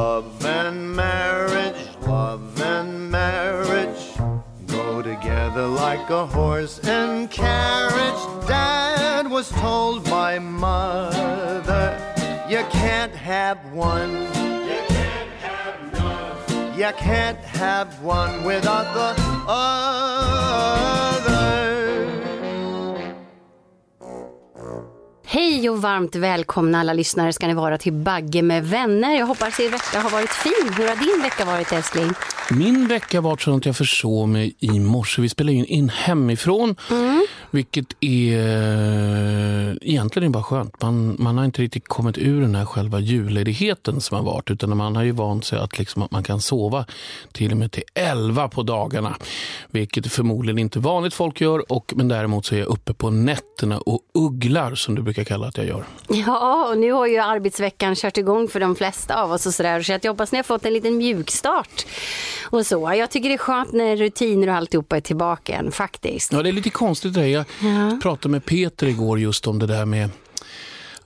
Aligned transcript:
Love 0.00 0.46
and 0.46 0.96
marriage, 0.96 1.76
love 2.06 2.58
and 2.62 3.10
marriage 3.10 4.16
go 4.66 5.02
together 5.02 5.66
like 5.66 6.08
a 6.08 6.24
horse 6.24 6.78
and 6.84 7.30
carriage. 7.30 8.22
Dad 8.48 9.30
was 9.30 9.50
told 9.50 10.04
by 10.04 10.38
mother, 10.38 11.98
you 12.48 12.64
can't 12.70 13.12
have 13.12 13.58
one. 13.74 14.12
You 14.70 14.80
can't 14.88 15.32
have 15.44 15.92
none. 15.92 16.78
You 16.78 16.92
can't 16.96 17.38
have 17.60 18.02
one 18.02 18.42
without 18.42 18.94
the 18.94 19.14
other. 19.46 20.40
Hej 25.40 25.70
och 25.70 25.82
varmt 25.82 26.16
välkomna 26.16 26.80
alla 26.80 26.92
lyssnare 26.92 27.32
ska 27.32 27.46
ni 27.46 27.54
vara 27.54 27.78
till 27.78 27.92
Bagge 27.92 28.42
med 28.42 28.66
vänner. 28.66 29.18
Jag 29.18 29.26
hoppas 29.26 29.60
er 29.60 29.70
vecka 29.70 30.00
har 30.00 30.10
varit 30.10 30.30
fin. 30.30 30.74
Hur 30.76 30.88
har 30.88 30.96
din 30.96 31.22
vecka 31.22 31.44
varit 31.44 31.72
älskling? 31.72 32.10
Min 32.50 32.86
vecka 32.86 33.20
var 33.20 33.36
så 33.36 33.56
att 33.56 33.66
jag 33.66 33.76
försov 33.76 34.28
mig 34.28 34.54
i 34.58 34.80
morse. 34.80 35.22
Vi 35.22 35.28
spelar 35.28 35.52
in, 35.52 35.64
in 35.64 35.88
hemifrån, 35.88 36.76
mm. 36.90 37.26
Vilket 37.50 37.86
är 38.00 39.78
egentligen 39.82 40.32
bara 40.32 40.42
skönt. 40.42 40.82
Man, 40.82 41.16
man 41.18 41.38
har 41.38 41.44
inte 41.44 41.62
riktigt 41.62 41.88
kommit 41.88 42.18
ur 42.18 42.40
den 42.40 42.54
här 42.54 42.64
själva 42.64 43.00
julledigheten 43.00 44.00
som 44.00 44.16
har 44.16 44.24
varit, 44.24 44.50
utan 44.50 44.76
man 44.76 44.96
har 44.96 45.02
ju 45.02 45.12
vant 45.12 45.44
sig 45.44 45.58
att, 45.58 45.78
liksom, 45.78 46.02
att 46.02 46.10
man 46.10 46.22
kan 46.22 46.40
sova 46.40 46.86
till 47.32 47.52
och 47.52 47.56
med 47.56 47.72
till 47.72 47.82
elva 47.94 48.48
på 48.48 48.62
dagarna, 48.62 49.16
vilket 49.70 50.12
förmodligen 50.12 50.58
inte 50.58 50.78
vanligt 50.78 51.14
folk 51.14 51.40
gör. 51.40 51.72
Och, 51.72 51.92
men 51.96 52.08
däremot 52.08 52.46
så 52.46 52.54
är 52.54 52.58
jag 52.58 52.68
uppe 52.68 52.94
på 52.94 53.10
nätterna 53.10 53.78
och 53.78 54.00
ugglar, 54.14 54.74
som 54.74 54.94
du 54.94 55.02
brukar 55.02 55.24
kalla 55.24 55.46
att 55.46 55.56
jag 55.56 55.66
gör. 55.66 55.84
Ja, 56.08 56.68
och 56.70 56.78
nu 56.78 56.92
har 56.92 57.06
ju 57.06 57.18
arbetsveckan 57.18 57.94
kört 57.94 58.16
igång 58.18 58.48
för 58.48 58.60
de 58.60 58.76
flesta 58.76 59.22
av 59.22 59.32
oss 59.32 59.46
och 59.46 59.54
sådär, 59.54 59.82
så 59.82 59.92
jag 59.92 60.10
hoppas 60.10 60.32
ni 60.32 60.38
har 60.38 60.42
fått 60.42 60.64
en 60.64 60.72
liten 60.72 60.96
mjukstart 60.96 61.86
och 62.42 62.66
så. 62.66 62.94
Jag 62.94 63.10
tycker 63.10 63.28
det 63.28 63.34
är 63.34 63.38
skönt 63.38 63.72
när 63.72 63.96
rutiner 63.96 64.48
och 64.48 64.54
alltihopa 64.54 64.96
är 64.96 65.00
tillbaka 65.00 65.52
igen 65.52 65.72
faktiskt. 65.72 66.32
Ja, 66.32 66.42
det 66.42 66.48
är 66.48 66.52
lite 66.52 66.70
konstigt 66.70 67.14
det. 67.14 67.39
Jag 67.62 67.92
ja. 67.92 67.98
pratade 68.02 68.28
med 68.28 68.44
Peter 68.44 68.86
igår 68.86 69.20
just 69.20 69.46
om 69.46 69.58
det 69.58 69.66
där 69.66 69.86
med 69.86 70.10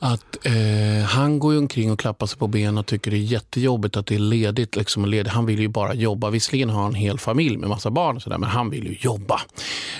att 0.04 0.46
eh, 0.46 1.04
han 1.06 1.38
går 1.38 1.58
omkring 1.58 1.92
och 1.92 1.98
klappar 1.98 2.26
sig 2.26 2.38
på 2.38 2.46
benen 2.46 2.78
och 2.78 2.86
tycker 2.86 3.10
det 3.10 3.16
är 3.16 3.18
jättejobbigt 3.18 3.96
att 3.96 4.06
det 4.06 4.14
är 4.14 4.18
ledigt. 4.18 4.76
Liksom, 4.76 5.04
ledigt. 5.04 5.32
Han 5.32 5.46
vill 5.46 5.60
ju 5.60 5.68
bara 5.68 5.94
jobba. 5.94 6.30
Visserligen 6.30 6.70
har 6.70 6.82
han 6.82 6.90
en 6.90 6.94
hel 6.94 7.18
familj 7.18 7.56
med 7.56 7.68
massa 7.68 7.90
barn, 7.90 8.16
och 8.16 8.22
så 8.22 8.30
där, 8.30 8.38
men 8.38 8.50
han 8.50 8.70
vill 8.70 8.86
ju 8.86 8.96
jobba. 9.00 9.40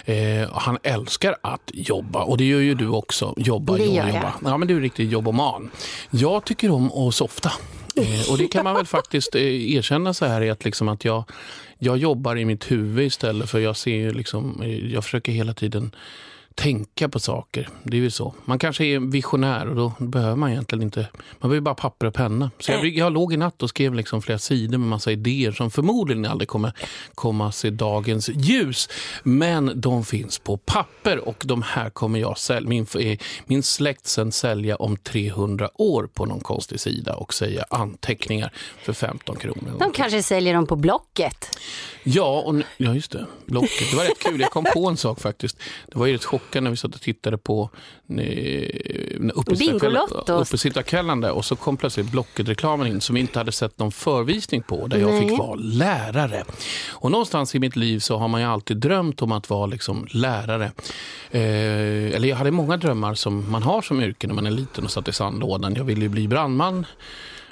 Eh, 0.05 0.51
han 0.53 0.79
älskar 0.83 1.37
att 1.43 1.71
jobba 1.73 2.23
och 2.23 2.37
det 2.37 2.45
gör 2.45 2.61
ju 2.61 2.75
du 2.75 2.89
också. 2.89 3.35
Jobba, 3.37 3.77
det 3.77 3.85
jobba, 3.85 4.09
jobba. 4.09 4.33
Ja, 4.45 4.57
men 4.57 4.69
du 4.69 4.77
är 4.77 4.81
riktigt 4.81 5.11
jobboman. 5.11 5.71
Jag 6.11 6.45
tycker 6.45 6.71
om 6.71 6.93
att 6.93 7.15
softa. 7.15 7.53
Eh, 7.97 8.31
och 8.33 8.39
det 8.39 8.47
kan 8.47 8.65
man 8.65 8.75
väl 8.75 8.87
faktiskt 8.87 9.35
eh, 9.35 9.75
erkänna 9.77 10.15
så 10.15 10.27
här 10.27 10.51
att, 10.51 10.65
liksom 10.65 10.89
att 10.89 11.05
jag, 11.05 11.25
jag 11.78 11.97
jobbar 11.97 12.36
i 12.36 12.44
mitt 12.44 12.70
huvud 12.70 13.06
istället 13.06 13.50
för 13.50 13.58
jag 13.58 13.77
ser 13.77 14.12
liksom, 14.12 14.62
jag 14.92 15.05
försöker 15.05 15.33
hela 15.33 15.55
tiden 15.55 15.91
tänka 16.55 17.08
på 17.08 17.20
saker. 17.20 17.69
Det 17.83 17.97
är 17.97 18.00
ju 18.00 18.10
så. 18.10 18.34
Man 18.44 18.58
kanske 18.58 18.84
är 18.84 18.98
visionär 18.98 19.69
och 19.69 19.77
då 19.77 19.92
behöver 19.98 20.36
man 20.36 20.50
egentligen 20.50 20.83
inte... 20.83 21.08
Man 21.41 21.50
behöver 21.50 21.60
bara 21.60 21.74
papper 21.74 22.06
och 22.06 22.14
penna. 22.14 22.50
Så 22.58 22.72
jag, 22.72 22.86
jag 22.86 23.12
låg 23.12 23.33
i 23.33 23.36
natt 23.36 23.62
och 23.62 23.69
skrev 23.69 23.94
liksom 23.94 24.22
flera 24.22 24.38
sidor 24.38 24.78
med 24.78 24.88
massa 24.88 25.12
idéer 25.12 25.52
som 25.52 25.70
förmodligen 25.70 26.27
aldrig 26.27 26.48
kommer 26.48 26.72
komma 27.14 27.52
se 27.52 27.70
dagens 27.70 28.28
ljus. 28.28 28.88
Men 29.22 29.80
de 29.80 30.05
finns 30.05 30.38
på 30.38 30.56
papper 30.56 31.28
och 31.28 31.42
de 31.44 31.62
här 31.62 31.91
kommer 31.91 32.19
jag 32.19 32.38
sälja. 32.38 32.69
Min, 32.69 32.86
eh, 33.00 33.19
min 33.47 33.62
släkt 33.62 34.06
sen 34.06 34.32
sälja 34.32 34.77
om 34.77 34.97
300 34.97 35.70
år 35.75 36.08
på 36.14 36.27
någon 36.27 36.41
konstig 36.41 36.80
sida 36.80 37.14
och 37.14 37.34
säga 37.34 37.64
anteckningar 37.70 38.52
för 38.82 38.92
15 38.92 39.36
kronor. 39.36 39.77
De 39.78 39.92
kanske 39.92 40.22
säljer 40.22 40.55
dem 40.55 40.66
på 40.66 40.77
Blocket. 40.77 41.58
Ja, 42.02 42.42
och, 42.47 42.55
ja 42.77 42.94
just 42.94 43.10
det. 43.10 43.27
Blocket. 43.47 43.91
Det 43.91 43.97
var 43.97 44.05
rätt 44.05 44.19
kul. 44.19 44.41
Jag 44.41 44.50
kom 44.50 44.64
på 44.75 44.88
en 44.88 44.97
sak 44.97 45.20
faktiskt. 45.20 45.58
Det 45.92 45.98
var 45.98 46.06
ju 46.06 46.14
rätt 46.14 46.25
chockande 46.44 46.65
när 46.65 46.71
vi 46.71 46.77
satt 46.77 46.94
och 46.94 47.00
tittade 47.00 47.38
på 47.38 47.71
uppesittarkvällen 49.34 51.21
där 51.21 51.32
och 51.32 51.44
så 51.44 51.56
kom 51.56 51.77
plötsligt 51.77 52.10
Blocket-reklamen 52.10 52.87
in 52.87 53.00
som 53.00 53.15
vi 53.15 53.21
inte 53.21 53.38
hade 53.38 53.53
sett 53.53 53.78
någon 53.78 53.93
förvisning 53.93 54.62
på 54.62 54.87
där 54.87 54.99
jag 54.99 55.10
Nej. 55.10 55.28
fick 55.28 55.38
vara 55.38 55.55
lärare. 55.55 56.44
Och 56.91 57.10
någonstans 57.10 57.55
i 57.55 57.59
mitt 57.59 57.77
liv 57.77 57.99
så 57.99 58.16
har 58.16 58.28
man 58.28 58.41
ju 58.41 58.47
alltid 58.47 58.77
drömt 58.77 59.22
om 59.22 59.32
att 59.32 59.50
vara 59.50 59.66
liksom 59.66 60.06
lärare. 60.10 60.72
Eh, 61.31 62.15
eller 62.15 62.28
jag 62.28 62.37
hade 62.37 62.50
många 62.50 62.76
drömmar 62.76 63.15
som 63.15 63.50
man 63.50 63.62
har 63.62 63.82
som 63.82 64.00
yrke 64.00 64.26
när 64.26 64.34
man 64.34 64.47
är 64.47 64.50
liten 64.50 64.84
och 64.84 64.91
satt 64.91 65.09
i 65.09 65.12
sandlådan. 65.12 65.75
Jag 65.75 65.84
ville 65.84 66.00
ju 66.00 66.09
bli 66.09 66.28
brandman. 66.28 66.87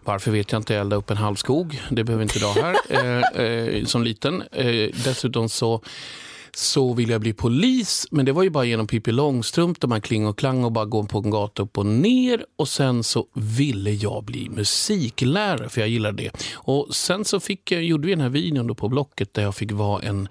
Varför 0.05 0.31
vet 0.31 0.53
jag 0.53 0.61
inte, 0.61 0.77
elda 0.77 0.97
upp 0.97 1.11
en 1.11 1.17
halv 1.17 1.37
skog. 1.37 1.81
Det 1.91 2.05
behöver 2.05 2.23
inte 2.23 2.39
jag 2.39 2.55
här 2.55 2.77
eh, 2.89 3.45
eh, 3.45 3.85
som 3.85 4.05
liten. 4.05 4.43
Eh, 4.53 4.91
dessutom 5.05 5.49
så 5.49 5.81
så 6.57 6.95
ville 6.95 7.13
jag 7.13 7.21
bli 7.21 7.33
polis, 7.33 8.07
men 8.11 8.25
det 8.25 8.33
var 8.33 8.43
ju 8.43 8.51
bara 8.51 8.65
genom 8.65 8.87
Pippi 8.87 9.13
Långstrump 9.13 9.81
där 9.81 9.89
man 9.89 10.01
kling 10.01 10.27
och 10.27 10.39
klang 10.39 10.65
och 10.65 10.73
bara 10.73 10.85
gå 10.85 11.05
på 11.05 11.19
en 11.19 11.31
gata 11.31 11.63
upp 11.63 11.79
och 11.79 11.87
ner. 11.87 12.45
Och 12.57 12.69
sen 12.69 13.05
så 13.05 13.27
ville 13.35 13.91
jag 13.91 14.25
bli 14.25 14.49
musiklärare, 14.49 15.69
för 15.69 15.81
jag 15.81 15.89
gillade 15.89 16.23
det. 16.23 16.31
Och 16.55 16.95
sen 16.95 17.25
så 17.25 17.41
fick 17.41 17.73
jag, 17.73 17.85
gjorde 17.85 18.07
vi 18.07 18.13
den 18.13 18.21
här 18.21 18.29
videon 18.29 18.67
då 18.67 18.75
på 18.75 18.89
Blocket 18.89 19.35
där 19.35 19.43
jag 19.43 19.55
fick 19.55 19.73
vara 19.73 20.03
en 20.03 20.29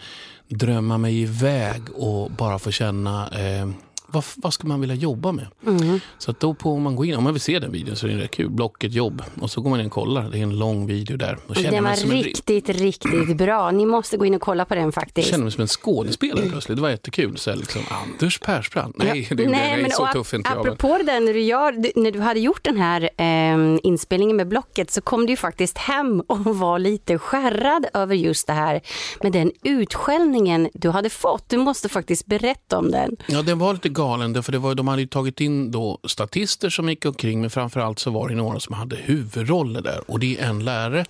drömma 0.47 0.97
mig 0.97 1.21
iväg 1.21 1.81
och 1.93 2.31
bara 2.31 2.59
få 2.59 2.71
känna 2.71 3.29
eh, 3.29 3.69
vad, 4.11 4.23
vad 4.35 4.53
ska 4.53 4.67
man 4.67 4.81
vilja 4.81 4.95
jobba 4.95 5.31
med? 5.31 5.47
Mm. 5.67 5.99
Så 6.17 6.31
att 6.31 6.39
då 6.39 6.53
på, 6.53 6.73
om 6.73 6.81
man 6.81 6.95
går 6.95 7.05
in, 7.05 7.15
om 7.15 7.23
man 7.23 7.33
vill 7.33 7.41
se 7.41 7.59
den 7.59 7.71
videon 7.71 7.95
så 7.95 8.07
är 8.07 8.17
det 8.17 8.27
kul. 8.27 8.49
Blocket 8.49 8.93
jobb. 8.93 9.23
Och 9.41 9.51
så 9.51 9.61
går 9.61 9.69
man 9.69 9.79
in 9.79 9.85
och 9.85 9.91
kollar. 9.91 10.29
Det 10.29 10.39
är 10.39 10.43
en 10.43 10.59
lång 10.59 10.87
video 10.87 11.17
där. 11.17 11.37
den 11.47 11.83
var 11.83 12.11
riktigt, 12.11 12.69
en... 12.69 12.75
riktigt 12.75 13.37
bra. 13.37 13.71
Ni 13.71 13.85
måste 13.85 14.17
gå 14.17 14.25
in 14.25 14.35
och 14.35 14.41
kolla 14.41 14.65
på 14.65 14.75
den 14.75 14.91
faktiskt. 14.91 15.27
Jag 15.27 15.31
känner 15.31 15.43
mig 15.43 15.51
som 15.51 15.61
en 15.61 15.67
skådespelare 15.67 16.49
plötsligt. 16.49 16.75
Det 16.75 16.81
var 16.81 16.89
jättekul. 16.89 17.37
Så 17.37 17.55
liksom, 17.55 17.81
Anders 17.89 18.39
Persbrandt. 18.39 18.97
Nej, 18.97 19.27
ja. 19.29 19.35
det, 19.35 19.47
Nej, 19.47 19.75
det, 19.75 19.81
men, 19.81 19.91
så 19.91 20.07
tuff 20.13 20.33
inte 20.33 20.49
jag. 20.49 20.59
Apropå 20.59 20.97
det 20.97 21.03
där, 21.03 21.19
när 21.19 21.33
du, 21.33 21.41
gör, 21.41 21.99
när 22.01 22.11
du 22.11 22.19
hade 22.19 22.39
gjort 22.39 22.63
den 22.63 22.77
här 22.77 23.09
eh, 23.17 23.79
inspelningen 23.83 24.37
med 24.37 24.47
Blocket 24.47 24.91
så 24.91 25.01
kom 25.01 25.25
du 25.25 25.35
faktiskt 25.35 25.77
hem 25.77 26.21
och 26.27 26.39
var 26.55 26.79
lite 26.79 27.17
skärrad 27.17 27.85
över 27.93 28.15
just 28.15 28.47
det 28.47 28.53
här 28.53 28.81
med 29.23 29.31
den 29.31 29.51
utskällningen 29.63 30.69
du 30.73 30.89
hade 30.89 31.09
fått. 31.09 31.49
Du 31.49 31.57
måste 31.57 31.89
faktiskt 31.89 32.25
berätta 32.25 32.77
om 32.77 32.91
den. 32.91 33.15
Ja, 33.25 33.41
den 33.41 33.59
var 33.59 33.73
lite 33.73 33.89
galen. 34.01 34.43
För 34.43 34.51
det 34.51 34.59
var, 34.59 34.75
de 34.75 34.87
hade 34.87 35.07
tagit 35.07 35.41
in 35.41 35.71
då 35.71 35.99
statister 36.03 36.69
som 36.69 36.89
gick 36.89 37.05
omkring 37.05 37.41
men 37.41 37.49
framförallt 37.49 37.99
så 37.99 38.11
var 38.11 38.29
det 38.29 38.35
några 38.35 38.59
som 38.59 38.75
hade 38.75 38.95
huvudroller 38.95 39.81
där. 39.81 40.01
Och 40.07 40.19
det 40.19 40.39
är 40.39 40.49
en 40.49 40.63
lärare 40.65 41.05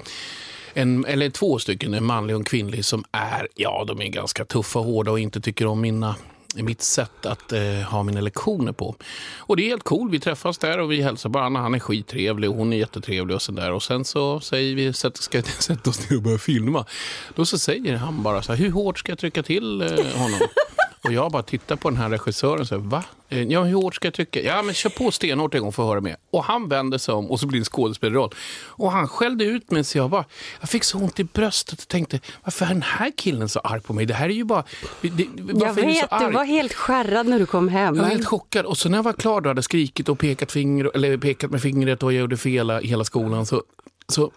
en, 0.73 1.05
eller 1.05 1.29
två 1.29 1.59
stycken, 1.59 1.93
en 1.93 2.05
manlig 2.05 2.35
och 2.35 2.39
en 2.39 2.45
kvinnlig, 2.45 2.85
som 2.85 3.03
är, 3.11 3.47
ja, 3.55 3.83
de 3.87 4.01
är 4.01 4.07
ganska 4.07 4.45
tuffa 4.45 4.79
och 4.79 4.85
hårda 4.85 5.11
och 5.11 5.19
inte 5.19 5.41
tycker 5.41 5.65
om 5.65 5.81
mina 5.81 6.15
mitt 6.55 6.81
sätt 6.81 7.25
att 7.25 7.51
eh, 7.51 7.61
ha 7.61 8.03
mina 8.03 8.21
lektioner 8.21 8.71
på. 8.71 8.95
Och 9.37 9.57
det 9.57 9.63
är 9.63 9.67
helt 9.67 9.83
cool. 9.83 10.09
Vi 10.09 10.19
träffas 10.19 10.57
där 10.57 10.79
och 10.79 10.91
vi 10.91 11.01
hälsar 11.01 11.29
på 11.29 11.39
varandra. 11.39 11.61
Han 11.61 11.75
är 11.75 11.79
skittrevlig 11.79 12.49
och 12.49 12.55
hon 12.55 12.73
är 12.73 12.77
jättetrevlig 12.77 13.35
och 13.35 13.41
sådär. 13.41 13.71
Och 13.71 13.83
sen 13.83 14.05
så 14.05 14.39
säger 14.39 14.75
vi, 14.75 14.93
ska 14.93 15.41
sätta 15.59 15.89
oss 15.89 16.09
ner 16.09 16.17
och 16.17 16.23
börja 16.23 16.37
filma. 16.37 16.85
Då 17.35 17.45
så 17.45 17.57
säger 17.57 17.95
han 17.95 18.23
bara 18.23 18.41
så 18.41 18.53
här, 18.53 18.59
hur 18.59 18.71
hårt 18.71 18.99
ska 18.99 19.11
jag 19.11 19.19
trycka 19.19 19.43
till 19.43 19.81
eh, 19.81 19.87
honom? 20.15 20.39
Och 21.03 21.13
jag 21.13 21.31
bara 21.31 21.43
tittar 21.43 21.75
på 21.75 21.89
den 21.89 21.97
här 21.97 22.09
regissören 22.09 22.59
och 22.59 22.67
säger, 22.67 22.81
va? 22.81 23.03
Eh, 23.29 23.43
ja, 23.43 23.63
hur 23.63 23.75
hårt 23.75 23.95
ska 23.95 24.07
jag 24.07 24.13
trycka? 24.13 24.41
Ja, 24.41 24.61
men 24.61 24.73
kör 24.73 24.89
på 24.89 25.11
stenhårt 25.11 25.55
en 25.55 25.61
gång 25.61 25.71
för 25.71 25.83
att 25.83 25.89
höra 25.89 26.01
med. 26.01 26.15
Och 26.31 26.43
han 26.43 26.69
vänder 26.69 26.97
sig 26.97 27.13
om 27.13 27.31
och 27.31 27.39
så 27.39 27.47
blir 27.47 27.59
det 27.59 27.61
en 27.61 27.65
skådespelarroll. 27.65 28.33
Och 28.65 28.91
han 28.91 29.07
skällde 29.07 29.43
ut 29.43 29.71
mig 29.71 29.83
så 29.83 29.97
jag 29.97 30.09
bara, 30.09 30.25
jag 30.59 30.69
fick 30.69 30.83
så 30.83 30.97
ont 30.97 31.19
i 31.19 31.23
bröstet 31.23 31.81
och 31.81 31.87
tänkte, 31.87 32.19
varför 32.43 32.65
är 32.65 32.69
den 32.69 32.81
här 32.81 33.11
killen 33.17 33.49
så 33.49 33.59
arg 33.59 33.81
på 33.81 33.93
mig? 33.93 34.05
Det 34.05 34.13
här 34.13 34.29
är 34.29 34.33
ju 34.33 34.43
bara... 34.43 34.63
Det, 35.01 35.27
jag 35.37 35.73
vet, 35.73 36.09
du, 36.09 36.25
du 36.25 36.31
var 36.31 36.43
helt 36.43 36.73
skärrad 36.73 37.27
när 37.27 37.39
du 37.39 37.45
kom 37.45 37.67
hem. 37.67 37.95
Jag 37.95 38.03
var 38.03 38.09
helt 38.09 38.27
chockad. 38.27 38.65
Och 38.65 38.77
så 38.77 38.89
när 38.89 38.97
jag 38.97 39.03
var 39.03 39.13
klar 39.13 39.41
då 39.41 39.49
hade 39.49 39.63
skrikit 39.63 40.09
och 40.09 40.19
pekat, 40.19 40.51
finger, 40.51 40.91
eller 40.95 41.17
pekat 41.17 41.51
med 41.51 41.61
fingret 41.61 42.03
och 42.03 42.13
jag 42.13 42.19
gjorde 42.19 42.37
fel 42.37 42.71
hela 42.71 43.03
skolan 43.03 43.45
så, 43.45 43.63
så 44.07 44.31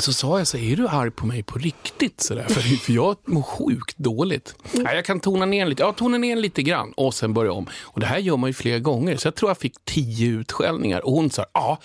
så 0.00 0.12
sa 0.12 0.38
jag 0.38 0.46
så 0.46 0.56
är 0.56 0.76
du 0.76 0.88
arg 0.88 1.10
på 1.10 1.26
mig 1.26 1.42
på 1.42 1.58
riktigt? 1.58 2.20
Så 2.20 2.34
där? 2.34 2.44
För, 2.48 2.60
för 2.60 2.92
jag 2.92 3.16
mår 3.24 3.42
sjukt 3.42 3.98
dåligt. 3.98 4.54
Mm. 4.74 4.86
Jag 4.94 5.04
kan 5.04 5.20
tona 5.20 5.46
ner 5.46 5.66
lite, 5.66 5.82
ja, 5.82 5.92
tona 5.92 6.18
ner 6.18 6.36
lite 6.36 6.62
grann 6.62 6.92
och 6.96 7.14
sen 7.14 7.34
börja 7.34 7.52
om. 7.52 7.66
Och 7.82 8.00
det 8.00 8.06
här 8.06 8.18
gör 8.18 8.36
man 8.36 8.50
ju 8.50 8.54
flera 8.54 8.78
gånger. 8.78 9.16
Så 9.16 9.26
jag 9.26 9.34
tror 9.34 9.50
jag 9.50 9.58
fick 9.58 9.74
tio 9.84 10.28
utskällningar. 10.28 11.06
Och 11.06 11.12
hon 11.12 11.30
sa, 11.30 11.44
ja. 11.52 11.78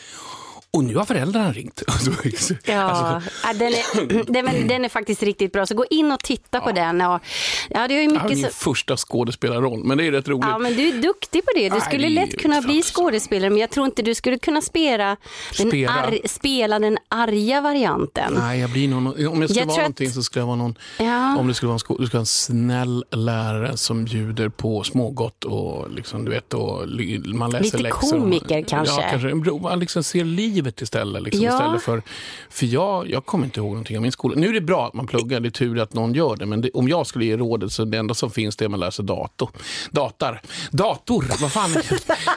Och 0.71 0.83
nu 0.83 0.95
har 0.95 1.05
föräldrarna 1.05 1.51
ringt. 1.51 1.83
ja, 2.65 2.75
alltså. 2.75 3.29
den, 3.53 3.67
är, 3.67 4.23
den, 4.33 4.67
den, 4.67 4.85
är 4.85 4.89
faktiskt 4.89 5.23
riktigt 5.23 5.51
bra. 5.51 5.65
Så 5.65 5.75
gå 5.75 5.85
in 5.89 6.11
och 6.11 6.19
titta 6.19 6.57
ja. 6.57 6.59
på 6.59 6.71
den. 6.71 7.01
Och, 7.01 7.21
ja, 7.69 7.87
det 7.87 7.93
är 7.93 8.09
mycket 8.09 8.29
min 8.29 8.43
så... 8.43 8.49
första 8.49 8.97
skådespelarroll, 8.97 9.83
men 9.83 9.97
det 9.97 10.07
är 10.07 10.11
rätt 10.11 10.27
roligt. 10.27 10.45
Ja, 10.49 10.57
men 10.57 10.73
du 10.73 10.87
är 10.87 11.01
duktig 11.01 11.45
på 11.45 11.51
det. 11.55 11.69
Du 11.69 11.79
skulle 11.79 12.03
Nej, 12.03 12.09
lätt 12.09 12.37
kunna 12.37 12.61
bli 12.61 12.81
skådespelare, 12.81 13.49
men 13.49 13.59
jag 13.59 13.69
tror 13.69 13.85
inte 13.85 14.01
du 14.01 14.15
skulle 14.15 14.37
kunna 14.37 14.61
spela 14.61 15.17
den, 15.57 15.67
spela. 15.67 15.91
Ar, 15.91 16.27
spela 16.27 16.79
den 16.79 16.97
arga 17.07 17.61
varianten. 17.61 18.33
Nej, 18.33 18.59
jag 18.59 18.69
blir 18.69 18.87
någon, 18.87 19.07
om 19.07 19.13
jag 19.15 19.49
skulle 19.49 19.61
jag 19.61 19.67
vara 19.67 19.77
någonting 19.77 20.07
att... 20.07 20.13
så 20.13 20.23
skulle 20.23 20.41
jag 20.41 20.47
vara 20.47 20.55
någon, 20.55 20.75
ja. 20.99 21.37
om 21.37 21.47
det 21.47 21.53
skulle 21.53 21.67
vara 21.67 21.75
en, 21.75 21.79
sko, 21.79 21.93
skulle 21.93 22.09
vara 22.09 22.19
en 22.19 22.25
snäll 22.25 23.05
lärare 23.11 23.77
som 23.77 24.05
bjuder 24.05 24.49
på 24.49 24.83
smågott 24.83 25.43
och 25.43 25.91
liksom, 25.91 26.25
du 26.25 26.31
vet, 26.31 26.53
och 26.53 26.87
man 27.25 27.51
läser 27.51 27.63
Lite 27.63 27.77
läxor. 27.77 28.19
komiker 28.19 28.61
kanske? 28.61 29.01
Ja, 29.01 29.07
kanske. 29.09 29.53
Man 29.53 29.79
liksom 29.79 30.03
ser 30.03 30.23
liv 30.23 30.58
livet 30.59 30.81
istället. 30.81 31.23
Liksom, 31.23 31.43
Ja. 31.43 31.53
istället 31.53 31.81
för, 31.81 32.01
för 32.49 32.65
jag, 32.65 33.09
jag 33.09 33.25
kommer 33.25 33.45
inte 33.45 33.59
ihåg 33.59 33.69
någonting 33.69 33.97
av 33.97 34.01
min 34.01 34.11
skola. 34.11 34.35
Nu 34.35 34.47
är 34.47 34.53
det 34.53 34.61
bra 34.61 34.87
att 34.87 34.93
man 34.93 35.07
pluggar, 35.07 35.39
det 35.39 35.47
är 35.47 35.51
tur 35.51 35.79
att 35.79 35.93
någon 35.93 36.13
gör 36.13 36.35
det. 36.35 36.45
Men 36.45 36.61
det, 36.61 36.69
om 36.73 36.87
jag 36.87 37.07
skulle 37.07 37.25
ge 37.25 37.37
rådet 37.37 37.71
så 37.71 37.85
det 37.85 37.97
enda 37.97 38.13
som 38.13 38.31
finns 38.31 38.55
det 38.55 38.63
är 38.63 38.67
att 38.67 38.71
man 38.71 38.79
lär 38.79 38.91
sig 38.91 39.05
dator. 39.05 39.49
Dator, 39.91 40.41
dator, 40.71 41.25
vad 41.41 41.51
fan. 41.51 41.77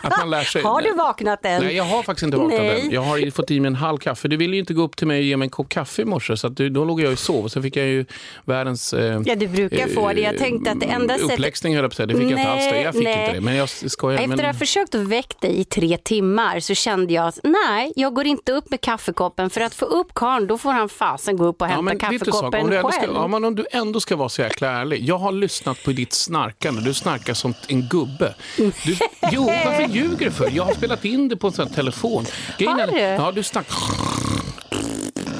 att 0.02 0.18
man 0.18 0.30
lär 0.30 0.44
sig. 0.44 0.62
Har 0.62 0.82
du 0.82 0.92
vaknat 0.94 1.44
än? 1.44 1.62
Nej, 1.64 1.76
jag 1.76 1.84
har 1.84 2.02
faktiskt 2.02 2.22
inte 2.24 2.36
vaknat 2.36 2.60
Nej. 2.60 2.80
än. 2.80 2.90
Jag 2.90 3.02
har 3.02 3.30
fått 3.30 3.50
i 3.50 3.60
mig 3.60 3.66
en 3.68 3.74
halv 3.74 3.98
kaffe. 3.98 4.28
Du 4.28 4.36
ville 4.36 4.52
ju 4.52 4.60
inte 4.60 4.74
gå 4.74 4.82
upp 4.82 4.96
till 4.96 5.06
mig 5.06 5.18
och 5.18 5.24
ge 5.24 5.36
mig 5.36 5.46
en 5.46 5.50
kopp 5.50 5.68
kaffe 5.68 6.02
i 6.02 6.04
morse, 6.04 6.36
så 6.36 6.46
att 6.46 6.56
du, 6.56 6.68
då 6.68 6.84
låg 6.84 7.00
jag 7.00 7.12
och 7.12 7.18
sov. 7.18 7.44
Och 7.44 7.52
sen 7.52 7.62
fick 7.62 7.76
jag 7.76 7.86
ju 7.86 8.04
världens... 8.44 8.92
Eh, 8.92 9.22
Ja, 9.24 9.34
du 9.34 9.48
brukar 9.48 9.88
få 9.88 10.12
det. 10.12 10.20
Jag 10.20 10.38
tänkte 10.38 10.70
att 10.70 10.80
det 10.80 10.86
enda 10.86 11.14
sättet... 11.14 11.32
Uppläxning 11.32 11.74
höll 11.74 11.84
jag 11.84 11.90
på 11.90 11.92
att 11.92 11.96
säga. 11.96 12.06
Det 12.06 12.14
fick 12.14 12.22
jag 12.22 12.38
inte 12.38 12.50
alls. 12.50 12.70
Det. 12.70 12.82
Jag 12.82 12.94
fick 12.94 13.04
Nej, 13.04 13.22
inte 13.24 13.34
det. 13.34 13.40
Men 13.40 13.56
jag 13.56 13.68
skojar. 13.68 14.18
Efter 14.18 14.28
men... 14.28 14.40
att 14.40 14.46
ha 14.46 14.54
försökt 14.54 14.94
att 14.94 15.00
väcka 15.08 15.34
dig 15.40 15.60
i 15.60 15.64
tre 15.64 15.96
timmar 15.96 16.60
så 16.60 16.74
kände 16.74 17.14
jag 17.14 17.26
att 17.26 17.38
nej, 17.42 17.92
jag 17.96 18.11
går 18.14 18.26
inte 18.26 18.52
upp 18.52 18.70
med 18.70 18.80
kaffekoppen 18.80 19.50
för 19.50 19.60
att 19.60 19.74
få 19.74 19.84
upp 19.84 20.14
karln 20.14 20.46
då 20.46 20.58
får 20.58 20.72
han 20.72 20.88
fasen 20.88 21.36
gå 21.36 21.44
upp 21.44 21.62
och 21.62 21.68
hämta 21.68 21.92
sak? 21.92 22.00
kaffekoppen 22.00 22.60
om 22.60 22.70
själv. 22.70 22.92
ska, 22.92 23.12
ja, 23.14 23.26
men 23.28 23.44
om 23.44 23.54
du 23.54 23.66
ändå 23.70 24.00
ska 24.00 24.16
vara 24.16 24.28
så 24.28 24.42
jäkla 24.42 24.68
ärlig. 24.68 25.04
Jag 25.08 25.18
har 25.18 25.32
lyssnat 25.32 25.84
på 25.84 25.90
ditt 25.90 26.12
snarkande. 26.12 26.80
Du 26.80 26.94
snarkar 26.94 27.34
som 27.34 27.54
en 27.68 27.88
gubbe. 27.88 28.34
Du, 28.56 28.96
jo, 29.32 29.44
varför 29.44 29.88
ljuger 29.88 30.26
du 30.26 30.32
för? 30.32 30.50
Jag 30.52 30.64
har 30.64 30.74
spelat 30.74 31.04
in 31.04 31.28
det 31.28 31.36
på 31.36 31.46
en 31.46 31.52
sån 31.52 31.68
här 31.68 31.74
telefon. 31.74 32.26
Grejen 32.58 32.78
Har 32.78 32.86
du? 32.86 32.98
Ja, 32.98 33.32
du 33.32 33.42
snackar... 33.42 33.76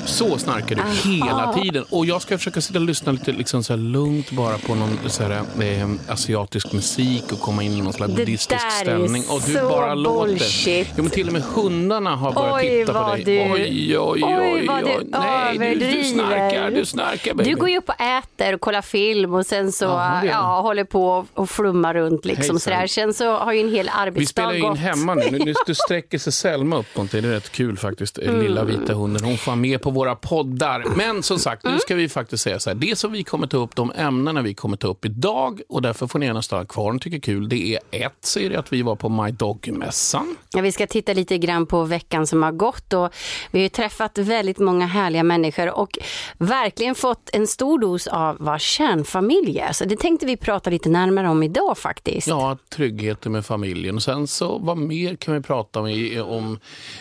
Så 0.06 0.38
snarkar 0.38 0.76
du 0.76 0.82
hela 1.10 1.52
tiden. 1.52 1.84
Och 1.90 2.06
jag 2.06 2.22
ska 2.22 2.38
försöka 2.38 2.60
sitta 2.60 2.78
och 2.78 2.84
lyssna 2.84 3.12
lite 3.12 3.32
liksom 3.32 3.62
så 3.64 3.76
lugnt 3.76 4.30
bara 4.30 4.58
på 4.58 4.74
någon 4.74 4.98
så 5.06 5.22
här, 5.22 5.30
eh, 5.60 5.88
asiatisk 6.08 6.72
musik 6.72 7.32
och 7.32 7.40
komma 7.40 7.62
in 7.62 7.72
i 7.72 7.80
någon 7.82 7.92
slags 7.92 8.12
buddhistisk 8.14 8.70
stämning. 8.70 9.24
Och 9.30 9.42
du 9.46 9.54
bara 9.54 9.94
låter. 9.94 10.26
bullshit. 10.28 10.88
Jo, 10.96 11.02
men 11.02 11.10
till 11.10 11.26
och 11.26 11.32
med 11.32 11.42
hundarna 11.42 12.16
har 12.16 12.32
börjat 12.32 12.54
Oj, 12.54 12.84
titta 12.86 13.04
på 13.04 13.14
dig. 13.14 13.24
du- 13.24 13.40
Oj, 13.52 13.98
oj, 13.98 14.24
oj. 14.24 14.36
Oj, 14.54 14.66
vad 14.66 14.78
du 14.84 14.84
Nej, 14.84 15.52
du, 15.52 15.58
du 15.58 15.64
överdriver. 15.66 16.02
snarkar. 16.04 16.70
Du 16.70 16.84
snarkar, 16.84 17.34
baby. 17.34 17.50
Du 17.50 17.56
går 17.56 17.68
ju 17.70 17.78
upp 17.78 17.88
och 17.88 18.00
äter 18.00 18.54
och 18.54 18.60
kollar 18.60 18.82
film 18.82 19.34
och 19.34 19.46
sen 19.46 19.72
så 19.72 19.84
gör 19.84 20.24
ja, 20.24 20.60
håller 20.60 20.84
på 20.84 21.26
och 21.34 21.50
flummar 21.50 21.94
runt 21.94 22.24
liksom 22.24 22.60
sådär. 22.60 22.86
Sen 22.86 23.14
så 23.14 23.36
har 23.36 23.52
ju 23.52 23.60
en 23.60 23.72
hel 23.74 23.86
Vi 23.86 23.90
arbetsdag 23.94 24.42
spelar 24.42 24.54
in 24.54 24.62
gått. 24.68 24.78
hemma 24.78 25.14
nu. 25.14 25.30
nu. 25.30 25.54
Nu 25.66 25.74
sträcker 25.74 26.18
sig 26.18 26.32
Selma 26.32 26.78
upp 26.78 26.86
någonting. 26.96 27.22
Det 27.22 27.28
är 27.28 27.32
rätt 27.32 27.52
kul 27.52 27.76
faktiskt. 27.78 28.18
Mm. 28.18 28.40
Lilla 28.40 28.64
vita 28.64 28.94
hunden. 28.94 29.24
Hon 29.24 29.38
får 29.38 29.56
med 29.56 29.82
på 29.82 29.90
våra 29.92 30.14
poddar. 30.14 30.84
Men 30.96 31.22
som 31.22 31.38
sagt, 31.38 31.64
Mm. 31.64 31.74
nu 31.74 31.80
ska 31.80 31.94
vi 31.94 32.08
faktiskt 32.08 32.42
säga 32.44 32.58
så 32.58 32.70
här. 32.70 32.74
Det 32.74 32.98
som 32.98 33.12
vi 33.12 33.24
kommer 33.24 33.46
ta 33.46 33.56
upp, 33.56 33.76
de 33.76 33.92
ämnena 33.96 34.42
vi 34.42 34.54
kommer 34.54 34.76
ta 34.76 34.88
upp 34.88 35.04
idag 35.04 35.60
och 35.68 35.82
därför 35.82 36.06
får 36.06 36.18
ni 36.18 36.26
gärna 36.26 36.42
stanna 36.42 36.64
kvar 36.64 36.90
om 36.90 36.98
tycker 36.98 37.18
kul. 37.18 37.48
Det 37.48 37.74
är 37.74 37.80
ett, 37.90 38.36
är 38.40 38.50
det 38.50 38.56
att 38.56 38.72
vi 38.72 38.82
var 38.82 38.96
på 38.96 39.08
My 39.08 39.30
Dog-mässan. 39.30 40.36
Ja, 40.52 40.60
vi 40.62 40.72
ska 40.72 40.86
titta 40.86 41.12
lite 41.12 41.38
grann 41.38 41.66
på 41.66 41.84
veckan 41.84 42.26
som 42.26 42.42
har 42.42 42.52
gått 42.52 42.92
och 42.92 43.08
vi 43.50 43.58
har 43.58 43.62
ju 43.62 43.68
träffat 43.68 44.18
väldigt 44.18 44.58
många 44.58 44.86
härliga 44.86 45.22
människor 45.22 45.70
och 45.78 45.98
verkligen 46.38 46.94
fått 46.94 47.30
en 47.32 47.46
stor 47.46 47.78
dos 47.78 48.06
av 48.06 48.36
vad 48.40 48.60
kärnfamilj 48.60 49.58
är. 49.58 49.72
Så 49.72 49.84
det 49.84 49.96
tänkte 49.96 50.26
vi 50.26 50.36
prata 50.36 50.70
lite 50.70 50.88
närmare 50.88 51.28
om 51.28 51.42
idag 51.42 51.78
faktiskt. 51.78 52.26
Ja, 52.28 52.56
tryggheten 52.74 53.32
med 53.32 53.46
familjen. 53.46 53.96
Och 53.96 54.02
sen 54.02 54.26
så, 54.26 54.58
vad 54.58 54.78
mer 54.78 55.16
kan 55.16 55.34
vi 55.34 55.40
prata 55.40 55.80
om? 55.80 55.86
om 56.26 56.58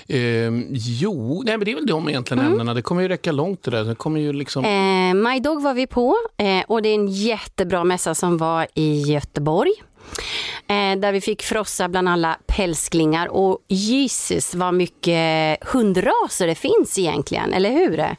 eh, 0.07 0.19
jo, 0.71 1.41
nej, 1.45 1.57
men 1.57 1.65
det 1.65 1.71
är 1.71 1.75
väl 1.75 1.85
de 1.85 2.09
egentligen 2.09 2.45
ämnena. 2.45 2.73
Det 2.81 2.85
kommer 2.85 3.01
ju 3.01 3.07
räcka 3.07 3.31
långt 3.31 3.63
det 3.63 3.71
där. 3.71 3.83
Det 3.83 3.95
kommer 3.95 4.19
ju 4.19 4.33
liksom... 4.33 4.65
Eh, 4.65 5.13
My 5.13 5.39
Dog 5.39 5.61
var 5.61 5.73
vi 5.73 5.87
på 5.87 6.15
eh, 6.37 6.63
och 6.67 6.81
det 6.81 6.89
är 6.89 6.95
en 6.95 7.07
jättebra 7.07 7.83
mässa 7.83 8.15
som 8.15 8.37
var 8.37 8.67
i 8.73 9.01
Göteborg. 9.01 9.71
Eh, 10.67 10.99
där 10.99 11.11
vi 11.11 11.21
fick 11.21 11.43
frossa 11.43 11.89
bland 11.89 12.09
alla 12.09 12.37
pälsklingar 12.47 13.27
och 13.27 13.59
Jesus 13.67 14.55
vad 14.55 14.73
mycket 14.73 15.57
hundraser 15.63 16.47
det 16.47 16.55
finns 16.55 16.97
egentligen, 16.97 17.53
eller 17.53 17.71
hur? 17.71 18.15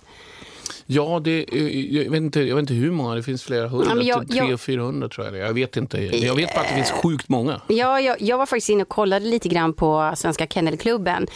Ja, 0.87 1.21
det, 1.25 1.45
eh, 1.53 1.97
jag, 1.97 2.11
vet 2.11 2.21
inte, 2.21 2.41
jag 2.41 2.57
vet 2.57 2.63
inte 2.63 2.75
hur 2.75 2.91
många, 2.91 3.15
det 3.15 3.23
finns 3.23 3.43
flera 3.43 3.69
hundra, 3.69 3.95
Ja, 3.97 4.03
jag- 4.03 4.29
typ 4.29 4.37
jag- 4.37 4.47
300-400 4.59 5.09
tror 5.09 5.27
jag. 5.27 5.37
Jag 5.49 5.55
vet 5.55 5.77
inte, 5.77 5.99
jag 6.03 6.35
vet 6.35 6.55
bara 6.55 6.61
att 6.61 6.69
det 6.69 6.75
finns 6.75 6.91
sjukt 6.91 7.29
många. 7.29 7.61
Ja, 7.69 8.01
jag, 8.01 8.23
jag 8.23 8.39
var 8.39 8.47
faktiskt 8.47 8.69
inne 8.69 8.83
och 8.83 8.89
kollade 8.89 9.27
lite 9.27 9.49
grann 9.49 9.73
på 9.73 10.13
Svenska 10.17 10.47
Kennelklubben. 10.47 11.27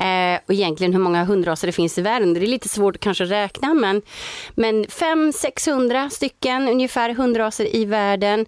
Eh, 0.00 0.38
och 0.48 0.54
egentligen 0.54 0.92
hur 0.92 1.00
många 1.00 1.24
hundraser 1.24 1.66
det 1.66 1.72
finns 1.72 1.98
i 1.98 2.02
världen. 2.02 2.34
Det 2.34 2.40
är 2.40 2.46
lite 2.46 2.68
svårt 2.68 2.94
att 2.94 3.00
kanske 3.00 3.24
räkna, 3.24 3.74
men, 3.74 4.02
men 4.54 4.84
500-600 4.84 6.08
stycken 6.10 6.68
ungefär 6.68 7.14
hundraser 7.14 7.76
i 7.76 7.84
världen. 7.84 8.46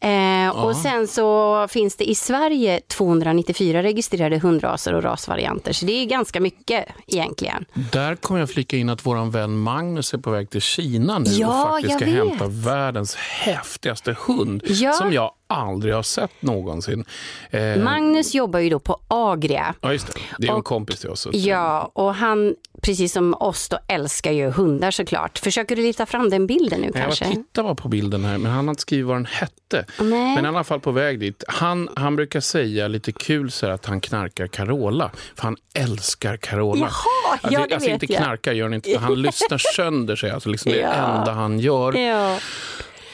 Eh, 0.00 0.64
och 0.64 0.76
sen 0.76 1.06
så 1.06 1.66
finns 1.68 1.96
det 1.96 2.04
i 2.10 2.14
Sverige 2.14 2.80
294 2.88 3.82
registrerade 3.82 4.38
hundraser 4.38 4.94
och 4.94 5.02
rasvarianter. 5.02 5.72
Så 5.72 5.86
det 5.86 5.92
är 5.92 6.06
ganska 6.06 6.40
mycket 6.40 6.84
egentligen. 7.06 7.64
Där 7.92 8.14
kommer 8.16 8.40
jag 8.40 8.50
flika 8.50 8.76
in 8.76 8.88
att 8.88 9.06
vår 9.06 9.30
vän 9.30 9.58
Magnus 9.94 10.14
är 10.14 10.18
på 10.18 10.30
väg 10.30 10.50
till 10.50 10.60
Kina 10.60 11.18
nu 11.18 11.30
Ja, 11.30 11.64
och 11.64 11.70
faktiskt 11.70 11.94
ska 11.96 12.04
vet. 12.04 12.14
hämta 12.14 12.46
världens 12.48 13.14
häftigaste 13.14 14.16
hund 14.26 14.62
Ja. 14.66 14.92
som 14.92 15.12
jag 15.12 15.30
aldrig 15.46 15.94
har 15.94 16.02
sett 16.02 16.42
någonsin. 16.42 17.04
Eh, 17.50 17.76
Magnus 17.76 18.34
jobbar 18.34 18.58
ju 18.60 18.70
då 18.70 18.78
på 18.78 19.00
Agria. 19.08 19.74
ja, 19.80 19.92
just 19.92 20.06
det. 20.06 20.12
Det 20.38 20.46
är 20.46 20.50
en 20.50 20.56
Och- 20.58 20.64
kompis 20.64 21.00
till 21.00 21.10
oss. 21.10 21.28
Ja, 21.32 21.90
och 21.92 22.14
han, 22.14 22.54
precis 22.82 23.12
som 23.12 23.34
oss, 23.34 23.68
då 23.68 23.78
älskar 23.88 24.32
ju 24.32 24.50
hundar 24.50 24.90
såklart. 24.90 25.38
Försöker 25.38 25.76
du 25.76 25.82
lyfta 25.82 26.06
fram 26.06 26.30
den 26.30 26.46
bilden 26.46 26.80
nu 26.80 26.90
Nej, 26.94 27.02
Jag 27.02 27.04
kanske? 27.04 27.24
tittar 27.24 27.62
bara 27.62 27.74
på 27.74 27.88
bilden 27.88 28.24
här, 28.24 28.38
men 28.38 28.52
han 28.52 28.66
har 28.68 28.72
inte 28.72 28.80
skrivit 28.82 29.06
vad 29.06 29.16
den 29.16 29.26
hette. 29.26 29.84
Nej. 30.00 30.34
Men 30.34 30.38
är 30.38 30.44
i 30.44 30.46
alla 30.48 30.64
fall 30.64 30.80
på 30.80 30.90
väg 30.92 31.20
dit. 31.20 31.44
Han, 31.48 31.88
han 31.96 32.16
brukar 32.16 32.40
säga 32.40 32.88
lite 32.88 33.12
kul 33.12 33.50
så 33.50 33.66
att 33.66 33.86
han 33.86 34.00
knarkar 34.00 34.46
Carola, 34.46 35.10
för 35.36 35.42
han 35.42 35.56
älskar 35.74 36.36
Carola. 36.36 36.80
Jaha, 36.80 37.38
ja, 37.42 37.66
det 37.68 37.74
alltså 37.74 37.90
vet 37.90 38.02
inte 38.02 38.14
knarkar 38.14 38.52
gör 38.52 38.64
han 38.64 38.74
inte, 38.74 38.98
han 38.98 39.22
lyssnar 39.22 39.58
sönder 39.76 40.16
sig. 40.16 40.30
Alltså 40.30 40.48
liksom 40.48 40.72
det 40.72 40.78
Ja. 40.78 40.92
enda 41.18 41.32
han 41.32 41.58
gör. 41.60 41.96
Ja. 41.98 42.38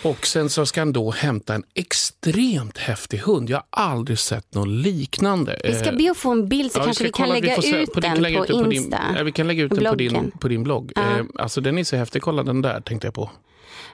Och 0.02 0.26
sen 0.26 0.50
så 0.50 0.66
ska 0.66 0.80
han 0.80 0.92
då 0.92 1.10
hämta 1.10 1.54
en 1.54 1.62
extremt 1.74 2.78
häftig 2.78 3.18
hund. 3.18 3.50
Jag 3.50 3.56
har 3.70 3.84
aldrig 3.90 4.18
sett 4.18 4.54
något 4.54 4.68
liknande. 4.68 5.60
Vi 5.64 5.74
ska 5.74 5.92
be 5.92 6.10
att 6.10 6.16
få 6.16 6.30
en 6.30 6.48
bild 6.48 6.72
så 6.72 6.78
ja, 6.78 6.84
kanske 6.84 6.94
ska 6.94 7.04
vi 7.04 7.12
kan 7.12 7.28
lägga 7.28 7.56
ut 7.56 7.92
på- 7.94 8.00
vi 8.00 8.02
kan 8.02 8.14
den 8.14 8.22
lägga 8.22 8.38
på 8.38 8.44
ut 8.44 8.50
den 8.64 8.72
Insta. 8.72 8.98
Din, 9.08 9.16
ja, 9.16 9.22
vi 9.22 9.32
kan 9.32 9.46
lägga 9.46 9.62
ut 9.64 9.70
den 9.70 9.84
på 9.84 9.94
din, 9.94 10.08
Bloggen. 10.12 10.30
på 10.40 10.48
din 10.48 10.62
blogg. 10.62 10.92
Ja. 10.94 11.02
Eh, 11.02 11.24
alltså 11.38 11.60
den 11.60 11.78
är 11.78 11.84
så 11.84 11.96
häftig. 11.96 12.22
Kolla 12.22 12.42
den 12.42 12.62
där 12.62 12.80
tänkte 12.80 13.06
jag 13.06 13.14
på. 13.14 13.30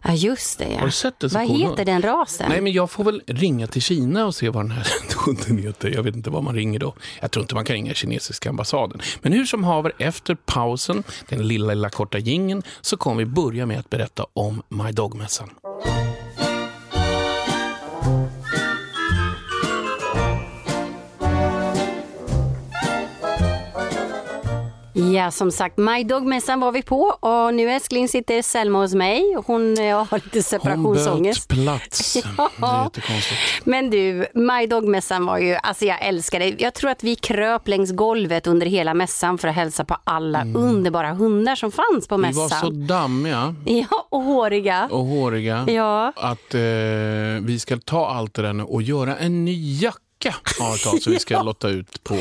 Ja, 0.05 0.13
just 0.15 0.59
det. 0.59 0.69
Ja. 0.73 0.79
Har 0.79 0.87
du 0.87 0.93
sett 0.93 1.15
så 1.21 1.29
Vad 1.29 1.47
cool 1.47 1.61
heter 1.61 1.85
den 1.85 2.03
rasen? 2.03 2.47
Nej, 2.49 2.61
men 2.61 2.73
jag 2.73 2.91
får 2.91 3.05
väl 3.05 3.23
ringa 3.27 3.67
till 3.67 3.83
Kina 3.83 4.27
och 4.27 4.35
se 4.35 4.49
vad 4.49 4.65
den 4.65 4.71
här 4.71 4.87
hunden 5.27 5.59
heter. 5.59 5.89
Jag 5.95 6.03
vet 6.03 6.17
inte 6.17 6.31
vad 6.31 6.43
man 6.43 6.55
ringer 6.55 6.79
då. 6.79 6.95
Jag 7.21 7.31
tror 7.31 7.43
inte 7.43 7.55
man 7.55 7.65
kan 7.65 7.75
ringa 7.75 7.95
kinesiska 7.95 8.49
ambassaden. 8.49 9.01
Men 9.23 9.33
hur 9.33 9.45
som 9.47 9.65
haver, 9.65 9.93
efter 9.99 10.35
pausen, 10.35 11.03
den 11.29 11.49
lilla, 11.49 11.75
lilla 11.75 11.91
korta 11.91 12.19
gingen 12.19 12.63
så 12.81 12.97
kommer 12.97 13.17
vi 13.19 13.25
börja 13.27 13.67
med 13.67 13.79
att 13.79 13.91
berätta 13.91 14.27
om 14.33 14.63
My 14.69 14.93
Dog-mässan. 14.93 15.51
Ja, 24.99 25.31
som 25.31 25.51
sagt, 25.51 25.77
My 25.79 26.05
Dog-mässan 26.05 26.61
var 26.61 26.73
vi 26.73 26.83
på 26.83 27.01
och 27.21 27.55
nu 27.55 27.71
älskling 27.71 28.09
sitter 28.09 28.43
Selma 28.43 28.79
hos 28.79 28.95
mig. 28.95 29.37
Hon 29.47 29.79
eh, 29.79 30.05
har 30.05 30.17
lite 30.19 30.39
Hon 30.39 30.43
separationsångest. 30.43 31.49
böt 31.49 31.59
plats. 31.65 32.17
Ja. 32.39 32.51
Det 32.59 32.67
är 32.67 32.83
jättekonstigt. 32.85 33.41
Men 33.65 33.91
du, 33.91 34.27
My 34.35 34.67
Dog-mässan 34.67 35.27
var 35.27 35.39
ju, 35.39 35.55
alltså 35.55 35.85
jag 35.85 36.03
älskar 36.07 36.39
det. 36.39 36.55
Jag 36.59 36.75
tror 36.75 36.91
att 36.91 37.05
vi 37.05 37.17
kröp 37.17 37.69
längs 37.69 37.93
golvet 37.93 38.47
under 38.47 38.67
hela 38.67 38.95
mässan 38.95 39.39
för 39.39 39.49
att 39.49 39.55
hälsa 39.55 39.85
på 39.85 39.97
alla 40.05 40.45
underbara 40.55 41.13
hundar 41.15 41.55
som 41.55 41.73
fanns 41.73 42.09
på 42.09 42.15
Mm. 42.15 42.31
Vi 42.31 42.37
mässan. 42.41 42.59
var 42.63 42.71
så 42.71 42.71
dammiga 42.87 43.55
Ja, 43.65 44.07
och 44.11 44.23
håriga. 44.23 44.89
och 44.91 45.05
håriga 45.07 45.65
Ja. 45.69 46.13
att 46.17 46.55
eh, 46.55 46.61
vi 47.43 47.59
ska 47.61 47.77
ta 47.85 48.07
allt 48.09 48.35
det 48.35 48.43
där 48.43 48.53
nu 48.53 48.63
och 48.63 48.83
göra 48.83 49.17
en 49.17 49.45
ny 49.45 49.53
jacka 50.25 50.65
har 50.65 50.75
ett 50.75 50.83
tag 50.83 51.03
som 51.03 51.13
vi 51.13 51.19
ska 51.19 51.43
lotta 51.43 51.69
ut 51.69 52.05
på. 52.05 52.19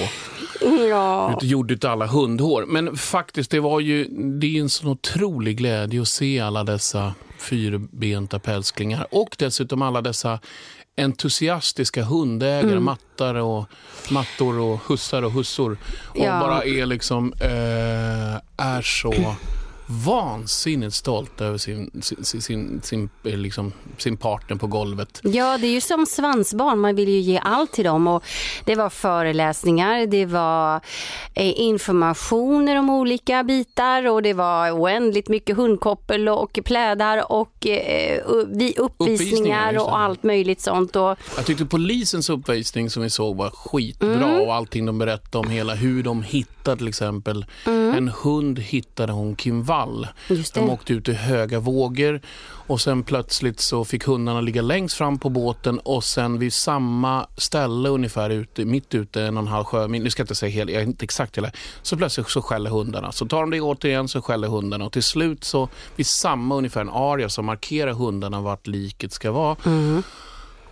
Ja. 0.90 1.34
Ut- 1.38 1.44
Gjord 1.44 1.72
utav 1.72 1.92
alla 1.92 2.08
hundhår. 2.08 2.66
Men 2.68 2.98
faktiskt, 2.98 3.52
det 3.52 3.60
var 3.60 3.80
ju 3.80 4.04
det 4.40 4.58
är 4.58 4.62
en 4.62 4.70
sån 4.70 4.90
otrolig 4.90 5.58
glädje 5.58 6.02
att 6.02 6.08
se 6.08 6.40
alla 6.40 6.64
dessa 6.64 7.14
fyrbenta 7.40 8.40
pälsklingar 8.40 9.08
och 9.12 9.36
dessutom 9.40 9.82
alla 9.82 10.02
dessa 10.02 10.40
entusiastiska 10.98 12.04
hundägare, 12.04 12.72
Mm. 12.72 12.84
mattar 12.84 13.36
och 13.36 13.66
mattor 14.10 14.60
och 14.60 14.80
hussar 14.88 15.22
och 15.24 15.32
hussor. 15.32 15.78
Och 16.04 16.18
Ja. 16.25 16.40
bara 16.40 16.64
är 16.64 16.86
liksom, 16.86 17.34
eh, 17.40 18.66
är 18.68 18.82
så 18.82 19.36
vansinnigt 19.88 20.94
stolta 20.94 21.46
över 21.46 21.58
sin, 21.58 21.92
sin, 22.01 22.25
sin, 22.25 22.42
sin, 22.42 22.82
sin, 22.84 23.10
eh, 23.24 23.38
liksom, 23.38 23.74
sin 23.98 24.18
partner 24.18 24.58
på 24.58 24.68
golvet. 24.68 25.20
Ja, 25.24 25.58
det 25.58 25.68
är 25.68 25.72
ju 25.72 25.82
som 25.82 26.06
svansbarn. 26.06 26.80
Man 26.80 26.96
vill 26.96 27.10
ju 27.10 27.20
ge 27.20 27.39
allt 27.44 27.72
till 27.72 27.86
dem. 27.86 28.08
Och 28.08 28.24
det 28.65 28.75
var 28.75 28.89
föreläsningar, 28.89 30.06
det 30.06 30.25
var 30.25 30.82
eh, 31.34 31.60
informationer 31.60 32.80
om 32.80 32.89
olika 32.89 33.44
bitar 33.44 34.08
och 34.08 34.22
det 34.22 34.34
var 34.34 34.72
oändligt 34.72 35.30
mycket 35.30 35.56
hundkoppel 35.56 36.30
och 36.30 36.60
plädar 36.65 37.32
och 37.32 37.68
eh, 37.68 38.22
uppvisningar, 38.25 38.74
uppvisningar 38.77 39.77
och 39.80 40.00
allt 40.00 40.24
möjligt 40.24 40.62
sånt. 40.62 40.96
Och... 40.96 41.18
Jag 41.36 41.46
tyckte 41.46 41.65
polisens 41.65 42.30
uppvisning 42.30 42.89
som 42.89 43.04
vi 43.04 43.10
såg 43.10 43.38
var 43.38 43.50
skitbra 43.50 44.30
mm. 44.30 44.42
och 44.42 44.56
allting 44.56 44.86
de 44.86 45.00
berättade 45.00 45.48
om 45.48 45.51
hela 45.51 45.75
hur 45.75 46.04
de 46.04 46.24
hittade 46.24 46.77
till 46.77 46.88
exempel 46.88 47.46
mm. 47.65 47.96
en 47.96 48.08
hund 48.08 48.60
hittade 48.60 49.13
hon 49.13 49.36
Kim 49.36 49.63
Wall. 49.63 49.75
De 50.53 50.70
åkte 50.70 50.94
ut 50.94 51.10
i 51.10 51.13
höga 51.13 51.60
vågor 51.60 52.22
och 52.67 52.82
sen 52.82 53.03
plötsligt 53.03 53.60
så 53.60 53.86
fick 53.86 54.03
hundarna 54.03 54.41
ligga 54.41 54.62
längst 54.62 54.98
fram 54.98 55.20
på 55.20 55.29
båten 55.29 55.79
och 55.79 56.03
sen 56.03 56.39
vid 56.39 56.53
samma 56.53 57.27
ställe 57.38 57.89
ungefär 57.89 58.29
ute, 58.29 58.65
mitt 58.65 58.96
ute 58.96 59.24
en 59.24 59.38
och 59.38 59.44
en 59.44 59.48
halv 59.48 59.63
sjömil, 59.63 60.03
nu 60.03 60.10
ska 60.10 60.22
jag 60.22 60.24
inte 60.24 60.36
säga 60.36 60.51
helt, 60.51 60.72
jag 60.72 60.82
är 60.82 60.86
inte 60.86 61.03
exakt 61.03 61.38
hela, 61.38 61.51
så 61.82 61.98
plötsligt 61.98 62.29
så 62.29 62.41
skäller 62.41 62.70
hundarna. 62.70 63.12
Så 63.12 63.25
tar 63.25 63.41
de 63.41 63.51
det 63.51 63.62
återigen 63.62 64.08
så 64.08 64.22
skäller 64.22 64.48
hundarna 64.48 64.86
och 64.86 64.91
till 64.91 65.03
slut 65.03 65.44
så 65.44 65.70
vid 65.96 66.08
samma 66.08 66.55
ungefär 66.55 66.82
en 66.82 66.89
area 66.89 67.29
så 67.29 67.41
markerar 67.41 67.94
hundarna 67.94 68.41
vart 68.41 68.67
liket 68.67 69.13
ska 69.13 69.32
vara. 69.32 69.55
Mm. 69.65 70.03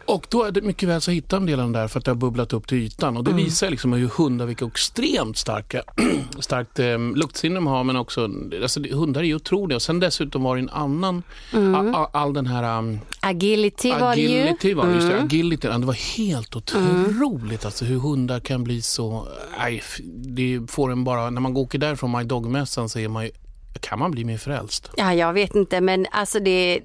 Och 0.06 0.28
då 0.30 0.44
är 0.44 0.52
det 0.52 0.62
mycket 0.62 0.90
väl 0.90 1.02
så 1.02 1.12
hittar 1.12 1.38
en 1.38 1.46
del 1.46 1.60
av 1.60 1.66
den 1.66 1.74
där 1.74 1.88
för 1.88 2.00
att 2.00 2.06
det 2.06 2.12
har 2.12 2.16
bubblat 2.16 2.54
upp 2.54 2.68
till 2.68 2.78
ytan. 2.78 3.18
Och 3.18 3.24
det 3.24 3.32
mm. 3.32 3.44
visar 3.44 3.70
liksom 3.70 3.94
hur 3.94 4.08
hundar, 4.08 4.46
vilka 4.46 4.66
extremt 4.66 5.38
starka, 5.38 5.84
starkt 6.40 6.80
eh, 6.80 7.00
luktsinne 7.00 7.56
de 7.56 7.68
har. 7.68 7.84
Men 7.84 7.96
också, 7.96 8.30
alltså, 8.62 8.80
hundar 8.92 9.22
är 9.22 9.26
ju 9.26 9.36
otroliga. 9.36 9.76
Och 9.76 9.82
sen 9.82 10.00
dessutom 10.00 10.44
var 10.44 10.56
det 10.56 10.62
en 10.62 10.70
annan, 10.70 11.24
mm. 11.54 11.96
all, 11.96 12.08
all, 12.12 12.34
den 12.34 12.48
här... 12.48 12.78
Um, 12.78 13.00
agility 13.20 13.92
var 13.92 14.16
det 14.16 14.22
ju. 14.22 14.42
Agility 14.42 14.74
var, 14.74 14.88
just 14.88 15.08
det, 15.08 15.14
mm. 15.14 15.26
agility, 15.26 15.68
det 15.68 15.86
var 15.86 16.18
helt 16.18 16.56
otroligt 16.56 17.66
alltså, 17.66 17.86
hur 17.86 18.00
hundar 18.00 18.40
kan 18.40 18.64
bli 18.64 18.82
så... 18.82 19.28
Nej, 19.58 19.82
det 20.16 20.62
får 20.68 20.92
en 20.92 21.04
bara, 21.04 21.30
när 21.30 21.42
man 21.42 21.58
åker 21.58 21.80
därifrån 21.80 22.12
My 22.12 22.24
Dog-mässan 22.24 22.90
så 22.90 23.00
är 23.00 23.08
man 23.08 23.24
ju 23.26 23.32
kan 23.80 24.00
man 24.00 24.12
bli 24.12 24.24
mer 24.26 24.38
frälst? 24.38 24.92
Ja, 24.98 25.14
jag 25.14 25.34
vet 25.34 25.56
inte, 25.56 25.82
men 25.82 26.08
alltså 26.12 26.40
det, 26.40 26.80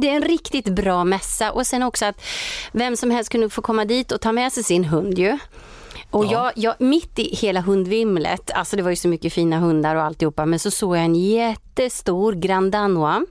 det, 0.00 0.08
är 0.08 0.16
en 0.16 0.22
riktigt 0.22 0.68
bra 0.68 1.04
mässa 1.04 1.52
och 1.52 1.66
sen 1.66 1.82
också 1.82 2.04
att 2.06 2.22
vem 2.72 2.96
som 2.96 3.10
helst 3.10 3.30
kunde 3.30 3.50
få 3.50 3.62
komma 3.62 3.84
dit 3.84 4.12
och 4.12 4.20
ta 4.20 4.32
med 4.32 4.52
sig 4.52 4.64
sin 4.64 4.84
hund 4.84 5.18
ju. 5.18 5.38
Och 6.10 6.24
ja. 6.24 6.30
jag, 6.30 6.52
jag, 6.54 6.86
mitt 6.86 7.18
i 7.18 7.34
hela 7.34 7.60
hundvimlet, 7.60 8.50
alltså 8.50 8.76
det 8.76 8.82
var 8.82 8.90
ju 8.90 8.96
så 8.96 9.08
mycket 9.08 9.32
fina 9.32 9.58
hundar 9.58 9.96
och 9.96 10.02
alltihopa, 10.02 10.46
men 10.46 10.58
så 10.58 10.70
såg 10.70 10.96
jag 10.96 11.04
en 11.04 11.14
jättestor 11.80 12.32
Grand 12.32 12.72
Danois. 12.72 13.26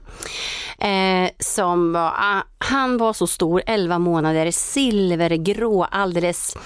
Eh, 0.78 1.30
som 1.38 1.92
var, 1.92 2.12
ah, 2.16 2.42
han 2.58 2.98
var 2.98 3.12
så 3.12 3.26
stor, 3.26 3.62
11 3.66 3.98
månader, 3.98 4.50
silvergrå, 4.50 5.84
alldeles 5.84 6.56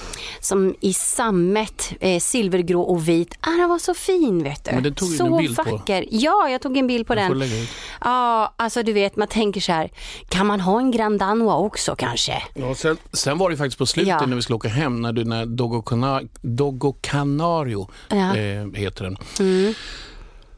som 0.40 0.74
i 0.80 0.92
sammet, 0.92 1.92
eh, 2.00 2.20
silvergrå 2.20 2.82
och 2.82 3.08
vit. 3.08 3.34
Ah, 3.40 3.50
han 3.60 3.68
var 3.68 3.78
så 3.78 3.94
fin 3.94 4.42
vet 4.42 4.64
du. 4.64 4.72
Men 4.72 4.82
det 4.82 4.92
tog 4.92 5.08
så 5.08 5.26
en 5.26 5.36
bild 5.36 5.56
vacker. 5.56 6.02
På. 6.02 6.08
Ja, 6.10 6.48
jag 6.50 6.60
tog 6.60 6.76
en 6.76 6.86
bild 6.86 7.06
på 7.06 7.14
jag 7.14 7.38
den. 7.38 7.66
Ja, 8.00 8.54
alltså 8.56 8.82
du 8.82 8.92
vet, 8.92 9.16
man 9.16 9.28
tänker 9.28 9.60
så 9.60 9.72
här, 9.72 9.90
kan 10.28 10.46
man 10.46 10.60
ha 10.60 10.78
en 10.78 10.90
Grand 10.90 11.18
Danois 11.18 11.66
också 11.66 11.96
kanske? 11.96 12.42
Ja, 12.54 12.74
sen, 12.74 12.96
sen 13.12 13.38
var 13.38 13.50
det 13.50 13.56
faktiskt 13.56 13.78
på 13.78 13.86
slutet 13.86 14.08
ja. 14.20 14.26
när 14.26 14.36
vi 14.36 14.42
skulle 14.42 14.56
åka 14.56 14.68
hem, 14.68 15.02
när, 15.02 15.12
du, 15.12 15.24
när 15.24 15.46
Dogo, 15.46 15.82
Cana, 15.82 16.22
Dogo 16.42 16.96
Canario 17.00 17.88
ja. 18.08 18.36
eh, 18.36 18.66
heter 18.74 19.04
den. 19.04 19.16
Mm. 19.40 19.74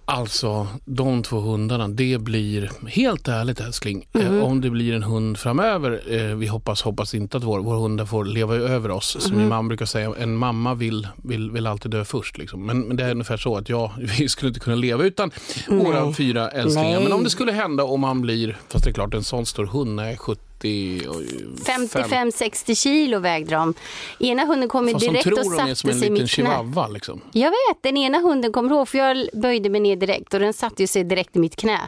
Alltså, 0.08 0.66
de 0.84 1.22
två 1.22 1.40
hundarna, 1.40 1.88
det 1.88 2.18
blir, 2.20 2.70
helt 2.88 3.28
ärligt 3.28 3.60
älskling, 3.60 4.08
mm. 4.14 4.38
eh, 4.38 4.44
om 4.44 4.60
det 4.60 4.70
blir 4.70 4.94
en 4.94 5.02
hund 5.02 5.38
framöver, 5.38 6.02
eh, 6.08 6.36
vi 6.36 6.46
hoppas, 6.46 6.82
hoppas 6.82 7.14
inte 7.14 7.36
att 7.36 7.44
vår, 7.44 7.60
vår 7.60 7.74
hundar 7.74 8.06
får 8.06 8.24
leva 8.24 8.54
över 8.54 8.90
oss. 8.90 9.16
Som 9.20 9.32
mm. 9.32 9.38
min 9.38 9.48
mamma 9.48 9.68
brukar 9.68 9.86
säga, 9.86 10.14
en 10.18 10.36
mamma 10.36 10.74
vill, 10.74 11.08
vill, 11.16 11.50
vill 11.50 11.66
alltid 11.66 11.90
dö 11.90 12.04
först. 12.04 12.38
Liksom. 12.38 12.66
Men, 12.66 12.80
men 12.80 12.96
det 12.96 13.04
är 13.04 13.10
ungefär 13.10 13.36
så 13.36 13.56
att 13.56 13.68
ja, 13.68 13.92
vi 14.18 14.28
skulle 14.28 14.48
inte 14.48 14.60
kunna 14.60 14.76
leva 14.76 15.04
utan 15.04 15.30
våra 15.68 16.12
fyra 16.12 16.48
älsklingar. 16.48 16.90
Nej. 16.90 17.02
Men 17.02 17.12
om 17.12 17.24
det 17.24 17.30
skulle 17.30 17.52
hända 17.52 17.84
om 17.84 18.00
man 18.00 18.20
blir, 18.20 18.56
fast 18.68 18.84
det 18.84 18.90
är 18.90 18.94
klart 18.94 19.14
en 19.14 19.24
sån 19.24 19.46
stor 19.46 19.66
hund, 19.66 20.00
är 20.00 20.16
70 20.16 20.40
55-60 20.58 22.74
kilo 22.74 23.18
vägde 23.18 23.54
de. 23.54 23.74
Ena 24.20 24.44
hunden 24.44 24.68
kom 24.68 24.88
Fast 24.88 25.06
direkt 25.06 25.26
och 25.26 25.44
satte 25.44 25.76
sig 25.76 26.06
i 26.06 26.10
mitt 26.10 26.30
knä. 26.30 26.32
Chihuahua, 26.46 26.88
liksom. 26.88 27.20
Jag 27.32 27.50
vet, 27.50 27.82
den 27.82 27.96
ena 27.96 28.18
hunden 28.18 28.52
kommer 28.52 28.70
ihåg 28.70 28.88
för 28.88 28.98
jag 28.98 29.28
böjde 29.32 29.68
mig 29.68 29.80
ner 29.80 29.96
direkt 29.96 30.34
och 30.34 30.40
den 30.40 30.52
satte 30.52 30.86
sig 30.86 31.04
direkt 31.04 31.36
i 31.36 31.38
mitt 31.38 31.56
knä. 31.56 31.80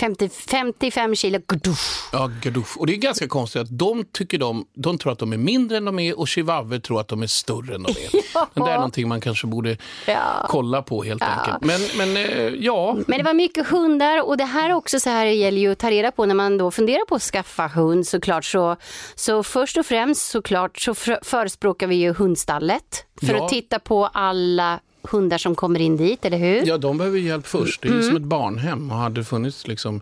50, 0.00 0.28
55 0.28 1.14
kilo, 1.14 1.38
gaduff. 1.46 2.08
Ja, 2.12 2.30
gaduff. 2.42 2.76
Och 2.76 2.86
det 2.86 2.92
är 2.92 2.96
ganska 2.96 3.28
konstigt 3.28 3.62
att 3.62 3.78
de 3.78 4.04
tycker 4.12 4.38
de, 4.38 4.66
de 4.74 4.98
tror 4.98 5.12
att 5.12 5.18
de 5.18 5.32
är 5.32 5.36
mindre 5.36 5.76
än 5.76 5.84
de 5.84 5.98
är 5.98 6.18
och 6.18 6.28
chihuahua 6.28 6.80
tror 6.80 7.00
att 7.00 7.08
de 7.08 7.22
är 7.22 7.26
större 7.26 7.74
än 7.74 7.82
de 7.82 7.90
är. 7.90 7.96
ja. 8.34 8.48
Men 8.54 8.64
det 8.64 8.70
är 8.70 8.76
någonting 8.76 9.08
man 9.08 9.20
kanske 9.20 9.46
borde 9.46 9.76
ja. 10.06 10.46
kolla 10.48 10.82
på 10.82 11.02
helt 11.02 11.22
ja. 11.22 11.26
enkelt. 11.26 11.64
Men, 11.64 12.14
men 12.14 12.16
eh, 12.16 12.42
ja. 12.42 12.96
Men 13.06 13.18
det 13.18 13.24
var 13.24 13.34
mycket 13.34 13.66
hundar 13.66 14.28
och 14.28 14.36
det 14.36 14.44
här 14.44 14.72
också 14.72 15.00
så 15.00 15.10
här 15.10 15.26
gäller 15.26 15.60
ju 15.60 15.72
att 15.72 15.78
ta 15.78 15.90
reda 15.90 16.12
på 16.12 16.26
när 16.26 16.34
man 16.34 16.58
då 16.58 16.70
funderar 16.70 17.04
på 17.04 17.14
att 17.14 17.22
skaffa 17.22 17.66
hund 17.66 18.06
såklart 18.10 18.44
så, 18.44 18.76
så 19.14 19.42
först 19.42 19.76
och 19.76 19.86
främst 19.86 20.30
såklart 20.30 20.78
så 20.78 20.94
förespråkar 21.22 21.86
vi 21.86 21.94
ju 21.94 22.14
hundstallet 22.14 23.04
för 23.22 23.34
ja. 23.34 23.44
att 23.44 23.50
titta 23.50 23.78
på 23.78 24.06
alla 24.06 24.80
hundar 25.02 25.38
som 25.38 25.54
kommer 25.54 25.80
in 25.80 25.96
dit, 25.96 26.24
eller 26.24 26.38
hur? 26.38 26.66
Ja, 26.66 26.78
de 26.78 26.98
behöver 26.98 27.18
hjälp 27.18 27.46
först. 27.46 27.82
Det 27.82 27.88
är 27.88 27.92
mm. 27.92 28.02
som 28.02 28.16
ett 28.16 28.22
barnhem 28.22 28.90
och 28.90 28.96
hade 28.96 29.24
funnits 29.24 29.66
liksom... 29.66 30.00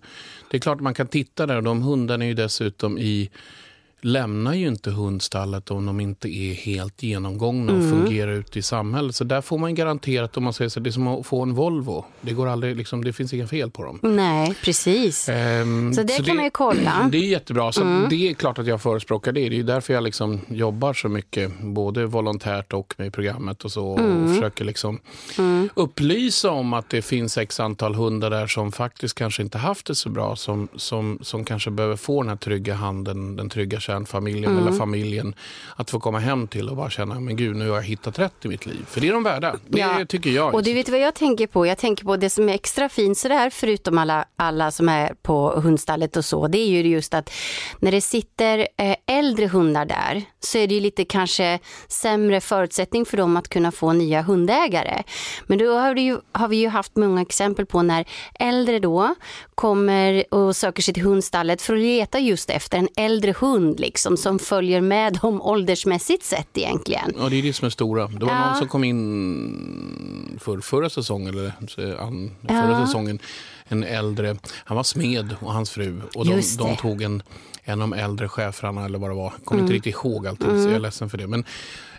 Det 0.51 0.57
är 0.57 0.61
klart 0.61 0.81
man 0.81 0.95
kan 0.95 1.07
titta 1.07 1.47
där 1.47 1.57
och 1.57 1.63
de 1.63 1.83
hundarna 1.83 2.25
är 2.25 2.29
ju 2.29 2.35
dessutom 2.35 2.99
i 2.99 3.31
lämnar 4.01 4.55
ju 4.55 4.69
inte 4.69 4.91
hundstallet 4.91 5.71
om 5.71 5.87
de 5.87 6.01
inte 6.01 6.29
är 6.29 6.55
helt 6.55 7.03
genomgångna 7.03 7.73
och 7.73 7.79
mm. 7.79 7.91
fungerar 7.91 8.33
ute 8.33 8.59
i 8.59 8.63
samhället. 8.63 9.15
Så 9.15 9.25
där 9.25 9.41
får 9.41 9.59
man 9.59 9.75
garanterat, 9.75 10.37
om 10.37 10.45
man 10.45 10.53
säger 10.53 10.69
så, 10.69 10.81
det 10.81 10.91
är 10.91 10.93
som 10.93 11.09
att 11.09 11.27
få 11.27 11.43
en 11.43 11.55
Volvo. 11.55 12.05
Det, 12.21 12.33
går 12.33 12.49
aldrig, 12.49 12.77
liksom, 12.77 13.05
det 13.05 13.13
finns 13.13 13.33
inga 13.33 13.47
fel 13.47 13.71
på 13.71 13.85
dem. 13.85 13.99
Nej, 14.03 14.55
precis. 14.65 15.29
Um, 15.29 15.95
så 15.95 16.03
det 16.03 16.13
så 16.13 16.17
kan 16.17 16.25
det, 16.25 16.35
man 16.35 16.45
ju 16.45 16.51
kolla. 16.51 17.09
Det 17.13 17.19
är 17.19 17.23
jättebra. 17.23 17.73
Så 17.73 17.83
mm. 17.83 18.09
Det 18.11 18.29
är 18.29 18.35
klart 18.35 18.59
att 18.59 18.67
jag 18.67 18.83
förespråkar 18.83 19.33
det. 19.33 19.49
Det 19.49 19.59
är 19.59 19.63
därför 19.63 19.95
jag 19.95 20.03
liksom 20.03 20.41
jobbar 20.49 20.93
så 20.93 21.09
mycket, 21.09 21.53
både 21.61 22.07
volontärt 22.07 22.73
och 22.73 22.95
med 22.99 23.13
programmet 23.13 23.65
och 23.65 23.73
så. 23.73 23.97
Mm. 23.97 24.25
Och 24.25 24.35
försöker 24.35 24.65
liksom 24.65 25.01
mm. 25.39 25.69
upplysa 25.75 26.51
om 26.51 26.73
att 26.73 26.91
det 26.91 27.03
finns 27.03 27.39
x 27.39 27.61
antal 27.61 27.95
hundar 27.95 28.31
där 28.31 28.47
som 28.47 28.73
faktiskt 28.73 29.15
kanske 29.15 29.43
inte 29.43 29.59
haft 29.59 29.87
det 29.87 29.95
så 29.95 30.09
bra. 30.09 30.37
Som, 30.37 30.69
som, 30.77 31.19
som 31.23 31.45
kanske 31.45 31.71
behöver 31.71 31.97
få 31.97 32.23
den 32.23 32.29
här 32.29 32.37
trygga 32.37 32.75
handen, 32.75 33.37
den 33.37 33.49
trygga 33.49 33.81
kärnfamiljen 33.89 34.53
mm. 34.53 34.67
eller 34.67 34.79
familjen 34.79 35.35
att 35.77 35.91
få 35.91 36.01
komma 36.01 36.19
hem 36.19 36.49
till 36.49 36.69
och 36.69 36.77
bara 36.77 36.91
känna 36.91 37.21
men 37.21 37.37
gud 37.37 37.57
nu 37.57 37.69
har 37.69 37.77
jag 37.77 37.83
hittat 37.83 38.19
rätt 38.19 38.45
i 38.45 38.49
mitt 38.49 38.67
liv. 38.67 38.87
För 38.89 39.01
det 39.01 39.09
är 39.09 39.13
de 39.13 39.23
värda. 39.23 39.57
Det 39.67 39.79
ja. 39.79 40.05
tycker 40.09 40.31
jag. 40.31 40.55
Och 40.55 40.63
du 40.63 40.75
vet 40.75 40.89
vad 40.89 41.01
jag 41.01 41.15
tänker 41.15 41.47
på? 41.47 41.67
Jag 41.67 41.79
tänker 41.79 42.05
på 42.05 42.17
det 42.17 42.31
som 42.31 42.49
är 42.49 42.55
extra 42.55 42.89
fint 42.89 43.19
sådär 43.19 43.51
förutom 43.51 43.99
alla, 43.99 44.25
alla 44.37 44.71
som 44.71 44.89
är 44.89 45.15
på 45.23 45.51
hundstallet 45.51 46.17
och 46.17 46.25
så. 46.25 46.49
Det 46.49 46.59
är 46.59 46.67
ju 46.67 46.83
just 46.83 47.15
att 47.15 47.31
när 47.81 47.93
det 47.93 48.01
sitter 48.01 48.59
eh, 48.59 48.97
äldre 49.07 49.47
hundar 49.47 49.85
där 49.85 50.25
så 50.41 50.59
är 50.59 50.67
det 50.67 50.75
ju 50.75 50.81
lite 50.81 51.05
kanske 51.05 51.59
sämre 51.89 52.41
förutsättning 52.41 53.05
för 53.05 53.17
dem 53.17 53.37
att 53.37 53.49
kunna 53.49 53.73
få 53.73 53.93
nya 53.93 54.23
hundägare. 54.23 55.03
Men 55.47 55.59
då 55.59 55.79
har, 55.79 55.97
ju, 55.97 56.19
har 56.33 56.49
vi 56.49 56.57
ju 56.57 56.69
haft 56.69 56.97
många 56.97 57.23
exempel 57.23 57.67
på 57.67 57.83
när 57.83 58.05
äldre 58.35 58.79
då 58.79 59.15
kommer 59.55 60.35
och 60.35 60.57
söker 60.57 60.83
sig 60.83 60.95
till 60.95 61.03
hundstallet 61.03 61.63
för 61.63 61.75
att 61.75 61.81
leta 61.81 62.19
just 62.19 62.51
efter 62.51 62.79
en 62.79 62.89
äldre 62.97 63.35
hund 63.41 63.78
liksom, 63.79 64.17
som 64.17 64.39
följer 64.39 64.81
med 64.81 65.19
dem 65.23 65.43
åldersmässigt 65.43 66.25
sett 66.25 66.59
egentligen. 66.59 67.13
Ja, 67.19 67.29
det 67.29 67.37
är 67.37 67.43
det 67.43 67.53
som 67.53 67.67
är 67.67 67.71
stora. 67.71 68.07
Det 68.07 68.25
var 68.25 68.33
ja. 68.33 68.47
någon 68.47 68.59
som 68.59 68.69
kom 68.69 68.85
in 68.85 70.39
för 70.41 70.61
förra 70.61 70.91
säsongen, 70.91 71.29
eller 71.29 71.53
förra 72.47 72.71
ja. 72.71 72.87
säsongen, 72.87 73.19
en 73.69 73.85
äldre, 73.85 74.37
han 74.65 74.77
var 74.77 74.85
smed 74.85 75.37
och 75.41 75.53
hans 75.53 75.71
fru 75.71 76.01
och 76.15 76.27
de, 76.27 76.43
de 76.59 76.77
tog 76.77 77.03
en 77.03 77.23
en 77.69 77.83
av 77.83 77.91
de 77.91 77.99
äldre 77.99 78.29
cheferna 78.29 78.85
eller 78.85 78.99
vad 78.99 79.11
det 79.11 79.15
var. 79.15 79.33
Jag 79.37 79.45
kommer 79.45 79.61
mm. 79.61 79.65
inte 79.65 79.75
riktigt 79.75 80.05
ihåg 80.05 80.27
allting 80.27 80.51
mm. 80.51 80.63
så 80.63 80.69
jag 80.69 80.77
är 80.77 80.81
ledsen 80.81 81.11
för 81.11 81.19
det. 81.19 81.27
Men, 81.27 81.45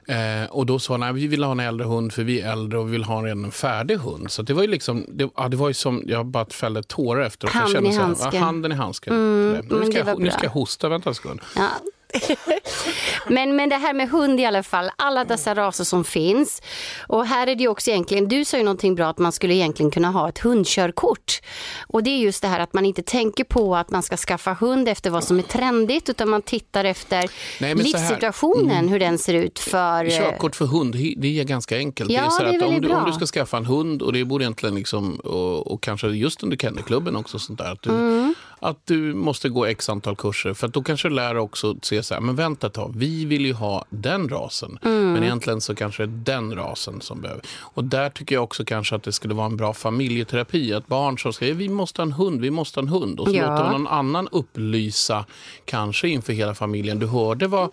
eh, 0.10 0.50
och 0.50 0.66
då 0.66 0.80
sa 0.80 0.98
han 0.98 1.16
vi 1.16 1.28
vill 1.28 1.44
ha 1.44 1.52
en 1.52 1.60
äldre 1.60 1.88
hund 1.88 2.14
för 2.14 2.24
vi 2.24 2.42
är 2.42 2.52
äldre 2.52 2.80
och 2.80 2.88
vi 2.88 2.92
vill 2.92 3.04
ha 3.04 3.28
en 3.28 3.52
färdig 3.52 3.98
hund. 3.98 4.32
Så 4.32 4.42
det 4.42 4.54
var 4.54 4.62
ju 4.62 4.68
liksom, 4.68 5.06
det, 5.08 5.30
ja, 5.36 5.48
det 5.48 5.58
var 5.58 5.68
ju 5.68 5.74
som, 5.74 6.04
jag 6.06 6.26
bara 6.26 6.46
fällde 6.46 6.84
tårar 6.84 7.22
efteråt. 7.22 7.54
Handen 7.54 7.86
i 7.86 7.96
handsken. 7.96 8.30
Ja, 8.34 8.40
handen 8.40 8.72
i 8.72 8.76
handsken. 8.76 9.14
Mm, 9.14 9.66
nu, 9.70 9.86
ska 9.86 9.98
jag, 9.98 10.20
nu 10.20 10.32
ska 10.32 10.44
jag 10.44 10.52
hosta, 10.52 10.90
vänta 10.90 11.10
en 11.10 11.16
sekund. 11.16 11.42
Ja. 11.56 11.70
men, 13.28 13.56
men 13.56 13.70
det 13.70 13.76
här 13.76 13.94
med 13.94 14.10
hund 14.10 14.40
i 14.40 14.46
alla 14.46 14.64
fall, 14.64 14.90
alla 14.96 15.24
dessa 15.26 15.56
raser 15.56 15.84
som 15.84 16.04
finns. 16.04 16.62
Och 17.08 17.26
här 17.26 17.48
är 17.48 17.56
det 17.56 17.64
ju 17.64 17.68
också 17.70 17.90
egentligen, 17.92 18.28
du 18.28 18.46
sa 18.46 18.58
ju 18.58 18.64
någonting 18.64 18.96
bra 18.96 19.08
att 19.08 19.18
man 19.18 19.32
skulle 19.32 19.54
egentligen 19.54 19.92
kunna 19.92 20.12
ha 20.12 20.30
ett 20.30 20.40
hundkörkort. 20.40 21.42
Och 21.88 22.04
det 22.04 22.10
är 22.10 22.18
just 22.18 22.42
det 22.42 22.48
här 22.48 22.60
att 22.60 22.74
man 22.74 22.86
inte 22.86 23.02
tänker 23.04 23.44
på 23.44 23.76
att 23.76 23.90
man 23.90 24.04
ska 24.04 24.18
skaffa 24.18 24.54
hund 24.54 24.90
efter 24.90 25.10
vad 25.10 25.24
som 25.24 25.40
är 25.40 25.44
trendigt 25.44 26.10
utan 26.10 26.30
man 26.30 26.42
tittar 26.42 26.86
efter 26.86 27.30
Nej, 27.62 27.76
livssituationen, 27.76 28.70
Mm. 28.80 28.88
hur 28.88 29.00
den 29.00 29.18
ser 29.18 29.34
ut 29.34 29.60
för... 29.60 30.06
eh, 30.06 30.10
Körkort 30.12 30.56
för 30.56 30.66
hund, 30.66 30.96
det 31.18 31.40
är 31.40 31.44
ganska 31.44 31.78
enkelt. 31.78 32.10
Ja, 32.12 32.22
det 32.22 32.26
är 32.26 32.30
så 32.30 32.44
det 32.44 32.50
är 32.50 32.58
att 32.58 32.64
om, 32.64 32.82
du, 32.82 32.90
om 32.90 33.06
du 33.06 33.12
ska 33.14 33.26
skaffa 33.26 33.58
en 33.58 33.66
hund, 33.66 34.02
och 34.02 34.14
det 34.14 34.26
borde 34.26 34.44
egentligen 34.44 34.76
liksom, 34.76 35.16
och, 35.16 35.72
och 35.72 35.84
kanske 35.84 36.08
just 36.08 36.44
under 36.44 36.58
kennelklubben 36.58 37.16
också, 37.16 37.40
sånt 37.40 37.60
där, 37.60 37.72
att, 37.72 37.82
du, 37.82 37.90
Mm. 37.90 38.36
Att 38.60 38.78
du 38.86 39.14
måste 39.14 39.50
gå 39.50 39.66
x 39.66 39.90
antal 39.90 40.16
kurser. 40.16 40.54
För 40.54 40.68
att 40.68 40.74
då 40.74 40.84
kanske 40.84 41.10
du 41.10 41.16
lär 41.16 41.34
dig 41.34 41.42
också 41.42 41.72
att 41.72 41.86
se 41.86 42.04
så 42.04 42.14
här, 42.14 42.22
men 42.22 42.36
vänta 42.36 42.68
ett 42.68 42.74
tag, 42.74 42.94
vi 42.98 43.26
vill 43.26 43.46
ju 43.46 43.54
ha 43.54 43.86
den 43.90 44.30
rasen. 44.30 44.80
Mm. 44.86 45.14
Men 45.14 45.24
egentligen 45.24 45.62
så 45.62 45.76
kanske 45.76 46.06
det 46.06 46.32
är 46.32 46.38
den 46.38 46.56
rasen 46.56 47.02
som 47.02 47.22
behöver. 47.22 47.44
Och 47.60 47.84
där 47.84 48.10
tycker 48.10 48.36
jag 48.36 48.44
också 48.44 48.66
kanske 48.66 48.96
att 48.96 49.04
det 49.04 49.12
skulle 49.12 49.34
vara 49.34 49.46
en 49.46 49.58
bra 49.58 49.74
familjeterapi. 49.74 50.74
Att 50.74 50.88
barn 50.88 51.18
som 51.18 51.34
säger, 51.34 51.54
vi 51.54 51.70
måste 51.70 52.02
ha 52.02 52.06
en 52.06 52.12
hund, 52.12 52.42
vi 52.42 52.52
måste 52.52 52.80
ha 52.80 52.82
en 52.84 52.90
hund. 52.90 53.20
Och 53.20 53.28
så 53.28 53.36
Ja. 53.36 53.42
låter 53.52 53.64
man 53.64 53.72
någon 53.84 53.88
annan 53.88 54.28
upplysa, 54.32 55.26
kanske 55.66 56.08
inför 56.10 56.34
hela 56.34 56.56
familjen. 56.56 57.00
Du 57.00 57.08
hörde 57.08 57.48
vad, 57.48 57.70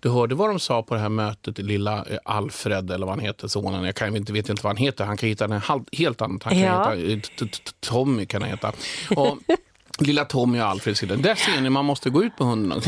du 0.00 0.08
hörde 0.10 0.34
vad 0.34 0.48
de 0.50 0.58
sa 0.58 0.82
på 0.82 0.94
det 0.94 1.00
här 1.00 1.08
mötet, 1.08 1.58
lilla 1.58 1.96
eh, 2.04 2.18
Alfred 2.24 2.90
eller 2.90 3.06
vad 3.06 3.14
han 3.14 3.24
heter, 3.24 3.48
sonen. 3.48 3.84
Jag 3.84 3.94
kan, 3.94 4.16
inte, 4.16 4.32
vet 4.32 4.48
inte 4.48 4.62
vad 4.62 4.70
han 4.70 4.76
heter. 4.84 5.04
Han 5.04 5.16
kan 5.16 5.28
hitta 5.28 5.44
en 5.44 5.60
helt 5.92 6.22
annat. 6.22 6.42
Han 6.42 6.52
kan 6.52 6.62
Ja. 6.62 6.90
heta, 6.94 7.12
eh, 7.44 7.48
Tommy 7.80 8.26
kan 8.26 8.42
han 8.42 8.50
heta. 8.50 8.72
Och, 9.16 9.38
Lilla 9.98 10.24
Tommy 10.24 10.60
och 10.60 10.64
Alfred 10.64 10.96
sitter 10.96 11.16
där. 11.16 11.34
ser 11.34 11.60
ni, 11.60 11.70
man 11.70 11.84
måste 11.84 12.10
gå 12.10 12.24
ut 12.24 12.36
på 12.36 12.44
hunden. 12.44 12.80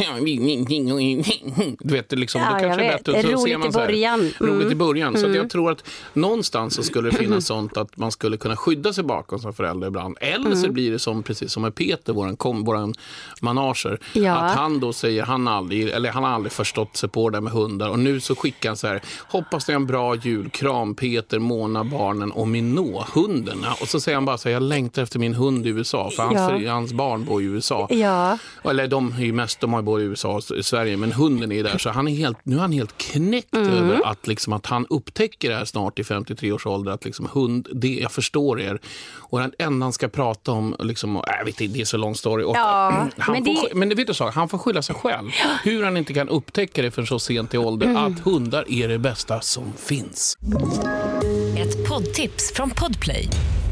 Du 1.81 1.95
vet, 1.95 2.13
liksom, 2.13 2.41
Ja, 2.41 2.53
då 2.53 2.59
kanske 2.59 2.83
det 2.83 2.87
är 2.89 2.93
vet. 2.93 3.05
bättre. 3.05 3.23
Så 3.23 3.29
Roligt 3.29 3.43
ser 3.43 3.59
man 3.59 3.69
i 3.69 3.73
så 3.73 3.79
här, 3.79 3.87
början. 3.87 4.21
Mm. 4.21 4.33
Roligt 4.55 4.73
i 4.73 4.75
början. 4.75 5.19
Så 5.19 5.27
jag 5.29 5.51
tror 5.51 5.71
att 5.73 5.85
någonstans 6.13 6.75
så 6.75 6.83
skulle 6.83 7.11
det 7.11 7.17
finnas 7.17 7.47
sånt 7.47 7.77
att 7.77 7.97
man 7.97 8.13
skulle 8.13 8.37
kunna 8.37 8.57
skydda 8.57 8.93
sig 8.93 9.05
bakom 9.05 9.39
som 9.39 9.53
förälder 9.55 9.87
ibland. 9.89 10.17
Eller 10.21 10.47
Mm. 10.51 10.63
så 10.63 10.73
blir 10.73 10.91
det 10.91 10.99
som, 10.99 11.23
precis 11.23 11.53
som 11.53 11.63
med 11.63 11.75
Peter, 11.75 12.13
våran, 12.13 12.37
kom, 12.37 12.65
våran 12.65 12.95
manager. 13.41 13.99
Ja. 14.13 14.35
Att 14.37 14.57
han 14.57 14.81
då 14.81 14.93
säger, 14.93 15.23
han, 15.23 15.49
aldrig, 15.49 15.89
eller 15.89 16.11
han 16.11 16.25
har 16.25 16.31
aldrig 16.31 16.53
förstått 16.53 16.97
sig 16.97 17.09
på 17.09 17.31
det 17.31 17.37
där 17.37 17.41
med 17.41 17.53
hundar. 17.53 17.89
Och 17.89 17.99
nu 17.99 18.21
så 18.21 18.35
skickar 18.37 18.69
han 18.71 18.77
så 18.77 18.87
här, 18.87 19.03
hoppas 19.29 19.65
det 19.65 19.73
är 19.73 19.77
en 19.77 19.87
bra 19.87 20.15
jul, 20.15 20.51
kram 20.51 20.95
Peter, 20.95 21.39
Mona, 21.39 21.85
barnen 21.85 22.33
och 22.33 22.49
Minot, 22.49 23.09
hunden. 23.09 23.65
Och 23.81 23.89
så 23.89 24.01
säger 24.01 24.17
han 24.17 24.25
bara 24.25 24.39
så 24.39 24.49
här, 24.49 24.55
jag 24.55 24.63
längtar 24.63 25.03
efter 25.03 25.19
min 25.19 25.35
hund 25.35 25.67
i 25.67 25.69
USA. 25.71 26.11
För 26.17 26.23
hans, 26.23 26.63
Ja. 26.63 26.73
hans 26.73 26.93
barn 27.01 27.25
bor 27.25 27.43
i 27.43 27.45
USA. 27.45 27.87
Ja. 27.91 28.39
Eller 28.65 28.89
de 28.89 29.13
är 29.13 29.23
ju 29.25 29.33
mest, 29.33 29.61
de 29.61 29.73
har 29.73 29.81
ju 29.81 29.85
både 29.85 30.03
i 30.03 30.07
USA 30.07 30.29
och 30.51 30.57
i 30.57 30.63
Sverige, 30.63 30.97
men 30.97 31.13
hunden 31.13 31.53
är 31.53 31.63
där. 31.63 31.79
Så 31.79 31.91
han 31.91 32.09
är 32.09 32.15
helt, 32.17 32.39
nu 32.43 32.57
är 32.57 32.61
han 32.61 32.73
helt 32.73 32.99
knäckt 32.99 33.55
Mm. 33.57 33.69
över 33.73 34.01
att, 34.07 34.27
liksom, 34.27 34.53
att 34.53 34.67
han 34.67 34.87
upptäcker 34.91 35.51
det 35.51 35.57
här 35.57 35.65
snart 35.65 35.99
i 35.99 36.05
53 36.05 36.53
års 36.53 36.67
ålder. 36.67 36.93
Att 36.93 37.05
liksom, 37.05 37.29
hund, 37.33 37.69
det, 37.75 37.89
jag 37.95 38.13
förstår 38.13 38.61
er. 38.61 38.79
Och 39.31 39.39
den 39.41 39.53
enda 39.59 39.85
han 39.87 39.93
ska 39.93 40.09
prata 40.09 40.53
om, 40.53 40.77
liksom, 40.79 41.17
och, 41.17 41.25
jag 41.39 41.45
vet 41.45 41.61
inte, 41.61 41.75
det 41.75 41.81
är 41.81 41.85
så 41.85 41.97
lång 41.97 42.15
story. 42.15 42.45
Och, 42.45 42.57
Ja, 42.57 42.91
han 43.19 43.33
men 43.33 43.45
får, 43.45 43.69
det- 43.69 43.75
men 43.75 43.89
vet 43.89 44.07
du 44.07 44.15
så, 44.15 44.31
han 44.31 44.49
får 44.49 44.59
skylla 44.59 44.83
sig 44.83 44.95
själv. 44.95 45.31
Hur 45.65 45.85
han 45.85 45.97
inte 45.97 46.15
kan 46.15 46.29
upptäcka 46.29 46.83
det 46.83 46.91
för 46.91 47.05
så 47.05 47.19
sent 47.19 47.55
i 47.55 47.59
ålder, 47.59 47.87
Mm. 47.87 48.05
att 48.13 48.21
hundar 48.21 48.65
är 48.69 48.89
det 48.89 48.99
bästa 48.99 49.41
som 49.41 49.73
finns. 49.77 50.39
Ett 51.59 51.89
poddtips 51.89 52.53
från 52.55 52.71
Podplay. 52.71 53.29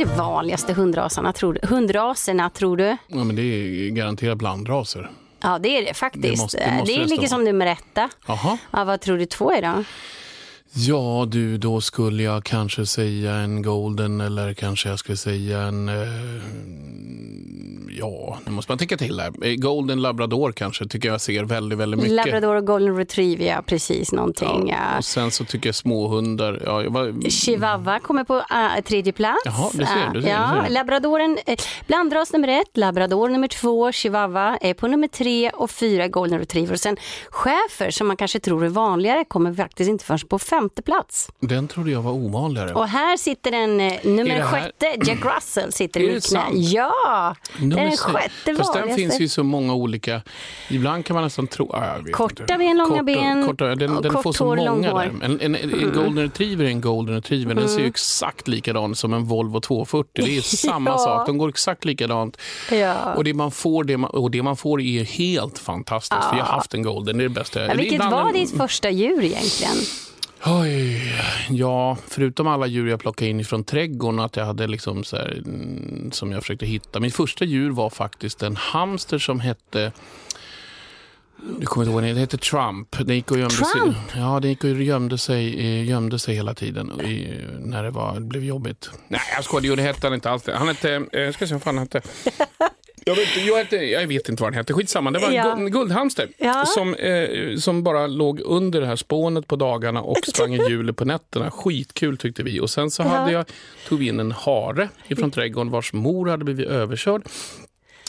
Är 0.00 0.06
det 0.06 0.14
vanligaste 0.16 0.72
hundraserna 0.72 1.32
tror 1.32 1.52
du? 1.52 1.60
hundraserna 1.68 2.50
tror 2.50 2.76
du? 2.76 2.96
Ja, 3.06 3.24
men 3.24 3.36
det 3.36 3.42
är 3.42 3.90
garanterat 3.90 4.38
blandraser. 4.38 5.10
Ja 5.42 5.58
det 5.58 5.68
är 5.68 5.84
det 5.84 5.94
faktiskt. 5.94 6.22
Det 6.24 6.42
måste- 6.42 6.58
det 6.70 6.76
måste 6.78 6.94
det 6.94 7.04
ligger 7.04 7.28
som 7.28 7.44
nummer. 7.44 7.78
Jaha. 8.26 8.58
Ja, 8.70 8.84
vad 8.84 9.00
tror 9.00 9.18
du 9.18 9.26
två 9.26 9.52
är 9.52 9.62
då? 9.62 9.84
Ja, 10.72 11.26
du, 11.28 11.58
då 11.58 11.80
skulle 11.80 12.22
jag 12.22 12.44
kanske 12.44 12.86
säga 12.86 13.34
en 13.34 13.62
golden 13.62 14.20
eller 14.20 14.54
kanske 14.54 14.88
jag 14.88 14.98
skulle 14.98 15.16
säga 15.16 15.60
en... 15.60 15.88
Eh, 15.88 15.94
ja, 17.98 18.38
nu 18.44 18.52
måste 18.52 18.72
man 18.72 18.78
tänka 18.78 18.96
till 18.96 19.20
här. 19.20 19.46
Eh, 19.46 19.54
Golden 19.54 20.02
labrador 20.02 20.52
kanske 20.52 20.86
tycker 20.86 21.08
jag 21.08 21.20
ser 21.20 21.44
väldigt, 21.44 21.78
väldigt 21.78 22.00
mycket. 22.00 22.16
Labrador 22.16 22.56
och 22.56 22.66
golden 22.66 22.96
retriever, 22.96 23.44
ja 23.44 23.62
precis 23.66 24.12
någonting. 24.12 24.68
Ja. 24.68 24.98
Och 24.98 25.04
sen 25.04 25.30
så 25.30 25.44
tycker 25.44 25.68
jag 25.68 25.74
småhundar... 25.74 26.62
Ja, 26.64 26.82
jag 26.82 26.90
var, 26.90 27.30
Chihuahua 27.30 28.00
kommer 28.00 28.24
på 28.24 28.36
äh, 28.36 28.84
tredje 28.84 29.12
plats. 29.12 29.42
Jaha, 29.44 29.70
du 29.72 29.78
ser, 29.78 30.10
du 30.14 30.22
ser, 30.22 30.28
ja, 30.28 30.54
du 30.60 30.66
ser. 30.66 30.74
Labradoren, 30.74 31.38
eh, 31.46 31.58
blandras 31.86 32.32
nummer 32.32 32.48
ett, 32.48 32.76
labrador 32.76 33.28
nummer 33.28 33.48
två, 33.48 33.92
chihuahua 33.92 34.56
är 34.60 34.74
på 34.74 34.88
nummer 34.88 35.08
tre 35.08 35.50
och 35.50 35.70
fyra 35.70 36.08
golden 36.08 36.38
retriever. 36.38 36.72
Och 36.72 36.80
sen 36.80 36.96
schäfer 37.30 37.90
som 37.90 38.06
man 38.06 38.16
kanske 38.16 38.40
tror 38.40 38.64
är 38.64 38.68
vanligare 38.68 39.24
kommer 39.24 39.54
faktiskt 39.54 39.90
inte 39.90 40.04
förrän 40.04 40.18
på 40.28 40.38
femte 40.58 40.82
plats. 40.82 41.28
den 41.40 41.68
trodde 41.68 41.90
jag 41.90 42.02
var 42.02 42.12
ovanligare. 42.12 42.74
Och 42.74 42.88
här 42.88 43.16
sitter 43.16 43.50
den 43.50 43.80
eh, 43.80 43.92
nummer 44.04 44.30
här- 44.30 44.42
sjätte, 44.42 44.86
Jack 45.06 45.18
Russell 45.36 45.72
sitter 45.72 46.00
i 46.00 46.14
mitt 46.14 46.28
knä. 46.28 46.42
Ja, 46.52 47.34
Nummer 47.58 47.76
den 47.84 47.96
sjätte 47.96 48.54
Fast 48.56 48.72
den 48.72 48.82
vanligaste. 48.82 48.94
finns 48.94 49.20
ju 49.20 49.28
så 49.28 49.42
många 49.42 49.74
olika... 49.74 50.22
Ibland 50.70 51.04
kan 51.04 51.14
man 51.14 51.24
nästan 51.24 51.46
tro... 51.46 51.70
Ja, 51.72 51.96
vet 52.04 52.14
Korta 52.14 52.42
inte. 52.42 52.58
ben, 52.58 52.76
långa 52.78 52.90
Korta- 52.90 53.04
ben, 53.04 53.46
Korta, 53.46 53.74
den 53.74 53.96
och 53.96 54.02
den 54.02 54.12
kort 54.12 54.22
får 54.22 54.32
så 54.32 54.44
hår, 54.44 54.56
många 54.56 54.94
där. 54.94 55.10
En, 55.22 55.40
en, 55.40 55.54
en 55.54 55.92
golden 55.94 56.18
retriever 56.18 56.64
är 56.64 56.68
en 56.68 56.80
golden 56.80 57.14
retriever. 57.14 57.54
Den 57.54 57.68
ser 57.68 57.80
ju 57.80 57.86
exakt 57.86 58.48
likadan 58.48 58.94
som 58.94 59.12
en 59.14 59.24
Volvo 59.24 59.60
240. 59.60 60.08
Det 60.14 60.36
är 60.36 60.40
samma 60.56 60.90
Ja. 60.90 60.98
sak. 60.98 61.26
De 61.26 61.38
går 61.38 61.48
exakt 61.48 61.84
likadant. 61.84 62.36
Ja. 62.72 63.14
Och 63.14 63.24
det 63.24 63.34
man 63.34 63.50
får, 63.50 63.84
det 63.84 63.96
man, 63.96 64.10
och 64.10 64.30
det 64.30 64.42
man 64.42 64.56
får 64.56 64.80
är 64.80 65.04
helt 65.04 65.58
fantastiskt. 65.58 66.24
För 66.24 66.36
jag 66.36 66.44
har 66.44 66.52
haft 66.54 66.74
en 66.74 66.82
golden, 66.82 67.18
det 67.18 67.24
är 67.24 67.28
det 67.28 67.34
bästa. 67.34 67.66
Ja, 67.66 67.74
vilket 67.74 68.04
var 68.10 68.26
en- 68.28 68.32
ditt 68.32 68.56
första 68.56 68.90
djur 68.90 69.24
egentligen? 69.24 69.76
Oj, 70.44 71.12
ja, 71.50 71.98
förutom 72.06 72.46
alla 72.46 72.66
djur 72.66 72.88
jag 72.88 73.00
plockade 73.00 73.30
in 73.30 73.44
från 73.44 73.64
trädgården 73.64 74.20
att 74.20 74.36
jag 74.36 74.44
hade 74.44 74.66
liksom 74.66 75.04
så 75.04 75.16
här, 75.16 75.42
mm, 75.46 76.12
som 76.12 76.32
jag 76.32 76.42
försökte 76.42 76.66
hitta. 76.66 77.00
Mitt 77.00 77.14
första 77.14 77.44
djur 77.44 77.70
var 77.70 77.90
faktiskt 77.90 78.42
en 78.42 78.56
hamster 78.56 79.18
som 79.18 79.40
hette 79.40 79.92
du 81.60 81.66
kommer 81.66 81.86
inte 81.86 81.92
ihåg, 81.92 82.02
den 82.02 82.16
hette 82.16 82.38
Trump. 82.38 82.96
Den 82.98 83.16
gick 83.16 83.30
och 83.30 83.38
gömde 83.38 83.54
Trump? 83.54 83.94
sig. 83.94 84.20
Ja, 84.20 84.40
den 84.40 84.50
gick 84.50 84.64
och 84.64 84.70
gömde 84.70 85.18
sig, 85.18 85.58
eh, 85.58 85.88
gömde 85.88 86.18
sig 86.18 86.34
hela 86.34 86.54
tiden 86.54 87.00
i, 87.00 87.40
när 87.60 87.82
det, 87.82 87.90
var, 87.90 88.14
det 88.14 88.20
blev 88.20 88.44
jobbigt. 88.44 88.90
Nej, 89.08 89.20
jag 89.34 89.44
skojar. 89.44 89.76
Det 89.76 89.82
hette 89.82 90.06
han 90.06 90.14
inte 90.14 90.30
alls. 90.30 90.42
det. 90.42 90.56
Han 90.56 90.68
hette, 90.68 91.06
eh, 91.12 91.20
jag 91.20 91.34
ska 91.34 91.46
se 91.46 91.54
vad 91.54 91.62
fan 91.62 91.78
han 91.78 91.88
hette. 91.92 92.08
Jag 93.04 93.14
vet, 93.16 93.46
jag, 93.46 93.56
hette, 93.56 93.76
jag 93.76 94.06
vet 94.06 94.28
inte 94.28 94.42
vad 94.42 94.52
den 94.52 94.58
hette. 94.58 94.72
Skitsamma. 94.74 95.10
Det 95.10 95.18
var 95.18 95.30
Ja. 95.30 95.52
en 95.56 95.70
guldhamster 95.70 96.28
Ja. 96.38 96.64
som, 96.66 96.94
eh, 96.94 97.56
som 97.56 97.82
bara 97.82 98.06
låg 98.06 98.40
under 98.40 98.80
det 98.80 98.86
här 98.86 98.96
spånet 98.96 99.46
på 99.46 99.56
dagarna 99.56 100.02
och 100.02 100.18
sprang 100.26 100.54
i 100.54 100.68
hjulet 100.68 100.96
på 100.96 101.04
nätterna. 101.04 101.50
Skitkul 101.50 102.16
tyckte 102.18 102.42
vi. 102.42 102.60
Och 102.60 102.70
sen 102.70 102.90
så 102.90 103.02
hade 103.02 103.32
jag, 103.32 103.44
tog 103.88 103.98
vi 103.98 104.08
in 104.08 104.20
en 104.20 104.32
hare 104.32 104.88
ifrån 105.08 105.30
trädgården 105.30 105.70
vars 105.70 105.92
mor 105.92 106.28
hade 106.28 106.44
blivit 106.44 106.66
överkörd. 106.66 107.22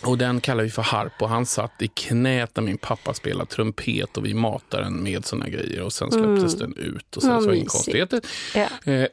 Och 0.04 0.18
den 0.18 0.42
kallar 0.42 0.64
vi 0.64 0.70
för 0.70 0.82
Harp 0.82 1.22
och 1.22 1.30
han 1.30 1.46
satt 1.46 1.82
i 1.82 1.88
knät 1.88 2.52
när 2.56 2.64
min 2.64 2.78
pappa 2.78 3.14
spelade 3.14 3.50
trumpet 3.50 4.18
och 4.18 4.26
vi 4.26 4.34
matade 4.34 4.84
den 4.84 5.04
med 5.04 5.26
såna 5.26 5.50
grejer 5.50 5.82
och 5.82 5.94
sen 5.94 6.12
släpptes 6.12 6.56
den 6.58 6.74
ut 6.78 7.16
och 7.18 7.22
sen 7.22 7.42
så 7.42 7.46
var 7.46 7.52
det 7.54 7.58
inga 7.58 7.66
konstigheter. 7.70 8.22
Ja. 8.56 8.92
Eh, 8.92 9.08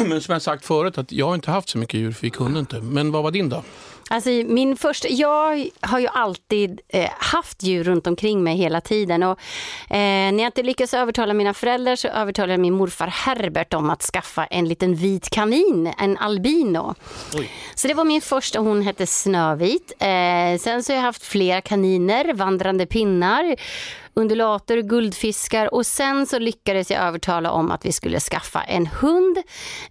Men 0.06 0.20
som 0.20 0.32
jag 0.32 0.42
sagt 0.42 0.64
förut 0.66 0.98
att 0.98 1.12
jag 1.12 1.26
har 1.26 1.34
inte 1.34 1.50
haft 1.50 1.68
så 1.68 1.78
mycket 1.78 2.00
djur 2.00 2.12
för 2.12 2.22
vi 2.22 2.30
kunde 2.30 2.60
inte. 2.60 2.80
Men 2.80 3.12
vad 3.12 3.22
var 3.22 3.30
din 3.30 3.48
då? 3.48 3.62
Alltså 4.12 4.30
min 4.30 4.76
första, 4.76 5.08
jag 5.08 5.68
har 5.80 5.98
ju 5.98 6.06
alltid 6.06 6.80
eh, 6.88 7.10
haft 7.18 7.62
djur 7.62 7.84
runt 7.84 8.06
omkring 8.06 8.42
mig 8.42 8.56
hela 8.56 8.80
tiden 8.80 9.22
och 9.22 9.38
eh, 9.90 10.32
när 10.32 10.38
jag 10.38 10.46
inte 10.46 10.62
lyckades 10.62 10.94
övertala 10.94 11.34
mina 11.34 11.54
föräldrar 11.54 11.96
så 11.96 12.08
övertalade 12.08 12.52
jag 12.52 12.60
min 12.60 12.74
morfar 12.74 13.06
Herbert 13.06 13.74
om 13.74 13.90
att 13.90 14.02
skaffa 14.02 14.44
en 14.44 14.68
liten 14.68 14.94
vit 14.94 15.30
kanin, 15.30 15.92
en 15.98 16.18
albino. 16.18 16.94
Oj. 17.34 17.50
Så 17.74 17.88
det 17.88 17.94
var 17.94 18.04
min 18.04 18.20
första, 18.20 18.58
hon 18.58 18.82
hette 18.82 19.06
Snövit. 19.06 19.92
Eh, 19.98 20.58
sen 20.60 20.82
så 20.82 20.92
har 20.92 20.96
jag 20.96 21.02
haft 21.02 21.24
flera 21.24 21.60
kaniner, 21.60 22.34
vandrande 22.34 22.86
pinnar, 22.86 23.56
undulater, 24.14 24.78
guldfiskar 24.78 25.74
och 25.74 25.86
sen 25.86 26.26
så 26.26 26.38
lyckades 26.38 26.90
jag 26.90 27.02
övertala 27.02 27.50
om 27.50 27.70
att 27.70 27.86
vi 27.86 27.92
skulle 27.92 28.20
skaffa 28.20 28.62
en 28.62 28.86
hund, 28.86 29.38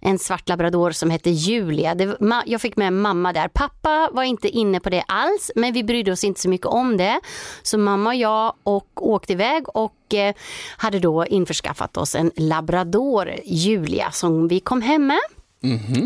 en 0.00 0.18
svart 0.18 0.48
labrador 0.48 0.90
som 0.90 1.10
hette 1.10 1.30
Julia. 1.30 1.94
Det, 1.94 2.20
ma, 2.20 2.42
jag 2.46 2.60
fick 2.60 2.76
med 2.76 2.92
mamma 2.92 3.32
där. 3.32 3.48
Pappa 3.48 4.10
var 4.12 4.22
inte 4.22 4.48
inne 4.48 4.80
på 4.80 4.90
det 4.90 5.04
alls, 5.08 5.50
men 5.56 5.72
vi 5.72 5.84
brydde 5.84 6.12
oss 6.12 6.24
inte 6.24 6.40
så 6.40 6.48
mycket 6.48 6.66
om 6.66 6.96
det. 6.96 7.20
Så 7.62 7.78
mamma 7.78 8.10
och 8.10 8.16
jag 8.16 8.54
och 8.62 9.06
åkte 9.08 9.32
iväg 9.32 9.68
och 9.68 10.14
eh, 10.14 10.34
hade 10.76 10.98
då 10.98 11.26
införskaffat 11.26 11.96
oss 11.96 12.14
en 12.14 12.30
labrador, 12.36 13.34
Julia, 13.44 14.10
som 14.10 14.48
vi 14.48 14.60
kom 14.60 14.82
hem 14.82 15.06
med. 15.06 15.20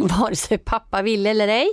Vare 0.08 0.36
sig 0.36 0.58
pappa 0.58 1.02
ville 1.02 1.30
eller 1.30 1.48
ej. 1.48 1.68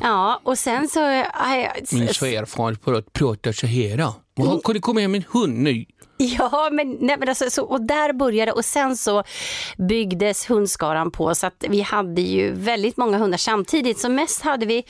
Ja, 0.00 0.40
och 0.44 0.58
sen 0.58 0.88
så... 0.88 1.24
aj, 1.32 1.82
Min 1.92 2.08
svärfar 2.08 2.72
pr- 2.72 3.04
pratar 3.12 3.52
så 3.52 3.66
här. 3.66 4.12
Vad 4.34 4.64
Kan 4.64 4.74
det 4.74 4.80
komma 4.80 5.00
hem 5.00 5.14
en 5.14 5.24
hund 5.28 5.58
nu? 5.58 5.84
Ja, 6.16 6.68
men, 6.72 6.96
nej, 7.00 7.16
men 7.18 7.28
alltså, 7.28 7.50
så, 7.50 7.64
och 7.64 7.80
där 7.80 8.12
började 8.12 8.52
och 8.52 8.64
sen 8.64 8.96
så 8.96 9.22
byggdes 9.88 10.50
hundskaran 10.50 11.10
på 11.10 11.34
så 11.34 11.46
att 11.46 11.64
vi 11.68 11.80
hade 11.80 12.20
ju 12.20 12.52
väldigt 12.52 12.96
många 12.96 13.18
hundar 13.18 13.38
samtidigt. 13.38 13.98
Som 13.98 14.14
mest 14.14 14.42
hade 14.42 14.66
vi 14.66 14.84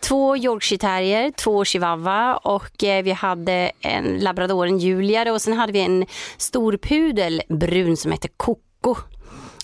två 0.00 0.36
Yorkshire 0.36 0.78
terrier, 0.78 1.30
två 1.30 1.64
chihuahua 1.64 2.36
och 2.36 2.84
eh, 2.84 3.02
vi 3.02 3.10
hade 3.10 3.72
en 3.80 4.18
labrador, 4.18 4.66
en 4.66 4.78
Julia 4.78 5.32
och 5.32 5.42
sen 5.42 5.52
hade 5.52 5.72
vi 5.72 5.80
en 5.80 6.06
stor 6.36 6.76
pudel 6.76 7.42
brun 7.48 7.96
som 7.96 8.12
hette 8.12 8.28
Coco. 8.36 8.96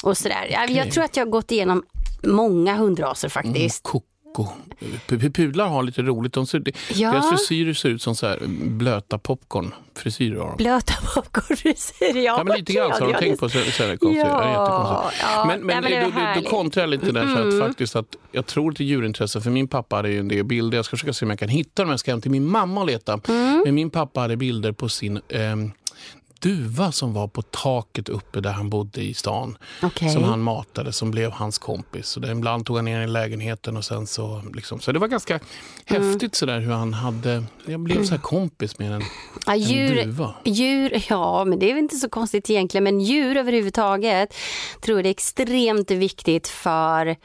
Och 0.03 0.19
sådär. 0.19 0.49
Jag, 0.51 0.71
jag 0.71 0.93
tror 0.93 1.05
att 1.05 1.17
jag 1.17 1.25
har 1.27 1.31
gått 1.31 1.51
igenom 1.51 1.83
många 2.23 2.77
hundraser 2.77 3.29
faktiskt. 3.29 3.83
Koko. 3.83 4.03
P- 5.09 5.19
p- 5.19 5.31
Pudlar 5.31 5.69
har 5.69 5.83
lite 5.83 6.03
roligt. 6.03 6.33
De 6.33 6.47
ser, 6.47 6.63
Ja. 6.95 7.11
Deras 7.11 7.29
frisyrer 7.31 7.73
ser 7.75 7.89
ut 7.89 8.03
som 8.03 8.15
så 8.17 8.27
här 8.27 8.39
blöta 8.67 9.19
popcorn. 9.19 9.75
Frisyrer 9.97 10.39
har 10.41 10.47
de. 10.49 10.57
Blöta 10.57 10.93
popcornfrisyr, 11.15 12.17
ja. 12.17 12.23
Ja, 12.23 12.45
men 12.45 12.57
lite 12.59 12.73
grann 12.73 12.95
så 12.95 13.05
har 13.05 13.13
de 13.13 13.19
tänkt 13.19 13.41
på. 13.41 13.49
Så, 13.49 13.59
så 13.61 13.83
är 13.85 13.89
det 13.89 13.97
konstigt. 13.97 14.23
Ja, 14.27 15.11
Ja. 15.23 15.45
Men, 15.47 15.61
men, 15.61 15.83
Nej, 15.83 15.93
men 15.93 16.11
då, 16.13 16.19
då. 16.21 16.25
Mm. 16.27 16.45
kontrar 16.45 16.83
jag 16.83 16.91
lite 16.91 17.13
där. 17.13 17.37
Så 17.37 17.49
att 17.59 17.69
faktiskt 17.69 17.97
att 17.97 18.17
jag 18.33 18.47
tror 18.47 18.73
till 18.73 18.87
djurintresse. 18.87 19.41
För 19.41 19.51
min 19.51 19.69
pappa 19.69 19.97
hade 19.97 20.11
ju 20.11 20.19
en 20.19 20.29
del 20.29 20.45
bilder. 20.45 20.79
Jag 20.79 20.85
ska 20.85 20.97
försöka 20.97 21.13
se 21.13 21.25
om 21.25 21.31
jag 21.31 21.39
kan 21.39 21.49
hitta 21.49 21.83
dem. 21.83 21.91
Jag 21.91 22.01
ska 22.01 22.11
hem 22.11 22.21
till 22.21 22.31
min 22.31 22.47
mamma 22.51 22.81
och 22.81 22.87
leta. 22.87 23.21
Mm. 23.29 23.63
Men 23.65 23.75
min 23.75 23.91
pappa 23.91 24.21
hade 24.21 24.37
bilder 24.37 24.73
på 24.73 24.89
sin 24.89 25.21
ehm, 25.29 25.73
duva 26.39 26.93
som 26.93 27.13
var 27.15 27.29
på 27.29 27.43
taket 27.43 28.09
uppe 28.09 28.41
där 28.41 28.51
han 28.53 28.71
bodde 28.71 29.03
i 29.03 29.15
stan. 29.15 29.59
Okej. 29.83 30.09
Som 30.11 30.25
han 30.25 30.41
matade, 30.41 30.93
som 30.93 31.11
blev 31.11 31.31
hans 31.31 31.59
kompis. 31.59 32.17
Och 32.17 32.25
ibland 32.29 32.67
tog 32.67 32.77
han 32.77 32.85
ner 32.85 33.01
i 33.03 33.07
lägenheten 33.07 33.77
och 33.77 33.85
sen 33.85 34.07
så... 34.07 34.43
Liksom, 34.55 34.81
så 34.81 34.93
det 34.93 34.99
var 34.99 35.09
ganska 35.09 35.41
Mm. 35.91 36.03
häftigt 36.11 36.35
sådär 36.35 36.61
hur 36.61 36.73
han 36.73 36.95
hade... 36.95 37.45
Jag 37.67 37.81
blev 37.81 38.05
så 38.05 38.11
här 38.11 38.19
kompis 38.23 38.79
med 38.79 38.93
en, 38.93 39.03
Ja, 39.47 39.53
en 39.53 39.59
djur, 39.61 40.05
duva. 40.05 40.35
djur, 40.45 41.05
ja 41.09 41.45
men 41.45 41.59
det 41.59 41.71
är 41.71 41.75
väl 41.75 41.83
inte 41.83 41.97
så 41.97 42.09
konstigt 42.09 42.51
egentligen, 42.51 42.85
men 42.85 43.01
djur 43.01 43.37
överhuvudtaget 43.37 44.35
tror 44.81 44.99
jag 44.99 45.05
det 45.05 45.09
är 45.09 45.11
extremt 45.11 45.91
viktigt 45.91 46.49
för 46.49 47.17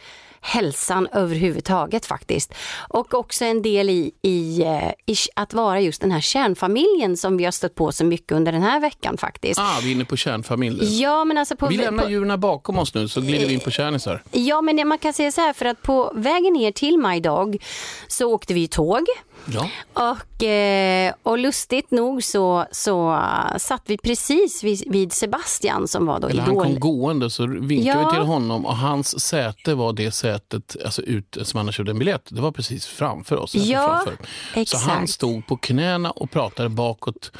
hälsan 0.43 1.07
överhuvudtaget 1.13 2.05
faktiskt. 2.05 2.53
Och 2.89 3.13
också 3.13 3.45
en 3.45 3.61
del 3.61 3.89
i, 3.89 4.11
i, 4.21 4.61
eh, 4.61 4.89
i 5.05 5.15
att 5.35 5.53
vara 5.53 5.79
just 5.81 6.01
den 6.01 6.11
här 6.11 6.21
kärnfamiljen 6.21 7.17
som 7.17 7.37
vi 7.37 7.45
har 7.45 7.51
stött 7.51 7.75
på 7.75 7.91
så 7.91 8.05
mycket 8.05 8.31
under 8.31 8.51
den 8.51 8.61
här 8.61 8.79
veckan 8.79 9.17
faktiskt. 9.17 9.59
Ah, 9.59 9.79
vi 9.83 9.89
är 9.89 9.95
inne 9.95 10.05
på 10.05 10.17
kärnfamiljen. 10.17 10.97
Ja 10.97 11.25
men 11.25 11.37
alltså 11.37 11.55
på, 11.55 11.67
Vi 11.67 11.77
lämnar 11.77 12.09
djuren 12.09 12.39
bakom 12.39 12.79
oss 12.79 12.93
nu 12.93 13.07
så 13.07 13.21
glider 13.21 13.47
vi 13.47 13.53
in 13.53 13.59
på 13.59 13.71
kärnisar. 13.71 14.23
ja 14.31 14.61
men 14.61 14.87
man 14.87 14.97
kan 14.97 15.13
säga 15.13 15.31
så 15.31 15.41
här 15.41 15.53
för 15.53 15.65
att 15.65 15.81
på 15.81 16.11
vägen 16.15 16.53
ner 16.53 16.71
till 16.71 16.97
My 16.97 17.19
Dog 17.19 17.63
så 18.07 18.33
åkte 18.33 18.53
vi 18.53 18.67
tåg 18.67 19.05
Ja. 19.45 19.69
Och, 19.93 20.43
eh, 20.43 21.13
och 21.23 21.37
lustigt 21.37 21.91
nog 21.91 22.23
så, 22.23 22.65
så 22.71 23.19
satt 23.57 23.81
vi 23.85 23.97
precis 23.97 24.63
vid, 24.63 24.83
vid 24.91 25.13
Sebastian 25.13 25.87
som 25.87 26.05
var 26.05 26.19
då 26.19 26.27
Eller 26.27 26.41
han 26.41 26.51
idol. 26.51 26.63
kom 26.63 26.79
gående 26.79 27.29
så 27.29 27.47
vinkade 27.47 27.99
Ja. 28.01 28.09
vi 28.09 28.15
till 28.15 28.25
honom 28.25 28.65
och 28.65 28.77
hans 28.77 29.19
säte 29.19 29.73
var 29.75 29.93
det 29.93 30.11
sätet 30.11 30.75
alltså 30.85 31.01
ut, 31.01 31.37
som 31.41 31.57
han 31.57 31.65
hade 31.65 31.73
köpt 31.73 31.89
en 31.89 31.99
biljett. 31.99 32.25
Det 32.29 32.41
var 32.41 32.51
precis 32.51 32.85
framför 32.85 33.35
oss. 33.37 33.55
Ja, 33.55 34.01
framför. 34.05 34.65
Så 34.65 34.77
han 34.77 35.07
stod 35.07 35.47
på 35.47 35.57
knäna 35.57 36.11
och 36.11 36.31
pratade 36.31 36.69
bakåt 36.69 37.31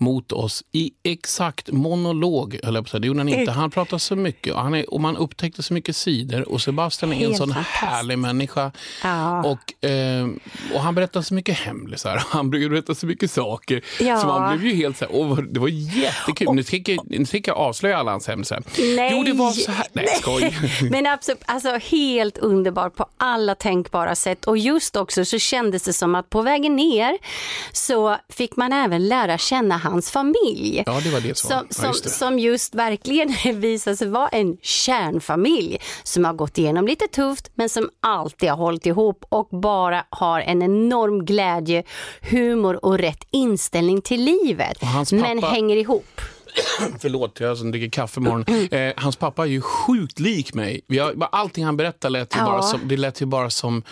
mot 0.00 0.32
oss 0.32 0.64
i 0.72 0.90
exakt 1.02 1.70
monolog. 1.72 2.58
Höll 2.64 2.74
jag 2.74 2.84
på 2.84 2.86
att 2.86 2.90
säga. 2.90 3.00
Det 3.00 3.06
gjorde 3.06 3.20
han 3.20 3.28
inte. 3.28 3.52
Han 3.52 3.70
pratade 3.70 4.00
så 4.00 4.16
mycket 4.16 4.54
och, 4.54 4.60
han 4.60 4.74
är, 4.74 4.94
och 4.94 5.00
man 5.00 5.16
upptäckte 5.16 5.62
så 5.62 5.74
mycket 5.74 5.96
sidor. 5.96 6.48
Och 6.48 6.60
Sebastian 6.62 7.12
är 7.12 7.16
en 7.16 7.20
Helt 7.22 7.36
sån 7.36 7.48
fantastiskt. 7.48 7.78
härlig 7.84 8.18
människa. 8.18 8.72
Ja. 9.02 9.44
Och, 9.44 9.84
eh, 9.88 10.28
och 10.74 10.80
han 10.80 10.94
berättade 10.94 11.24
så 11.24 11.34
mycket 11.34 11.58
hemlisar. 11.58 12.22
Han 12.30 12.50
brukade 12.50 12.70
berätta 12.70 12.94
så 12.94 13.06
mycket 13.06 13.30
saker. 13.30 13.82
Ja. 14.00 14.20
Så 14.20 14.26
man 14.26 14.58
blev 14.58 14.70
ju 14.72 14.76
helt 14.76 14.96
så 14.98 15.04
här, 15.04 15.14
åh, 15.14 15.38
det 15.50 15.60
var 15.60 15.68
jättekul. 15.68 16.54
Nu 16.54 16.62
tänker 16.62 16.92
jag- 16.92 17.46
jag 17.46 17.56
avslöja 17.56 17.98
alla 17.98 18.10
hans 18.10 18.28
hemlisar. 18.28 18.62
Nej. 18.96 19.10
Jo, 19.16 19.22
det 19.22 19.32
var 19.32 19.50
så 19.50 19.70
här. 19.70 19.86
Nej, 19.92 20.06
skoj. 20.20 20.56
Men 20.90 21.06
absolut, 21.06 21.42
alltså 21.46 21.78
helt 21.78 22.38
underbart 22.38 22.94
på 22.96 23.06
alla 23.16 23.54
tänkbara 23.54 24.14
sätt. 24.14 24.44
Och 24.44 24.58
just 24.58 24.96
också 24.96 25.24
så 25.24 25.38
kändes 25.38 25.82
det 25.82 25.92
som 25.92 26.14
att 26.14 26.30
på 26.30 26.42
vägen 26.42 26.76
ner 26.76 27.18
så 27.72 28.16
fick 28.28 28.56
man 28.56 28.72
även 28.72 29.08
lära 29.08 29.38
känna 29.38 29.76
hans 29.90 30.10
familj. 30.10 30.82
Ja, 30.86 31.00
det 31.04 31.10
var 31.10 31.20
det 31.20 31.36
som. 31.38 31.48
Som, 31.50 31.66
Ja, 31.82 31.88
just 31.88 32.04
det. 32.04 32.10
som 32.10 32.38
just 32.38 32.74
verkligen 32.74 33.34
visade 33.60 33.96
sig 33.96 34.08
vara 34.08 34.28
en 34.28 34.56
kärnfamilj 34.62 35.78
som 36.02 36.24
har 36.24 36.32
gått 36.32 36.58
igenom 36.58 36.86
lite 36.86 37.06
tufft 37.06 37.50
men 37.54 37.68
som 37.68 37.90
alltid 38.00 38.50
har 38.50 38.56
hållit 38.56 38.86
ihop 38.86 39.24
och 39.28 39.48
bara 39.62 40.04
har 40.10 40.40
en 40.40 40.62
enorm 40.62 41.24
glädje, 41.24 41.82
humor 42.20 42.84
och 42.84 42.98
rätt 42.98 43.24
inställning 43.30 44.02
till 44.02 44.24
livet. 44.24 44.82
Hans 44.84 45.12
Men 45.12 45.40
pappa- 45.40 45.52
hänger 45.52 45.76
ihop. 45.76 46.20
Förlåt, 47.00 47.40
jag 47.40 47.58
som 47.58 47.70
dricker 47.70 47.88
kaffe 47.90 48.20
imorgon. 48.20 48.44
Eh, 48.70 48.92
hans 48.96 49.16
pappa 49.16 49.42
är 49.42 49.46
ju 49.48 49.60
sjukt 49.60 50.18
lik 50.20 50.54
mig. 50.54 50.80
Allting 51.32 51.64
han 51.64 51.76
berättar 51.76 52.10
lät 52.10 52.34
ju, 52.36 52.38
Ja. 52.38 52.44
bara 52.46 52.62
som, 52.62 52.80
det 52.84 52.96
lät 52.96 53.22
ju 53.22 53.26
bara 53.26 53.50
som... 53.50 53.82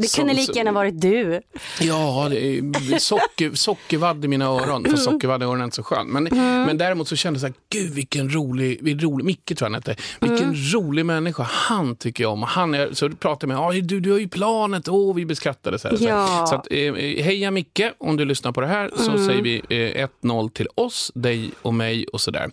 Det 0.00 0.16
kunde 0.16 0.34
lika 0.34 0.52
gärna 0.52 0.72
varit 0.72 1.00
du. 1.00 1.40
Ja, 1.80 2.26
är 2.34 2.98
socker, 2.98 3.50
sockervadd 3.54 4.24
i 4.24 4.28
mina 4.28 4.44
öron. 4.44 4.84
För 4.84 4.96
sockervadd 4.96 5.42
i 5.42 5.44
öronen 5.44 5.60
är 5.60 5.64
inte 5.64 5.76
så 5.76 5.82
skönt. 5.82 6.10
Men, 6.10 6.26
Mm. 6.26 6.62
men 6.62 6.78
däremot 6.78 7.08
så 7.08 7.16
kände 7.16 7.36
jag 7.36 7.40
så 7.40 7.46
här, 7.46 7.54
gud 7.82 7.94
vilken 7.94 8.34
rolig, 8.34 8.78
vilken 8.82 9.08
rolig 9.10 9.24
Micke 9.24 9.44
tror 9.46 9.56
jag 9.58 9.64
han 9.66 9.74
hette. 9.74 9.96
Vilken 10.20 10.48
Mm. 10.48 10.54
rolig 10.74 11.06
människa. 11.06 11.42
Han 11.42 11.96
tycker 11.96 12.24
jag 12.24 12.32
om. 12.32 12.42
Han 12.42 12.74
är, 12.74 12.92
så 12.92 13.10
pratade 13.10 13.52
jag 13.52 13.58
med 13.60 13.66
ah, 13.68 13.72
du, 13.86 14.00
du 14.00 14.10
har 14.12 14.18
ju 14.18 14.28
planet. 14.28 14.88
Åh, 14.88 15.14
vi 15.14 15.26
beskrattade. 15.26 15.78
Så, 15.78 15.88
här, 15.88 15.96
så, 15.96 16.04
här. 16.04 16.10
Ja. 16.10 16.46
så 16.46 16.54
att, 16.54 16.66
eh, 16.70 16.94
heja 17.24 17.50
Micke, 17.50 17.80
om 17.98 18.16
du 18.16 18.24
lyssnar 18.24 18.52
på 18.52 18.60
det 18.60 18.66
här 18.66 18.90
så 18.96 19.10
Mm. 19.10 19.26
säger 19.26 19.42
vi 19.42 19.56
eh, 19.68 20.08
1-0 20.22 20.48
till 20.50 20.66
oss, 20.74 21.12
dig 21.14 21.50
och 21.62 21.74
mig 21.74 22.06
och 22.06 22.20
sådär. 22.20 22.50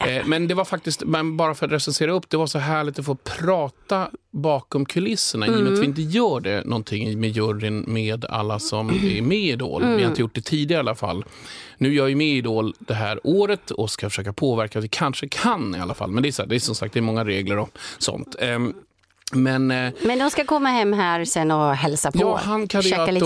Eh, 0.00 0.22
men 0.26 0.48
det 0.48 0.54
var 0.54 0.64
faktiskt, 0.64 1.02
men 1.04 1.36
bara 1.36 1.54
för 1.54 1.66
att 1.66 1.72
recensera 1.72 2.12
upp, 2.12 2.30
det 2.30 2.36
var 2.36 2.46
så 2.46 2.58
härligt 2.58 2.98
att 2.98 3.04
få 3.06 3.14
prata 3.14 4.08
bakom 4.34 4.86
kulisserna 4.86 5.46
i 5.46 5.50
och 5.50 5.60
med 5.60 5.72
att 5.72 5.78
vi 5.78 5.84
inte 5.84 6.02
gör 6.02 6.40
det 6.40 6.64
någonting 6.64 7.20
med 7.20 7.30
juryn 7.30 7.84
med 7.86 8.24
alla 8.24 8.58
som 8.58 8.90
är 8.90 9.22
med 9.22 9.38
i 9.38 9.50
Idol. 9.50 9.82
Vi 9.84 10.02
har 10.02 10.10
inte 10.10 10.20
gjort 10.20 10.34
det 10.34 10.40
tidigare 10.40 10.78
i 10.78 10.80
alla 10.80 10.94
fall. 10.94 11.24
Nu 11.78 11.88
är 11.88 11.92
jag 11.92 12.08
ju 12.08 12.16
med 12.16 12.26
i 12.26 12.36
Idol 12.36 12.74
det 12.78 12.94
här 12.94 13.20
året 13.24 13.70
och 13.70 13.90
ska 13.90 14.10
försöka 14.10 14.32
påverka 14.32 14.78
att 14.78 14.84
vi 14.84 14.88
kanske 14.88 15.28
kan 15.28 15.74
i 15.74 15.80
alla 15.80 15.94
fall. 15.94 16.10
Men 16.10 16.22
det 16.22 16.28
är, 16.28 16.32
så 16.32 16.42
här, 16.42 16.48
det 16.48 16.54
är 16.54 16.58
som 16.58 16.74
sagt 16.74 16.94
det 16.94 17.00
är 17.00 17.02
många 17.02 17.24
regler 17.24 17.58
och 17.58 17.78
sånt. 17.98 18.36
Ehm, 18.38 18.74
men 19.32 19.70
eh, 19.70 19.92
Men 20.02 20.18
de 20.18 20.30
ska 20.30 20.44
komma 20.44 20.68
hem 20.68 20.92
här 20.92 21.24
sen 21.24 21.50
och 21.50 21.74
hälsa 21.74 22.12
på. 22.12 22.18
Ja, 22.20 22.36
han 22.44 22.68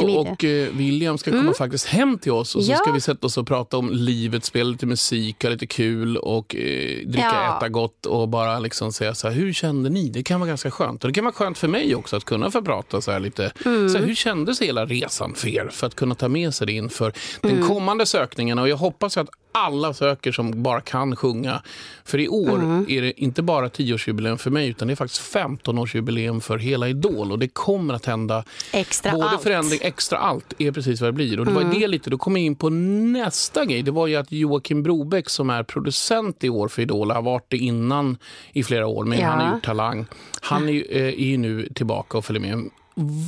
middag. 0.06 0.20
och 0.30 0.44
eh, 0.44 0.68
William 0.72 1.18
ska 1.18 1.30
komma 1.30 1.52
faktiskt 1.54 1.86
hem 1.86 2.18
till 2.18 2.32
oss 2.32 2.54
och 2.56 2.64
så 2.64 2.72
Ja. 2.72 2.76
ska 2.76 2.92
vi 2.92 3.00
sätta 3.00 3.26
oss 3.26 3.38
och 3.38 3.46
prata 3.46 3.76
om 3.76 3.90
livet, 3.92 4.44
spela 4.44 4.70
lite 4.70 4.86
musik, 4.86 5.42
ha 5.42 5.50
lite 5.50 5.66
kul 5.66 6.16
och 6.16 6.54
eh, 6.56 6.60
dricka, 7.06 7.30
Ja. 7.32 7.56
äta 7.56 7.68
gott 7.68 8.06
och 8.06 8.28
bara 8.28 8.58
liksom 8.58 8.92
säga 8.92 9.14
så 9.14 9.28
här, 9.28 9.34
hur 9.34 9.52
kände 9.52 9.90
ni? 9.90 10.08
Det 10.10 10.22
kan 10.22 10.40
vara 10.40 10.48
ganska 10.48 10.70
skönt. 10.70 11.04
Och 11.04 11.10
det 11.10 11.14
kan 11.14 11.24
vara 11.24 11.34
skönt 11.34 11.58
för 11.58 11.68
mig 11.68 11.94
också 11.94 12.16
att 12.16 12.24
kunna 12.24 12.50
få 12.50 12.62
prata 12.62 13.00
så 13.00 13.10
här 13.12 13.20
lite. 13.20 13.52
Mm. 13.64 13.88
Så 13.88 13.98
här, 13.98 14.04
hur 14.04 14.14
kändes 14.14 14.60
hela 14.62 14.86
resan 14.86 15.34
för 15.34 15.48
er? 15.48 15.68
För 15.72 15.86
att 15.86 15.94
kunna 15.94 16.14
ta 16.14 16.28
med 16.28 16.54
sig 16.54 16.66
det 16.66 16.72
inför 16.72 17.12
den 17.40 17.50
Mm. 17.50 17.68
kommande 17.68 18.06
sökningen. 18.06 18.58
Och 18.58 18.68
jag 18.68 18.76
hoppas 18.76 19.16
att 19.16 19.28
alla 19.58 19.94
söker 19.94 20.32
som 20.32 20.62
bara 20.62 20.80
kan 20.80 21.16
sjunga. 21.16 21.62
För 22.04 22.18
i 22.18 22.28
år 22.28 22.54
Mm. 22.58 22.86
är 22.88 23.02
det 23.02 23.20
inte 23.20 23.42
bara 23.42 23.68
10-årsjubileum 23.68 24.36
för 24.36 24.50
mig 24.50 24.68
utan 24.68 24.88
det 24.88 24.94
är 24.94 24.96
faktiskt 24.96 25.34
15-årsjubileum 25.34 26.40
för 26.40 26.58
hela 26.58 26.88
Idol. 26.88 27.32
Och 27.32 27.38
det 27.38 27.48
kommer 27.48 27.94
att 27.94 28.06
hända 28.06 28.44
Extra 28.72 29.12
både 29.12 29.24
allt. 29.28 29.42
förändring, 29.42 29.80
extra 29.82 30.18
allt 30.18 30.54
är 30.58 30.72
precis 30.72 31.00
vad 31.00 31.08
det 31.08 31.12
blir. 31.12 31.40
Och 31.40 31.46
det 31.46 31.52
var 31.52 31.62
Mm. 31.62 31.80
det 31.80 31.86
lite, 31.88 32.10
då 32.10 32.18
kom 32.18 32.36
jag 32.36 32.44
in 32.44 32.54
på 32.56 32.70
nästa 32.70 33.64
grej. 33.64 33.82
Det 33.82 33.90
var 33.90 34.06
ju 34.06 34.16
att 34.16 34.32
Joakim 34.32 34.82
Brobeck 34.82 35.28
som 35.30 35.50
är 35.50 35.62
producent 35.62 36.44
i 36.44 36.48
år 36.48 36.68
för 36.68 36.82
Idol, 36.82 37.10
har 37.10 37.22
varit 37.22 37.44
det 37.48 37.56
innan 37.56 38.16
i 38.52 38.62
flera 38.62 38.86
år, 38.86 39.04
men 39.04 39.18
Ja. 39.18 39.26
han 39.26 39.40
har 39.46 39.54
gjort 39.54 39.64
Talang. 39.64 40.06
Han 40.40 40.68
är, 40.68 40.72
ju- 40.72 40.86
eh, 40.90 41.02
är 41.06 41.10
ju 41.26 41.36
nu 41.36 41.68
tillbaka 41.74 42.18
och 42.18 42.24
följer 42.24 42.40
med. 42.42 42.70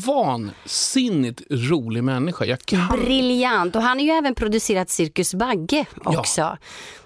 Vansinnigt 0.06 1.42
rolig 1.50 2.04
människa. 2.04 2.44
Jag 2.44 2.60
kan... 2.60 3.00
Briljant. 3.04 3.76
Och 3.76 3.82
han 3.82 3.98
har 3.98 4.04
ju 4.04 4.10
även 4.10 4.34
producerat 4.34 4.90
Cirkus 4.90 5.34
Bagge 5.34 5.86
också. 6.04 6.56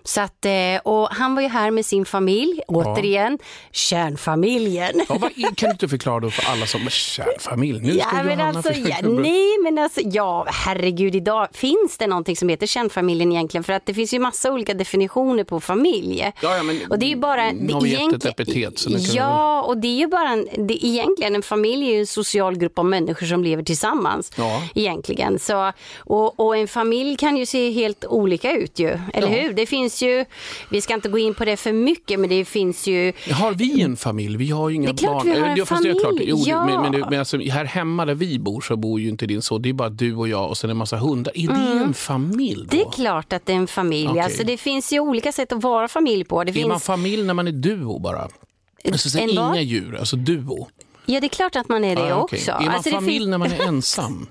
Så 0.07 0.21
att, 0.21 0.45
eh, 0.45 0.53
och 0.85 1.09
han 1.09 1.35
var 1.35 1.43
ju 1.43 1.49
här 1.49 1.71
med 1.71 1.87
sin 1.87 2.05
familj, 2.05 2.61
återigen, 2.69 3.39
kärnfamiljen. 3.73 4.93
Ja, 5.09 5.19
vad, 5.21 5.35
kan 5.57 5.69
du 5.69 5.71
inte 5.71 5.89
förklara 5.89 6.21
då 6.21 6.31
för 6.31 6.53
alla 6.53 6.67
som 6.67 6.89
kärnfamilj? 6.91 7.81
Nu 7.81 7.99
ska 7.99 8.17
Ja, 8.17 8.23
men 8.23 8.41
alltså, 8.41 8.73
ja, 8.73 8.97
nej, 9.03 9.59
men 9.63 9.79
alltså, 9.79 10.01
ja, 10.05 10.47
herregud, 10.49 11.15
idag 11.15 11.49
finns 11.53 11.99
det 11.99 12.07
någonting 12.07 12.37
som 12.37 12.49
heter 12.49 12.67
kärnfamiljen 12.67 13.33
egentligen? 13.33 13.65
För 13.65 13.73
att 13.73 13.87
det 13.87 13.95
finns 13.95 14.15
ju 14.15 14.19
massa 14.19 14.53
olika 14.53 14.75
definitioner 14.75 15.45
på 15.45 15.61
familj. 15.61 16.33
Ja, 16.43 16.57
ja, 16.57 16.63
men 16.63 16.81
och 16.91 16.99
det 16.99 17.07
är 17.07 17.09
ju 17.09 17.17
bara... 17.17 17.51
nu 17.53 17.73
har 17.73 17.81
vi 17.81 17.91
gett 17.91 18.13
ett 18.13 18.25
epitet, 18.25 18.79
så 18.79 18.91
Ja, 18.99 19.63
och 19.63 19.77
det 19.79 19.89
är 19.89 19.99
ju 19.99 20.07
bara 20.07 20.29
en, 20.29 20.49
det, 20.67 20.87
egentligen 20.87 21.35
en 21.35 21.43
familj 21.43 21.87
är 21.89 21.93
ju 21.93 22.01
en 22.01 22.07
social 22.07 22.59
grupp 22.59 22.79
av 22.79 22.85
människor 22.85 23.27
som 23.27 23.45
lever 23.45 23.63
tillsammans. 23.63 24.33
Ja. 24.37 24.63
Egentligen. 24.75 25.39
Så, 25.39 25.73
och, 25.99 26.41
och 26.41 26.57
en 26.57 26.69
familj 26.69 27.17
kan 27.17 27.37
ju 27.37 27.47
se 27.47 27.71
helt 27.71 28.05
olika 28.05 28.53
ut 28.53 28.79
ju, 28.79 28.99
eller 29.15 29.29
hur? 29.29 29.53
Det 29.53 29.67
finns 29.67 29.94
ju, 30.03 30.25
vi 30.69 30.81
ska 30.81 30.95
inte 30.95 31.09
gå 31.09 31.19
in 31.19 31.35
på 31.35 31.45
det 31.45 31.57
för 31.57 31.73
mycket, 31.73 32.21
men 32.21 32.31
det 32.31 32.45
finns 32.45 32.87
ju 32.87 33.13
Har 33.33 33.53
vi 33.53 33.81
en 33.83 33.97
familj? 33.97 34.37
Vi 34.37 34.51
har 34.51 34.69
ju 34.69 34.75
inga 34.77 34.93
Det 34.93 34.97
är 35.03 35.07
klart 35.07 35.13
barn. 35.25 35.35
vi 35.35 35.41
har 35.41 35.49
en 35.49 35.57
ja, 35.57 35.65
klart. 35.67 35.69
familj. 35.69 36.25
Jo, 36.27 36.43
Ja. 36.47 36.67
men, 36.67 36.91
men, 36.93 37.01
men 37.11 37.19
alltså, 37.19 37.39
här 37.39 37.65
hemma 37.65 38.05
där 38.05 38.15
vi 38.15 38.39
bor 38.39 38.61
så 38.61 38.77
bor 38.77 39.01
ju 39.01 39.09
inte 39.09 39.27
din 39.27 39.43
son. 39.43 39.63
Det 39.63 39.69
är 39.69 39.73
bara 39.73 39.89
du 39.89 40.15
och 40.15 40.29
jag 40.29 40.49
och 40.49 40.57
sen 40.57 40.71
en 40.71 40.77
massa 40.77 40.97
hundar. 40.97 41.33
Är 41.35 41.49
det 41.49 41.85
en 41.85 41.95
familj 41.95 42.55
då? 42.55 42.61
Mm. 42.61 42.67
det 42.71 42.81
är 42.81 42.91
klart 43.05 43.33
att 43.33 43.47
det 43.47 43.53
är 43.53 43.57
en 43.57 43.67
familj. 43.67 44.09
Okej. 44.09 44.21
Alltså, 44.21 44.45
det 44.45 44.57
finns 44.57 44.93
ju 44.93 45.01
olika 45.01 45.33
sätt 45.33 45.53
att 45.53 45.63
vara 45.63 45.89
familj 45.89 46.25
på. 46.25 46.45
Det 46.45 46.51
Är 46.51 46.53
finns... 46.53 46.67
man 46.69 46.81
familj 46.81 47.23
när 47.23 47.35
man 47.35 47.49
är 47.49 47.53
duo 47.53 47.99
bara? 47.99 48.29
Alltså, 48.93 49.11
så 49.11 49.19
En 49.19 49.31
inga 49.31 49.61
djur, 49.63 49.97
alltså 49.97 50.17
duo. 50.17 50.69
Ja, 51.07 51.21
det 51.21 51.27
är 51.27 51.29
klart 51.29 51.57
att 51.57 51.69
man 51.69 51.85
är 51.85 51.97
det 51.97 52.15
Ah, 52.15 52.21
okej. 52.21 52.37
också. 52.39 52.51
Är 52.51 52.61
man 52.61 52.69
Alltså, 52.75 52.91
det 52.91 52.95
familj 52.97 53.19
finns- 53.19 53.29
när 53.29 53.39
man 53.39 53.53
är 53.53 53.63
ensam? 53.69 54.27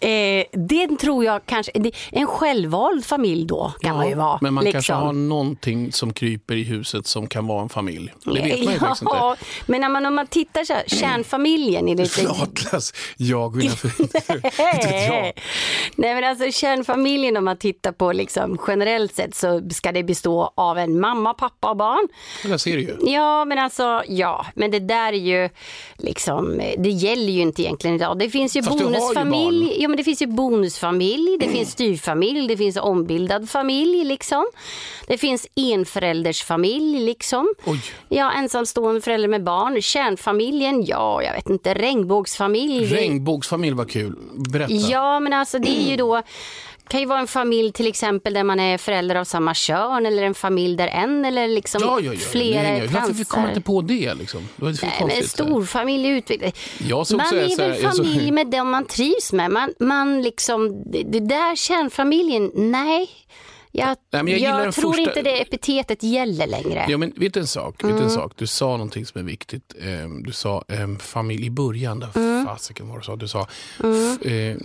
Eh, 0.00 0.44
det 0.52 0.98
tror 1.00 1.24
jag 1.24 1.46
kanske, 1.46 1.72
det, 1.74 1.90
en 2.10 2.26
självvald 2.26 3.04
familj 3.04 3.44
då 3.46 3.72
kan 3.80 3.96
man 3.96 4.08
ju 4.08 4.14
vara. 4.14 4.38
Men 4.40 4.54
man 4.54 4.64
liksom. 4.64 4.72
kanske 4.76 4.92
har 4.92 5.12
någonting 5.12 5.92
som 5.92 6.12
kryper 6.12 6.54
i 6.54 6.62
huset 6.62 7.06
som 7.06 7.26
kan 7.26 7.46
vara 7.46 7.62
en 7.62 7.68
familj. 7.68 8.12
Det 8.24 8.30
vet 8.42 8.64
man 8.64 8.72
ju 8.74 8.78
faktiskt 8.78 9.02
inte. 9.02 9.16
Ja, 9.16 9.36
men 9.66 9.80
när 9.80 9.88
man, 9.88 10.06
om 10.06 10.14
man 10.14 10.26
tittar 10.26 10.64
så 10.64 10.72
här, 10.72 10.84
kärnfamiljen 10.86 11.88
är 11.88 11.96
lite... 11.96 12.28
Atlas, 12.30 12.92
jag 13.16 13.56
och 13.56 13.62
Nej. 14.58 15.34
Men 15.96 16.24
alltså 16.24 16.50
kärnfamiljen 16.52 17.36
om 17.36 17.44
man 17.44 17.56
tittar 17.58 17.92
på 17.92 18.12
liksom 18.12 18.58
generellt 18.68 19.14
sett 19.14 19.34
så 19.34 19.62
ska 19.70 19.92
det 19.92 20.02
bestå 20.02 20.52
av 20.54 20.78
en 20.78 21.00
mamma, 21.00 21.34
pappa 21.34 21.70
och 21.70 21.76
barn. 21.76 22.08
Där 22.44 22.58
ser 22.58 22.76
du 22.76 22.82
ju. 22.82 22.96
Ja 23.00 23.44
men 23.44 23.58
alltså 23.58 24.02
ja, 24.08 24.46
men 24.54 24.70
det 24.70 24.78
där 24.80 25.12
är 25.12 25.16
ju 25.16 25.47
liksom, 25.96 26.62
det 26.78 26.90
gäller 26.90 27.32
ju 27.32 27.40
inte 27.40 27.62
egentligen 27.62 27.96
idag. 27.96 28.18
Det 28.18 28.30
finns 28.30 28.56
ju 28.56 28.62
Fast 28.62 28.80
ju 28.80 28.84
bonusfamilj, 28.84 29.64
barn. 29.66 29.80
ja 29.80 29.88
men 29.88 29.96
det 29.96 30.04
finns 30.04 30.22
ju 30.22 30.26
bonusfamilj, 30.26 31.36
det 31.40 31.48
finns 31.48 31.70
styrfamilj, 31.70 32.48
det 32.48 32.56
finns 32.56 32.76
ombildad 32.76 33.50
familj 33.50 34.04
liksom. 34.04 34.46
Det 35.06 35.18
finns 35.18 35.46
enföräldersfamilj 35.56 37.00
liksom. 37.00 37.54
Oj. 37.66 37.80
Ja, 38.08 38.32
ensamstående 38.32 39.00
förälder 39.00 39.28
med 39.28 39.44
barn. 39.44 39.82
Kärnfamiljen, 39.82 40.84
ja, 40.84 41.22
jag 41.22 41.32
vet 41.32 41.50
inte, 41.50 41.74
regnbågsfamilj. 41.74 42.84
Regnbågsfamilj 42.86 43.74
var 43.76 43.84
kul. 43.84 44.14
Berätta. 44.52 44.72
Ja, 44.72 45.20
men 45.20 45.32
alltså 45.32 45.58
det 45.58 45.70
är 45.70 45.90
ju 45.90 45.96
då 45.96 46.22
kan 46.88 47.00
ju 47.00 47.06
vara 47.06 47.20
en 47.20 47.26
familj 47.26 47.72
till 47.72 47.86
exempel 47.86 48.34
där 48.34 48.44
man 48.44 48.60
är 48.60 48.78
förälder 48.78 49.14
av 49.14 49.24
samma 49.24 49.54
kön 49.54 50.06
eller 50.06 50.22
en 50.22 50.34
familj 50.34 50.76
där 50.76 50.86
en 50.88 51.24
eller 51.24 51.48
liksom 51.48 51.80
Ja, 51.84 52.00
ja, 52.00 52.12
ja. 52.14 52.18
flera 52.20 52.62
det 52.62 52.68
är 52.68 52.72
hänger. 52.72 52.88
Varför 52.88 53.12
vi 53.12 53.24
kommer 53.24 53.42
transar. 53.46 53.48
inte 53.48 53.60
på 53.66 53.80
det? 53.82 54.14
Liksom? 54.14 54.48
Det 54.56 54.64
Nej, 54.64 54.74
men 54.82 54.90
konstigt. 54.98 55.30
storfamilj 55.30 56.08
utveckling. 56.08 56.52
Jag 56.88 57.06
såg 57.06 57.16
Man 57.16 57.26
så 57.26 57.34
här- 57.36 57.42
är 57.44 57.48
så 57.48 57.62
här- 57.62 57.68
väl 57.68 57.80
såg- 57.80 58.06
familj 58.06 58.30
med 58.30 58.46
dem 58.46 58.70
man 58.70 58.84
trivs 58.84 59.32
med. 59.32 59.50
Man, 59.50 59.74
man 59.78 60.22
liksom, 60.22 60.82
det, 60.92 61.02
det 61.02 61.20
där 61.20 61.56
kärnfamiljen, 61.56 62.50
nej. 62.54 63.10
Jag, 63.72 63.96
Nej, 64.12 64.22
men 64.22 64.38
jag 64.42 64.60
den 64.60 64.72
tror 64.72 64.92
första- 64.92 65.02
inte 65.10 65.22
det 65.22 65.40
epitetet 65.42 66.02
gäller 66.02 66.46
längre. 66.46 66.86
Ja, 66.88 66.98
men 66.98 67.12
vet 67.16 67.36
en 67.36 67.46
sak? 67.46 67.84
Vet 67.84 67.90
Mm. 67.90 68.02
en 68.02 68.10
sak? 68.10 68.32
Du 68.36 68.46
sa 68.46 68.66
någonting 68.70 69.06
som 69.06 69.20
är 69.20 69.24
viktigt. 69.24 69.74
Eh, 69.80 70.08
Du 70.24 70.32
sa 70.32 70.64
eh, 70.68 70.96
familj 70.98 71.46
i 71.46 71.50
början. 71.50 72.00
Där 72.00 72.08
Mm. 72.14 72.46
fasiken 72.46 72.88
var 72.88 72.98
det 72.98 73.04
sa. 73.04 73.16
Du 73.16 73.28
sa 73.28 73.46
f- 73.78 74.26
eh, 74.26 74.56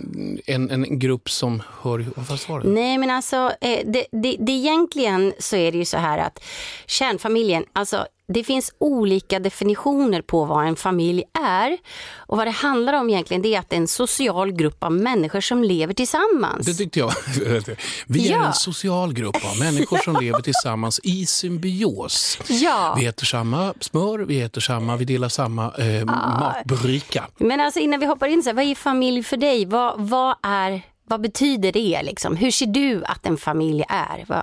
en, 0.54 0.70
en 0.70 0.98
grupp 0.98 1.30
som 1.30 1.62
hör. 1.82 2.06
Vad 2.16 2.40
sa 2.40 2.58
du? 2.58 2.68
Nej 2.68 2.98
men 2.98 3.10
alltså, 3.10 3.36
eh, 3.60 3.78
det, 3.86 4.06
det, 4.12 4.36
det 4.38 4.52
egentligen 4.52 5.32
så 5.38 5.56
är 5.56 5.72
det 5.72 5.78
ju 5.78 5.84
så 5.84 5.96
här 5.98 6.18
att 6.18 6.44
kärnfamiljen, 6.86 7.64
alltså 7.72 8.06
det 8.28 8.44
finns 8.44 8.72
olika 8.78 9.38
definitioner 9.38 10.22
på 10.22 10.44
vad 10.44 10.66
en 10.66 10.76
familj 10.76 11.24
är. 11.44 11.78
Och 12.16 12.36
vad 12.36 12.46
det 12.46 12.50
handlar 12.50 12.92
om 12.92 13.10
egentligen 13.10 13.42
det 13.42 13.54
är 13.54 13.58
att 13.58 13.70
det 13.70 13.76
är 13.76 13.80
en 13.80 13.88
social 13.88 14.52
grupp 14.52 14.84
av 14.84 14.92
människor 14.92 15.40
som 15.40 15.64
lever 15.64 15.94
tillsammans. 15.94 16.66
Det 16.66 16.74
tyckte 16.74 16.98
jag. 16.98 17.12
Vi 18.06 18.28
är 18.28 18.32
Ja. 18.32 18.46
en 18.46 18.52
social 18.52 19.12
grupp 19.12 19.36
av 19.36 19.58
människor 19.58 19.98
som 19.98 20.16
lever 20.20 20.40
tillsammans 20.42 21.00
i 21.02 21.26
symbios. 21.26 22.38
Ja. 22.48 22.94
Vi 22.98 23.06
äter 23.06 23.24
samma 23.26 23.74
smör, 23.80 24.18
vi 24.18 24.40
äter 24.42 24.60
samma, 24.60 24.96
vi 24.96 25.04
delar 25.04 25.28
samma 25.28 25.72
eh, 25.78 26.04
matbricka. 26.04 27.24
Men 27.36 27.60
alltså 27.60 27.80
innan 27.80 28.00
vi 28.00 28.06
hoppar 28.06 28.26
in, 28.28 28.42
så 28.42 28.48
här, 28.48 28.54
vad 28.54 28.64
är 28.64 28.74
familj 28.74 29.22
för 29.22 29.36
dig? 29.36 29.64
Vad, 29.66 29.94
vad, 30.00 30.36
är, 30.42 30.82
vad 31.08 31.20
betyder 31.20 31.72
det? 31.72 32.02
Liksom? 32.02 32.36
Hur 32.36 32.50
ser 32.50 32.66
du 32.66 33.04
att 33.04 33.26
en 33.26 33.36
familj 33.36 33.84
är? 33.88 34.24
Vad, 34.28 34.42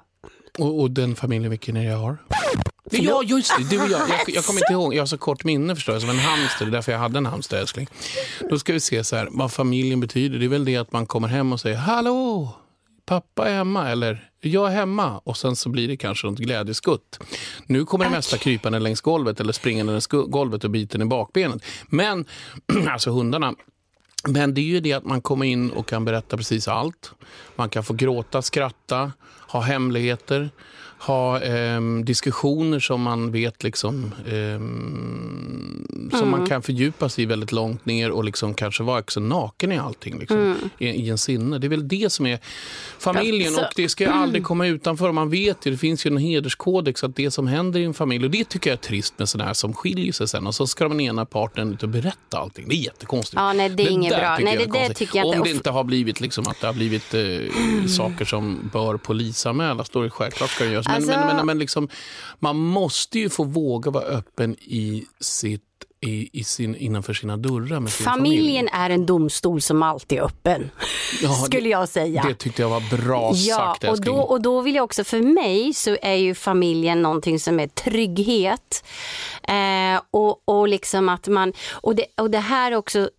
Och, 0.59 0.81
och 0.81 0.91
den 0.91 1.15
familjen, 1.15 1.49
vilken 1.49 1.77
är 1.77 1.83
det 1.83 1.89
jag 1.89 1.97
har? 1.97 2.17
Ja, 2.91 3.23
just 3.23 3.57
det. 3.57 3.69
Du 3.69 3.81
och 3.83 3.89
jag. 3.89 3.99
Jag, 4.09 4.19
jag 4.27 4.45
kommer 4.45 4.59
inte 4.59 4.73
ihåg. 4.73 4.93
Jag 4.93 5.01
har 5.01 5.05
så 5.05 5.17
kort 5.17 5.43
minne 5.43 5.75
förstår 5.75 5.95
jag, 5.95 6.01
som 6.01 6.09
en 6.09 6.19
hamster. 6.19 6.65
Det 6.65 6.69
är 6.69 6.71
därför 6.71 6.91
jag 6.91 6.99
hade 6.99 7.17
en 7.17 7.25
hamster, 7.25 7.57
älskling. 7.57 7.87
Då 8.49 8.59
ska 8.59 8.73
vi 8.73 8.79
se 8.79 9.03
så 9.03 9.15
här, 9.15 9.27
vad 9.31 9.51
familjen 9.51 9.99
betyder. 9.99 10.39
Det 10.39 10.45
är 10.45 10.49
väl 10.49 10.65
det 10.65 10.77
att 10.77 10.91
man 10.91 11.05
kommer 11.05 11.27
hem 11.27 11.53
och 11.53 11.59
säger 11.59 11.77
Hallå, 11.77 12.49
pappa 13.05 13.49
är 13.49 13.55
hemma. 13.55 13.89
Eller 13.89 14.29
jag 14.41 14.67
är 14.71 14.75
hemma. 14.75 15.17
Och 15.17 15.37
sen 15.37 15.55
så 15.55 15.69
blir 15.69 15.87
det 15.87 15.97
kanske 15.97 16.27
något 16.27 16.39
glädjeskutt. 16.39 17.19
Nu 17.65 17.85
kommer 17.85 18.05
det 18.05 18.11
mesta 18.11 18.37
krypande 18.37 18.79
längs 18.79 19.01
golvet 19.01 19.39
eller 19.39 19.53
springande 19.53 19.91
längs 19.91 20.07
golvet 20.07 20.63
och 20.63 20.69
biten 20.69 21.01
i 21.01 21.05
bakbenet. 21.05 21.63
Men, 21.87 22.25
alltså 22.87 23.11
hundarna. 23.11 23.53
Men 24.27 24.53
det 24.53 24.61
är 24.61 24.65
ju 24.65 24.79
det 24.79 24.93
att 24.93 25.05
man 25.05 25.21
kommer 25.21 25.45
in 25.45 25.71
och 25.71 25.87
kan 25.87 26.05
berätta 26.05 26.37
precis 26.37 26.67
allt. 26.67 27.11
Man 27.55 27.69
kan 27.69 27.83
få 27.83 27.93
gråta, 27.93 28.41
skratta, 28.41 29.11
ha 29.47 29.61
hemligheter, 29.61 30.49
ha 31.01 31.39
ehm, 31.39 32.05
diskussioner 32.05 32.79
som 32.79 33.01
man 33.01 33.31
vet 33.31 33.63
liksom 33.63 34.11
ehm, 34.31 35.87
som 36.11 36.31
man 36.31 36.47
kan 36.47 36.61
fördjupa 36.61 37.09
sig 37.09 37.23
i 37.23 37.27
väldigt 37.27 37.51
långt 37.51 37.85
ner 37.85 38.11
och 38.11 38.23
liksom 38.23 38.53
kanske 38.53 38.83
vara 38.83 38.99
också 38.99 39.19
naken 39.19 39.71
i 39.71 39.77
allting 39.77 40.19
liksom, 40.19 40.55
i, 40.77 40.87
i 40.87 41.09
en 41.09 41.17
sinne. 41.17 41.57
Det 41.57 41.67
är 41.67 41.69
väl 41.69 41.87
det 41.87 42.11
som 42.11 42.25
är 42.25 42.39
familjen 42.99 43.55
och 43.55 43.65
det 43.75 43.89
ska 43.89 44.03
ju 44.03 44.09
aldrig 44.09 44.43
komma 44.43 44.67
utanför. 44.67 45.11
Man 45.11 45.29
vet 45.29 45.65
ju, 45.65 45.71
det 45.71 45.77
finns 45.77 46.05
ju 46.05 46.11
en 46.11 46.17
hederskodex 46.17 47.03
att 47.03 47.15
det 47.15 47.31
som 47.31 47.47
händer 47.47 47.79
i 47.79 47.83
en 47.83 47.93
familj 47.93 48.25
och 48.25 48.31
det 48.31 48.49
tycker 48.49 48.69
jag 48.69 48.77
är 48.77 48.81
trist 48.81 49.19
med 49.19 49.29
sådana 49.29 49.47
här 49.47 49.53
som 49.53 49.73
skiljer 49.73 50.13
sig 50.13 50.27
sen 50.27 50.47
och 50.47 50.55
så 50.55 50.67
ska 50.67 50.87
den 50.87 50.99
ena 50.99 51.25
parten 51.25 51.73
ut 51.73 51.83
och 51.83 51.89
berätta 51.89 52.37
allting. 52.37 52.65
Det 52.69 52.75
är 52.75 52.83
jättekonstigt. 52.83 53.35
Ja, 53.35 53.53
nej, 53.53 53.69
det 53.69 53.83
är 53.83 53.89
inget 53.89 54.17
bra. 54.17 54.37
Nej, 54.41 54.57
det 54.57 54.65
konstigt. 54.65 54.97
tycker 54.97 55.19
jag. 55.19 55.27
Om 55.27 55.43
det 55.43 55.49
inte 55.49 55.69
har 55.69 55.83
blivit 55.83 56.21
liksom 56.21 56.47
att 56.47 56.61
det 56.61 56.67
har 56.67 56.73
blivit 56.73 57.13
eh, 57.13 57.87
saker 57.87 58.25
som 58.25 58.69
bör 58.73 58.97
polisanmälas, 58.97 59.89
då 59.89 59.99
är 59.99 60.03
det 60.03 60.09
självklart 60.09 60.49
ska 60.49 60.63
det 60.63 60.71
göras. 60.71 60.87
Men, 60.91 60.95
Alltså- 60.95 61.27
men, 61.27 61.35
men, 61.35 61.45
men 61.45 61.59
liksom, 61.59 61.89
man 62.39 62.57
måste 62.57 63.19
ju 63.19 63.29
få 63.29 63.43
våga 63.43 63.91
vara 63.91 64.03
öppen 64.03 64.55
i 64.59 65.05
sitt 65.19 65.63
i, 66.05 66.29
i 66.39 66.43
sin, 66.43 66.75
innanför 66.75 67.13
sina 67.13 67.37
dörrar 67.37 67.79
med 67.79 67.91
sin 67.91 68.05
familjen 68.05 68.67
familj. 68.67 68.83
är 68.85 68.89
en 68.89 69.05
domstol 69.05 69.61
som 69.61 69.83
alltid 69.83 70.17
är 70.17 70.23
öppen, 70.23 70.69
Ja, 71.21 71.29
skulle 71.33 71.69
jag 71.69 71.89
säga. 71.89 72.23
Det 72.27 72.33
tyckte 72.35 72.61
jag 72.61 72.69
var 72.69 72.97
bra 72.97 73.31
Ja, 73.35 73.55
sagt, 73.57 73.83
och 73.83 74.01
då, 74.01 74.15
och 74.15 74.41
då 74.41 74.61
vill 74.61 74.75
jag 74.75 74.83
också, 74.83 75.03
för 75.03 75.21
mig 75.21 75.73
så 75.73 75.97
är 76.01 76.13
ju 76.15 76.35
familjen 76.35 77.01
någonting 77.01 77.39
som 77.39 77.59
är 77.59 77.67
trygghet. 77.67 78.83
Eh, 79.43 80.01
och, 80.11 80.41
och 80.45 80.67
liksom 80.67 81.09
att 81.09 81.27
man, 81.27 81.53
och 81.71 81.95
det, 81.95 82.05
och 82.17 82.31
det 82.31 82.39
här 82.39 82.75
också, 82.75 83.09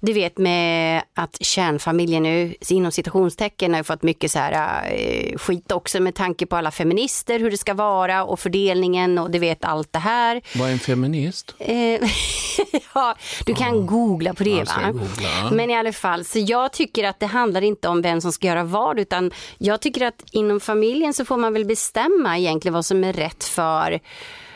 du 0.00 0.12
vet 0.12 0.38
med 0.38 1.02
att 1.14 1.36
kärnfamiljen 1.40 2.22
nu 2.22 2.54
inom 2.68 2.92
citationstecken 2.92 3.74
har 3.74 3.82
fått 3.82 4.02
mycket 4.02 4.30
så 4.30 4.38
här 4.38 4.82
eh, 4.92 5.36
skit 5.38 5.72
också 5.72 6.00
med 6.00 6.14
tanke 6.14 6.46
på 6.46 6.56
alla 6.56 6.70
feminister, 6.70 7.40
hur 7.40 7.50
det 7.50 7.56
ska 7.56 7.74
vara 7.74 8.24
och 8.24 8.40
fördelningen 8.40 9.18
och 9.18 9.30
du 9.30 9.38
vet 9.38 9.64
allt 9.64 9.92
det 9.92 9.98
här. 9.98 10.42
Vad 10.54 10.68
är 10.68 10.72
en 10.72 10.78
feminist? 10.78 11.54
Eh, 11.58 11.74
ja, 12.94 13.16
du 13.46 13.54
kan 13.54 13.86
googla 13.86 14.34
på 14.34 14.44
det 14.44 14.64
va? 14.64 14.90
googla. 14.92 15.50
Men 15.52 15.70
i 15.70 15.76
alla 15.76 15.92
fall, 15.92 16.24
så 16.24 16.38
jag 16.38 16.72
tycker 16.72 17.04
att 17.04 17.20
det 17.20 17.26
handlar 17.26 17.62
inte 17.62 17.88
om 17.88 18.02
vem 18.02 18.20
som 18.20 18.32
ska 18.32 18.46
göra 18.46 18.64
vad 18.64 18.98
utan 18.98 19.30
jag 19.58 19.80
tycker 19.80 20.06
att 20.06 20.24
inom 20.32 20.60
familjen 20.60 21.14
så 21.14 21.24
får 21.24 21.36
man 21.36 21.52
väl 21.52 21.64
bestämma 21.64 22.38
egentligen 22.38 22.74
vad 22.74 22.86
som 22.86 23.04
är 23.04 23.12
rätt 23.12 23.44
för 23.44 24.00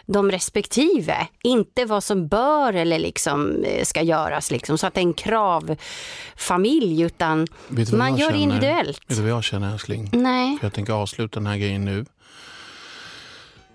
de 0.07 0.31
respektive, 0.31 1.27
inte 1.43 1.85
vad 1.85 2.05
som 2.05 2.29
bör 2.29 2.73
eller 2.73 2.99
liksom 2.99 3.65
eh, 3.65 3.85
ska 3.85 4.03
göras 4.03 4.51
liksom 4.51 4.79
så 4.79 4.87
att 4.87 4.95
det 4.95 5.01
är 5.01 5.03
en 5.03 5.15
kravfamilj 5.15 7.03
utan 7.03 7.47
man 7.93 8.17
gör 8.17 8.33
det 8.33 8.39
individuellt. 8.39 9.01
Vet 9.07 9.17
du 9.17 9.23
vad 9.23 9.31
jag 9.31 9.45
känner 9.45 9.73
älskling? 9.73 10.11
Nej. 10.13 10.59
För 10.59 10.67
jag 10.67 10.73
tänker 10.73 10.93
avsluta 10.93 11.41
den 11.41 11.47
här 11.47 11.57
grejen 11.57 11.85
nu. 11.85 12.05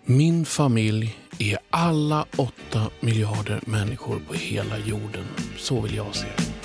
Min 0.05 0.45
familj 0.45 1.19
är 1.39 1.57
alla 1.69 2.25
åtta 2.35 2.89
miljarder 2.99 3.59
människor 3.65 4.21
på 4.27 4.33
hela 4.33 4.77
jorden. 4.77 5.25
Så 5.57 5.81
vill 5.81 5.95
jag 5.95 6.15
se 6.15 6.27
det. 6.37 6.56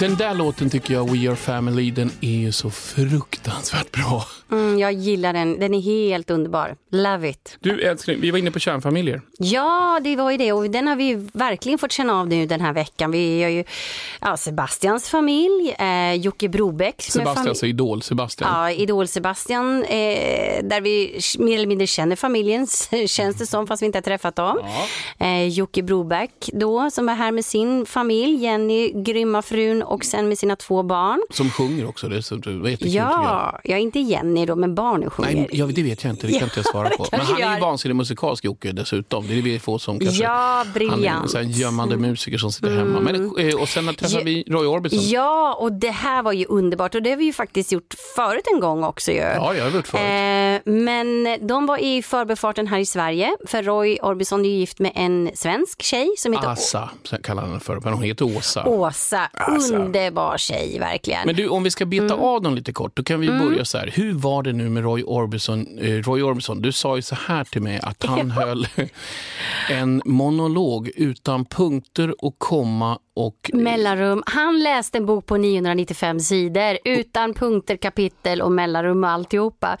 Den 0.00 0.16
där 0.16 0.34
låten 0.34 0.70
tycker 0.70 0.94
jag, 0.94 1.10
We 1.10 1.28
Are 1.28 1.36
Family, 1.36 1.90
den 1.90 2.10
är 2.20 2.36
ju 2.36 2.52
så 2.52 2.70
fruktansvärt 2.70 3.92
bra. 3.92 4.24
Mm, 4.50 4.78
jag 4.78 4.92
gillar 4.92 5.32
den, 5.32 5.60
den 5.60 5.74
är 5.74 5.80
helt 5.80 6.30
underbar. 6.30 6.76
Love 6.90 7.28
it. 7.28 7.56
Du 7.60 7.80
älskling, 7.80 8.20
vi 8.20 8.30
var 8.30 8.38
inne 8.38 8.50
på 8.50 8.58
kärnfamiljer. 8.58 9.22
Ja, 9.38 10.00
det 10.04 10.16
var 10.16 10.30
ju 10.30 10.36
det 10.36 10.52
och 10.52 10.70
den 10.70 10.88
har 10.88 10.96
vi 10.96 11.28
verkligen 11.32 11.78
fått 11.78 11.92
känna 11.92 12.20
av 12.20 12.28
nu 12.28 12.46
den 12.46 12.60
här 12.60 12.72
veckan. 12.72 13.10
Vi 13.10 13.42
har 13.42 13.50
ju 13.50 13.64
ja, 14.20 14.36
Sebastians 14.36 15.08
familj, 15.08 15.74
eh, 15.78 16.14
Jocke 16.14 16.46
är 16.46 17.02
Sebastian, 17.02 17.48
alltså 17.48 17.66
Idol 17.66 18.02
Sebastian. 18.02 18.50
Ja, 18.52 18.70
Idol-Sebastian, 18.70 19.84
eh, 19.84 20.64
där 20.64 20.80
vi 20.80 21.20
mer 21.38 21.54
eller 21.54 21.66
mindre 21.66 21.86
känner 21.86 22.16
familjen, 22.16 22.66
känns 23.06 23.36
det 23.36 23.46
som, 23.46 23.66
fast 23.66 23.82
vi 23.82 23.86
inte 23.86 23.98
har 23.98 24.02
träffat 24.02 24.36
dem. 24.36 24.58
Eh, 25.18 25.48
Jocke 25.48 25.82
Broback 25.82 26.50
då, 26.52 26.90
som 26.90 27.08
är 27.08 27.14
här 27.14 27.32
med 27.32 27.44
sin 27.44 27.86
familj, 27.86 28.42
Jenny, 28.42 28.92
grymma 29.02 29.42
frun 29.42 29.82
och 29.82 30.04
sen 30.04 30.28
med 30.28 30.38
sina 30.38 30.56
två 30.56 30.82
barn. 30.82 31.20
Som 31.30 31.50
sjunger 31.50 31.88
också, 31.88 32.08
det, 32.08 32.16
är 32.16 32.20
så, 32.20 32.34
det 32.34 32.58
var 32.58 32.68
jättekul 32.68 32.92
tycker 32.92 32.98
jag. 32.98 33.12
Ja, 33.12 33.60
ja, 33.64 33.76
inte 33.76 33.98
Jenny 33.98 34.35
då, 34.44 34.56
men 34.56 34.74
barnen 34.74 35.10
sjunger. 35.10 35.34
Nej, 35.34 35.48
jag, 35.52 35.74
det 35.74 35.82
vet 35.82 36.04
jag 36.04 36.12
inte, 36.12 36.26
det 36.26 36.32
kan 36.32 36.42
inte 36.42 36.58
jag 36.58 36.66
svara 36.72 36.88
på. 36.88 37.06
Men 37.12 37.20
han 37.20 37.42
är 37.42 37.54
ju 37.54 37.60
vansinnigt 37.60 37.96
musikalsk 37.96 38.44
Jocke 38.44 38.72
dessutom. 38.72 39.26
Det 39.28 39.38
är 39.38 39.42
vi 39.42 39.58
få 39.58 39.78
som 39.78 39.98
kanske... 39.98 40.22
Ja, 40.22 40.30
Han 40.30 40.66
är 40.68 40.72
briljant. 40.72 41.34
en 41.34 41.50
gömmande 41.50 41.96
musiker 41.96 42.38
som 42.38 42.52
sitter 42.52 42.76
hemma. 42.76 43.00
Men, 43.00 43.14
eh, 43.48 43.54
och 43.60 43.68
sen 43.68 43.86
träffade 43.94 44.18
Ja. 44.18 44.20
vi 44.24 44.44
Roy 44.48 44.66
Orbison. 44.66 44.98
Ja, 45.02 45.54
och 45.60 45.72
det 45.72 45.90
här 45.90 46.22
var 46.22 46.32
ju 46.32 46.44
underbart 46.48 46.94
och 46.94 47.02
det 47.02 47.10
har 47.10 47.16
vi 47.16 47.24
ju 47.24 47.32
faktiskt 47.32 47.72
gjort 47.72 47.94
förut 48.16 48.44
en 48.54 48.60
gång 48.60 48.84
också 48.84 49.10
ju. 49.12 49.18
Ja, 49.18 49.54
jag 49.54 49.64
har 49.64 49.70
gjort 49.70 49.86
förut. 49.86 50.02
Eh, 50.66 50.72
men 50.72 51.38
de 51.46 51.66
var 51.66 51.78
i 51.78 52.02
förbifarten 52.02 52.66
här 52.66 52.78
i 52.78 52.86
Sverige, 52.86 53.36
för 53.46 53.62
Roy 53.62 53.98
Orbison 54.02 54.44
är 54.44 54.48
ju 54.48 54.54
gift 54.56 54.78
med 54.78 54.92
en 54.94 55.30
svensk 55.34 55.82
tjej 55.82 56.08
som 56.18 56.32
heter 56.32 56.48
Assa 56.48 56.90
kallar 57.22 57.42
han 57.42 57.50
henne 57.50 57.60
för, 57.60 57.80
men 57.80 57.92
hon 57.92 58.02
heter 58.02 58.36
Åsa. 58.36 58.64
Åsa. 58.68 59.30
Underbar 59.72 60.38
tjej, 60.38 60.78
verkligen. 60.78 61.26
Men 61.26 61.34
du, 61.36 61.48
om 61.48 61.62
vi 61.62 61.70
ska 61.70 61.86
beta 61.86 62.04
Mm. 62.06 62.20
av 62.20 62.42
dem 62.42 62.54
lite 62.54 62.72
kort, 62.72 62.96
då 62.96 63.02
kan 63.02 63.20
vi 63.20 63.28
börja 63.28 63.64
så 63.64 63.78
här. 63.78 63.90
Hur 63.94 64.12
var 64.26 64.42
det 64.42 64.52
nu 64.52 64.68
med 64.68 64.82
Roy 64.82 65.02
Orbison? 65.02 65.78
Eh, 65.78 66.02
Roy 66.02 66.22
Orbison, 66.22 66.62
du 66.62 66.72
sa 66.72 66.96
ju 66.96 67.02
så 67.02 67.14
här 67.14 67.44
till 67.44 67.62
mig 67.62 67.80
att 67.82 68.04
han 68.04 68.30
höll 68.40 68.66
en 69.70 70.02
monolog 70.04 70.90
utan 70.96 71.44
punkter 71.44 72.24
och 72.24 72.38
komma 72.38 72.98
och... 73.14 73.50
Mellanrum. 73.52 74.22
Han 74.26 74.62
läste 74.62 74.98
en 74.98 75.06
bok 75.06 75.26
på 75.26 75.36
995 75.36 76.20
sidor 76.20 76.78
utan 76.84 77.34
punkter, 77.34 77.76
kapitel 77.76 78.42
och 78.42 78.52
mellanrum 78.52 79.04
och 79.04 79.10
alltihopa. 79.10 79.76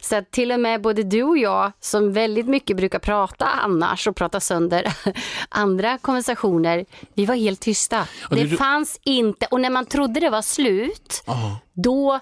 Så 0.00 0.16
att 0.16 0.30
till 0.30 0.52
och 0.52 0.60
med 0.60 0.82
både 0.82 1.02
du 1.02 1.22
och 1.22 1.38
jag 1.38 1.72
som 1.80 2.12
väldigt 2.12 2.48
mycket 2.48 2.76
brukar 2.76 2.98
prata 2.98 3.46
annars 3.46 4.06
och 4.06 4.16
prata 4.16 4.40
sönder 4.40 4.92
andra 5.48 5.98
konversationer, 5.98 6.84
vi 7.14 7.26
var 7.26 7.34
helt 7.34 7.60
tysta. 7.60 8.06
det 8.30 8.48
fanns 8.48 9.00
inte, 9.04 9.46
och 9.50 9.60
när 9.60 9.70
man 9.70 9.86
trodde 9.86 10.20
det 10.20 10.30
var 10.30 10.42
slut, 10.42 11.22
Ja, 11.26 11.58
då 11.72 12.20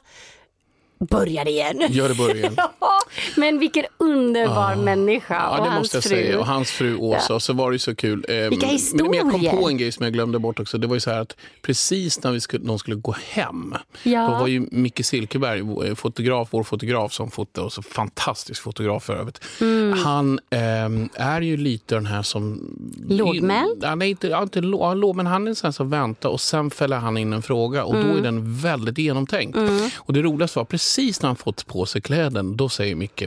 började 1.04 1.50
igen. 1.50 1.82
gör 1.88 2.08
det 2.08 2.14
början. 2.14 2.56
Ja, 2.80 3.00
men 3.36 3.58
vilken 3.58 3.84
underbar 3.98 4.76
människa 4.76 5.34
Ja, 5.34 5.58
och 5.58 5.64
det 5.64 5.70
hans 5.70 5.78
måste 5.80 5.96
jag 5.96 6.02
fru. 6.04 6.10
säga. 6.10 6.38
Och 6.38 6.46
hans 6.46 6.70
fru 6.70 6.96
Åsa. 6.96 7.34
Och 7.34 7.42
så 7.42 7.52
var 7.52 7.72
det 7.72 7.78
så 7.78 7.94
kul. 7.94 8.24
Eh, 8.28 8.34
Vilka 8.34 8.66
Men, 8.66 9.06
men 9.10 9.12
jag 9.14 9.22
kom 9.30 9.40
historier. 9.40 9.62
på 9.62 9.68
en 9.68 9.76
grej 9.76 9.92
som 9.92 10.04
jag 10.04 10.12
glömde 10.12 10.38
bort 10.38 10.60
också. 10.60 10.78
Det 10.78 10.86
var 10.86 10.94
ju 10.96 11.00
så 11.00 11.10
här 11.10 11.20
att 11.20 11.36
precis 11.62 12.22
när 12.22 12.32
vi 12.32 12.40
skulle, 12.40 12.64
de 12.66 12.78
skulle 12.78 12.96
gå 12.96 13.14
hem, 13.28 13.74
Ja. 14.02 14.20
då 14.28 14.30
var 14.38 14.46
ju 14.46 14.66
Micke 14.70 15.04
Silkeberg, 15.06 15.88
eh, 15.88 15.94
fotograf, 15.94 16.48
vår 16.50 16.62
fotograf 16.62 17.12
som 17.12 17.30
fotade, 17.30 17.64
och 17.66 17.72
så 17.72 17.82
fantastisk 17.82 18.62
fotograf 18.62 19.04
för 19.04 19.14
övrigt. 19.16 19.40
Mm. 19.60 19.98
Han 19.98 20.38
ehm, 20.50 21.08
är 21.14 21.40
ju 21.40 21.56
lite 21.56 21.94
den 21.94 22.06
här 22.06 22.22
som... 22.22 22.60
Lågmäld? 23.08 23.78
Ja, 23.82 23.94
nej, 23.94 24.10
inte, 24.10 24.28
ja, 24.28 24.42
inte 24.42 24.60
lå, 24.60 24.78
ja, 24.80 24.94
låg, 24.94 25.16
men 25.16 25.26
han 25.26 25.44
är 25.46 25.48
en 25.48 25.56
sån 25.56 25.72
som 25.72 25.90
väntar 25.90 26.28
och 26.28 26.40
sen 26.40 26.70
fäller 26.70 26.96
han 26.96 27.16
in 27.16 27.32
en 27.32 27.42
fråga 27.42 27.84
och 27.84 27.94
Mm. 27.94 28.08
då 28.12 28.16
är 28.18 28.22
den 28.22 28.56
väldigt 28.56 28.98
genomtänkt. 28.98 29.58
Och 29.98 30.12
det 30.12 30.22
roligaste 30.22 30.58
var 30.58 30.64
precis 30.64 30.93
Precis 30.94 31.22
när 31.22 31.28
han 31.28 31.36
fått 31.36 31.66
på 31.66 31.86
sig 31.86 32.00
kläden, 32.00 32.56
då 32.56 32.68
säger 32.68 32.94
Micke 32.94 33.22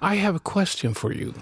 I 0.00 0.18
have 0.18 0.36
a 0.36 0.40
question 0.54 0.94
for 0.94 1.14
you. 1.14 1.32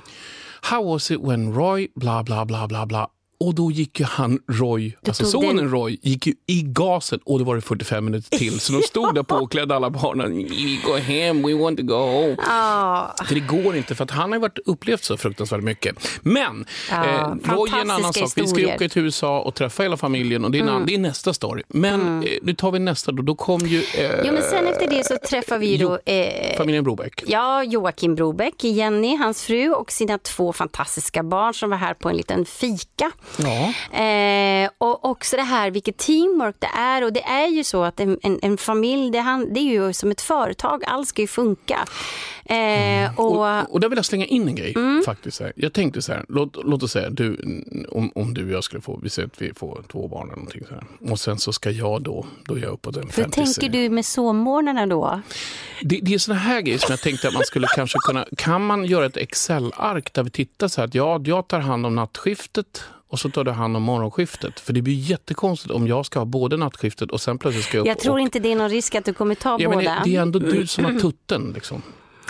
How 0.62 0.84
was 0.84 1.10
it 1.10 1.20
when 1.20 1.52
Roy 1.52 1.88
bla 1.94 2.22
bla 2.22 2.44
bla 2.44 2.66
bla 2.66 2.86
bla 2.86 3.08
och 3.40 3.55
då 3.55 3.70
gick 3.70 4.01
ju 4.01 4.07
han, 4.07 4.38
Roy, 4.49 4.96
alltså 5.07 5.25
sonen 5.25 5.57
den- 5.57 5.70
Roy, 5.70 5.99
gick 6.03 6.27
ju 6.27 6.35
i 6.46 6.62
gasen 6.62 7.20
och 7.25 7.38
det 7.38 7.44
var 7.44 7.55
det 7.55 7.61
45 7.61 8.05
minuter 8.05 8.38
till. 8.38 8.61
Så 8.61 8.72
de 8.72 8.83
stod 8.83 9.14
där 9.14 9.22
påklädda 9.22 9.77
alla 9.77 9.90
barnen. 9.90 10.33
Vi 10.37 10.81
går 10.87 10.99
hem, 10.99 11.42
we 11.42 11.55
want 11.55 11.79
to 11.79 11.85
go 11.85 11.94
home. 11.94 12.37
Ja, 12.46 13.14
För 13.27 13.35
det 13.35 13.40
går 13.40 13.77
inte, 13.77 13.94
för 13.94 14.05
att 14.05 14.11
han 14.11 14.33
har 14.33 14.38
varit 14.38 14.59
upplevt 14.66 15.05
så 15.05 15.16
fruktansvärt 15.16 15.62
mycket. 15.62 16.09
Men 16.22 16.66
Ja, 16.90 17.05
eh, 17.05 17.29
Roy 17.55 17.70
är 17.70 17.81
en 17.81 17.90
annan 17.90 18.12
sak. 18.12 18.33
Vi 18.37 18.46
ska 18.46 18.61
ju 18.61 18.75
åka 18.75 18.88
till 18.88 19.03
USA 19.03 19.40
och 19.40 19.55
träffa 19.55 19.83
hela 19.83 19.96
familjen 19.96 20.44
och 20.44 20.51
det 20.51 20.59
är, 20.59 20.62
annan, 20.62 20.87
det 20.87 20.94
är 20.94 20.99
nästa 20.99 21.35
story. 21.35 21.62
Men 21.68 22.22
eh, 22.22 22.31
nu 22.42 22.55
tar 22.55 22.70
vi 22.72 22.79
nästa 22.79 23.12
då. 23.12 23.22
Då 23.22 23.35
kom 23.35 23.61
ju 23.66 23.79
eh, 23.79 24.11
jo, 24.25 24.33
men 24.33 24.42
sen 24.42 24.66
efter 24.66 24.88
det 24.90 25.05
så 25.07 25.16
träffar 25.29 25.59
vi 25.59 25.77
då 25.77 25.99
eh, 26.05 26.57
familjen 26.57 26.85
Brobeck. 26.85 27.22
Ja, 27.27 27.64
Joakim 27.64 28.14
Brobeck, 28.14 28.64
Jenny, 28.64 29.16
hans 29.16 29.42
fru 29.42 29.70
och 29.70 29.92
sina 29.92 30.18
två 30.18 30.53
fantastiska 30.53 31.22
barn 31.22 31.55
som 31.55 31.70
var 31.70 31.77
här 31.77 31.94
på 31.94 32.09
en 32.09 32.16
liten 32.16 32.44
fika. 32.44 33.11
Ja. 33.38 33.72
Eh, 34.00 34.70
och 34.78 35.04
också 35.04 35.36
det 35.36 35.42
här 35.42 35.70
vilket 35.70 35.96
teamwork 35.96 36.56
det 36.58 36.70
är 36.78 37.04
och 37.04 37.12
det 37.12 37.22
är 37.22 37.48
ju 37.48 37.64
så 37.64 37.82
att 37.82 38.00
en, 38.00 38.18
en, 38.22 38.38
en 38.42 38.56
familj 38.56 39.10
det, 39.10 39.18
han, 39.18 39.54
det 39.54 39.60
är 39.60 39.64
ju 39.64 39.92
som 39.92 40.10
ett 40.10 40.20
företag, 40.20 40.84
allt 40.86 41.08
ska 41.08 41.22
ju 41.22 41.28
funka. 41.28 41.86
Eh, 42.44 43.10
och, 43.16 43.36
Och, 43.36 43.72
och 43.72 43.80
där 43.80 43.88
vill 43.88 43.96
jag 43.96 44.04
slänga 44.04 44.26
in 44.26 44.48
en 44.48 44.54
grej. 44.54 44.74
faktiskt. 45.04 45.36
så 45.36 45.44
här. 45.44 45.52
Jag 45.56 45.72
tänkte 45.72 46.02
så 46.02 46.12
här, 46.12 46.24
låt, 46.28 46.56
låt 46.64 46.82
oss 46.82 46.92
säga 46.92 47.10
du, 47.10 47.36
om, 47.88 48.12
om 48.14 48.34
du 48.34 48.44
och 48.44 48.50
jag 48.50 48.64
skulle 48.64 48.82
få, 48.82 49.00
vi 49.02 49.10
säger 49.10 49.28
att 49.28 49.42
vi 49.42 49.54
får 49.54 49.84
två 49.92 50.08
barn 50.08 50.26
eller 50.26 50.36
någonting 50.36 50.64
så 50.68 50.74
här. 50.74 51.12
Och 51.12 51.20
sen 51.20 51.38
så 51.38 51.52
ska 51.52 51.70
jag 51.70 52.02
då, 52.02 52.26
då 52.44 52.54
är 52.54 52.58
jag 52.58 52.72
uppåt 52.72 52.96
en 52.96 53.02
hur 53.02 53.10
50 53.10 53.44
tänker 53.44 53.68
du 53.68 53.90
med 53.90 54.06
sovmorgnarna 54.06 54.86
då? 54.86 55.20
Det, 55.82 56.00
det 56.02 56.14
är 56.14 56.18
såna 56.18 56.38
här 56.38 56.60
grejer 56.60 56.78
som 56.78 56.92
jag 56.92 57.00
tänkte 57.00 57.28
att 57.28 57.34
man 57.34 57.44
skulle 57.44 57.66
kanske 57.74 57.98
kunna... 57.98 58.26
Kan 58.36 58.66
man 58.66 58.84
göra 58.84 59.06
ett 59.06 59.16
Excel-ark 59.16 60.12
där 60.12 60.22
vi 60.22 60.30
tittar 60.30 60.68
så 60.68 60.80
här 60.80 60.88
att 60.88 60.94
ja, 60.94 61.20
jag 61.24 61.48
tar 61.48 61.60
hand 61.60 61.86
om 61.86 61.94
nattskiftet 61.94 62.84
och 63.09 63.19
så 63.19 63.31
tar 63.31 63.45
du 63.45 63.51
hand 63.51 63.77
om 63.77 63.83
morgonskiftet. 63.83 64.61
För 64.61 64.73
det 64.73 64.83
blir 64.83 64.95
jättekonstigt 64.95 65.71
om 65.75 65.87
jag 65.87 66.07
ska 66.07 66.19
ha 66.19 66.27
både 66.27 66.57
nattskiftet 66.57 67.11
och 67.11 67.21
sen 67.21 67.38
plötsligt 67.38 67.64
ska 67.64 67.77
jag 67.77 67.83
upp 67.83 67.88
Jag 67.88 67.99
tror 67.99 68.14
och, 68.14 68.21
inte 68.21 68.38
det 68.38 68.53
är 68.53 68.57
någon 68.57 68.69
risk 68.69 68.95
att 68.95 69.05
du 69.05 69.14
kommer 69.14 69.35
ta 69.35 69.57
ja, 69.61 69.69
men 69.69 69.79
båda. 69.79 69.90
det, 69.90 70.01
det 70.11 70.16
är 70.16 70.23
ändå 70.23 70.38
du 70.38 70.66
som 70.66 70.85
har 70.85 70.92
tutten 71.01 71.53
liksom. 71.55 71.83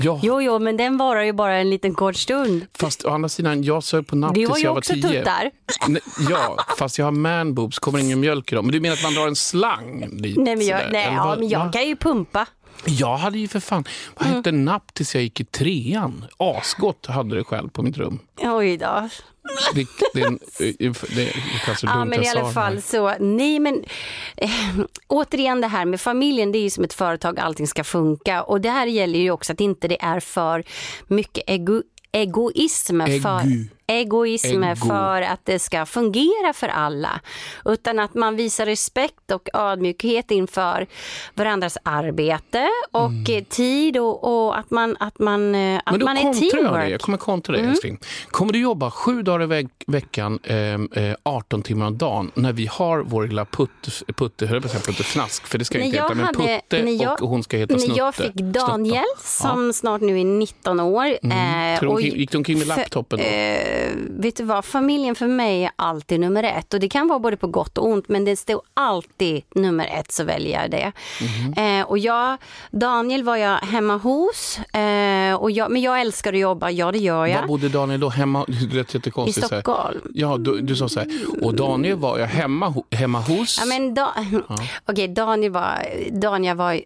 Ja, 0.03 0.21
Jo, 0.23 0.43
jo, 0.43 0.59
men 0.59 0.77
den 0.77 0.97
varar 0.97 1.23
ju 1.23 1.33
bara 1.33 1.55
en 1.57 1.71
liten 1.71 1.95
kort 1.95 2.17
stund. 2.17 2.67
fast 2.79 3.05
å 3.05 3.11
andra 3.11 3.29
sidan, 3.29 3.63
jag 3.63 3.85
sög 3.85 4.07
på 4.07 4.17
har 4.17 4.35
tills 4.35 4.59
ju 4.59 4.63
jag 4.65 4.71
var 4.71 4.79
också 4.79 4.93
tio. 4.93 5.03
tuttar. 5.09 5.51
Nej, 5.89 6.03
Ja, 6.31 6.57
fast 6.79 6.99
jag 6.99 7.05
har 7.05 7.13
man 7.13 7.55
boobs, 7.55 7.79
kommer 7.79 7.99
ingen 7.99 8.21
mjölk 8.21 8.53
i 8.53 8.55
dem. 8.55 8.67
Men 8.67 8.73
du 8.73 8.81
menar 8.81 8.95
att 8.97 9.03
man 9.03 9.15
drar 9.15 9.27
en 9.29 9.37
slang 9.37 10.09
dit? 10.23 10.37
Nej, 10.37 10.57
men 10.57 10.67
jag, 10.67 10.81
nej, 10.93 11.13
ja, 11.17 11.37
men 11.39 11.49
jag 11.49 11.73
kan 11.73 11.87
ju 11.87 11.97
pumpa. 11.97 12.47
Jag 12.85 13.17
hade 13.17 13.39
ju 13.39 13.49
för 13.49 13.61
fan, 13.61 13.85
vad 14.17 14.29
hette 14.29 14.51
Mm. 14.51 14.65
napp 14.65 14.95
tills 14.95 15.15
jag 15.15 15.23
gick 15.25 15.41
i 15.41 15.45
trean. 15.45 16.25
Asgott 16.37 17.07
hade 17.07 17.37
det 17.37 17.45
själv 17.45 17.69
på 17.69 17.83
mitt 17.83 17.97
rum. 17.97 18.19
Oj 18.43 18.77
då. 18.77 19.09
Det, 19.75 19.87
det, 20.15 20.21
är 20.21 20.27
en- 20.27 20.39
det 20.59 20.83
är 20.87 21.77
Ja, 21.83 22.05
men 22.05 22.23
i 22.23 22.29
alla 22.29 22.51
fall 22.53 22.83
så, 22.83 23.15
nej 23.21 23.59
men 23.59 23.85
eh, 24.37 24.51
återigen 25.07 25.61
det 25.61 25.67
här 25.67 25.85
med 25.85 26.01
familjen, 26.01 26.53
det 26.53 26.59
är 26.59 26.63
ju 26.63 26.71
som 26.71 26.85
ett 26.85 26.93
företag, 26.95 27.39
allting 27.41 27.67
ska 27.67 27.85
funka 27.85 28.43
och 28.43 28.61
det 28.61 28.71
här 28.71 28.87
gäller 28.87 29.19
ju 29.19 29.31
också 29.31 29.53
att 29.53 29.61
inte 29.61 29.89
det 29.89 30.03
är 30.03 30.21
för 30.21 30.65
mycket 31.07 31.45
ego, 31.47 31.83
egoism, 32.13 33.01
för, 33.01 33.41
Egu. 33.41 33.69
Egoism 33.87 34.63
Ego. 34.65 34.77
för 34.87 35.23
att 35.23 35.41
det 35.45 35.59
ska 35.59 35.87
fungera 35.87 36.53
för 36.55 36.69
alla, 36.69 37.21
utan 37.65 37.99
att 37.99 38.15
man 38.15 38.37
visar 38.37 38.67
respekt 38.67 39.31
och 39.31 39.49
ödmjukhet 39.55 40.31
inför 40.31 40.87
varandras 41.35 41.79
arbete 41.83 42.69
och 42.91 43.31
eh, 43.31 43.45
tid 43.45 43.97
och, 43.99 44.47
och 44.47 44.59
att 44.59 44.71
man, 44.71 44.97
att 45.01 45.19
man, 45.19 45.55
eh, 45.55 45.77
att 45.85 45.87
Mm. 45.87 45.99
Men 45.99 46.01
då 46.01 46.07
man 46.07 46.17
är 46.17 46.25
jag 46.25 46.35
teamwork. 46.53 46.91
Jag 46.91 47.01
kommer 47.01 47.19
kontra 47.19 47.55
Mm. 47.55 47.65
dig 47.67 47.71
älskling. 47.73 47.99
Kommer 48.29 48.53
du 48.53 48.59
jobba 48.59 48.91
sju 48.91 49.23
dagar 49.23 49.43
i 49.43 49.47
veck- 49.47 49.85
veckan, 49.87 50.39
eh, 50.43 50.57
eh, 51.05 51.15
18 51.23 51.63
timmar 51.63 51.87
om 51.87 51.99
dagen, 51.99 52.31
när 52.35 52.53
vi 52.53 52.67
har 52.67 52.99
vår 52.99 53.27
lilla 53.27 53.45
putte, 53.45 53.91
putte, 54.17 54.47
höll 54.47 54.61
på 54.61 54.67
att 54.69 54.87
puttefnask, 54.87 55.47
för 55.47 55.59
det 55.59 55.65
ska 55.65 55.79
När 55.79 55.85
inte 55.85 55.97
heta, 55.99 56.15
men 56.15 56.25
hade- 56.27 56.39
putte 56.39 56.83
när 56.83 57.03
jag- 57.03 57.23
och 57.23 57.29
hon 57.29 57.43
ska 57.43 57.57
heta 57.57 57.75
När 57.75 57.81
snutte. 57.81 57.99
jag 57.99 58.15
fick 58.15 58.35
Daniel 58.35 59.05
Snutta. 59.19 59.49
som 59.49 59.73
snart 59.73 60.01
nu 60.01 60.21
är 60.21 60.25
19 60.25 60.81
år. 60.81 61.05
eh, 61.07 61.17
Mm. 61.23 61.79
De 61.81 61.87
och- 61.87 62.01
gick 62.03 62.31
de 62.31 62.39
omkring 62.39 62.59
med 62.59 62.67
laptopen 62.67 63.19
då? 63.19 63.25
Eh, 63.25 63.33
eh, 63.57 63.76
vet 64.11 64.37
du 64.37 64.45
vad, 64.45 64.65
familjen 64.65 65.15
för 65.15 65.27
mig 65.27 65.65
är 65.65 65.71
alltid 65.77 66.21
nummer 66.21 66.43
ett. 66.43 66.75
Och 66.75 66.81
det 66.81 66.89
kan 66.89 67.09
vara 67.09 67.19
både 67.19 67.37
på 67.37 67.47
gott 67.47 67.79
och 67.79 67.87
ont, 67.87 68.09
men 68.09 68.25
det 68.25 68.37
står 68.37 68.61
alltid 68.75 69.43
nummer 69.55 69.87
ett 69.99 70.13
så 70.13 70.25
väljer 70.25 70.61
jag 70.63 70.71
det. 70.71 70.93
Mhm. 71.21 71.79
Eh, 71.81 71.87
och 71.87 71.99
jag, 71.99 72.37
Daniel 72.71 73.23
var 73.23 73.37
jag 73.37 73.57
hemma 73.59 73.97
hos, 73.97 74.59
eh, 74.59 75.35
och 75.35 75.51
jag, 75.51 75.71
men 75.71 75.83
jag 75.83 76.01
älskar 76.01 76.33
att 76.33 76.39
jobba, 76.39 76.71
ja 76.71 76.93
det 76.93 76.99
gör 76.99 77.27
jag. 77.27 77.41
Var 77.41 77.47
bodde 77.49 77.69
Daniel 77.69 78.01
då? 78.01 78.09
Hemma? 78.09 78.45
Det 78.71 78.77
lät 78.77 78.95
I 78.95 78.97
jättekonstigt. 78.99 79.51
här. 79.51 79.61
Stockholm. 79.61 80.01
Ja, 80.15 80.37
du, 80.37 80.61
du 80.61 80.77
sa 80.77 80.89
så 80.89 81.01
här. 81.01 81.09
Och 81.43 81.55
Daniel 81.55 81.97
var 81.97 82.19
jag 82.19 82.27
hemma, 82.27 82.75
hemma 82.91 83.21
hos. 83.21 83.59
Ja, 83.61 83.67
men 83.67 83.95
da- 83.95 84.15
Okej, 84.89 85.09
Daniel 85.09 85.53
var, 85.53 85.87
Daniel 86.11 86.57
var, 86.57 86.81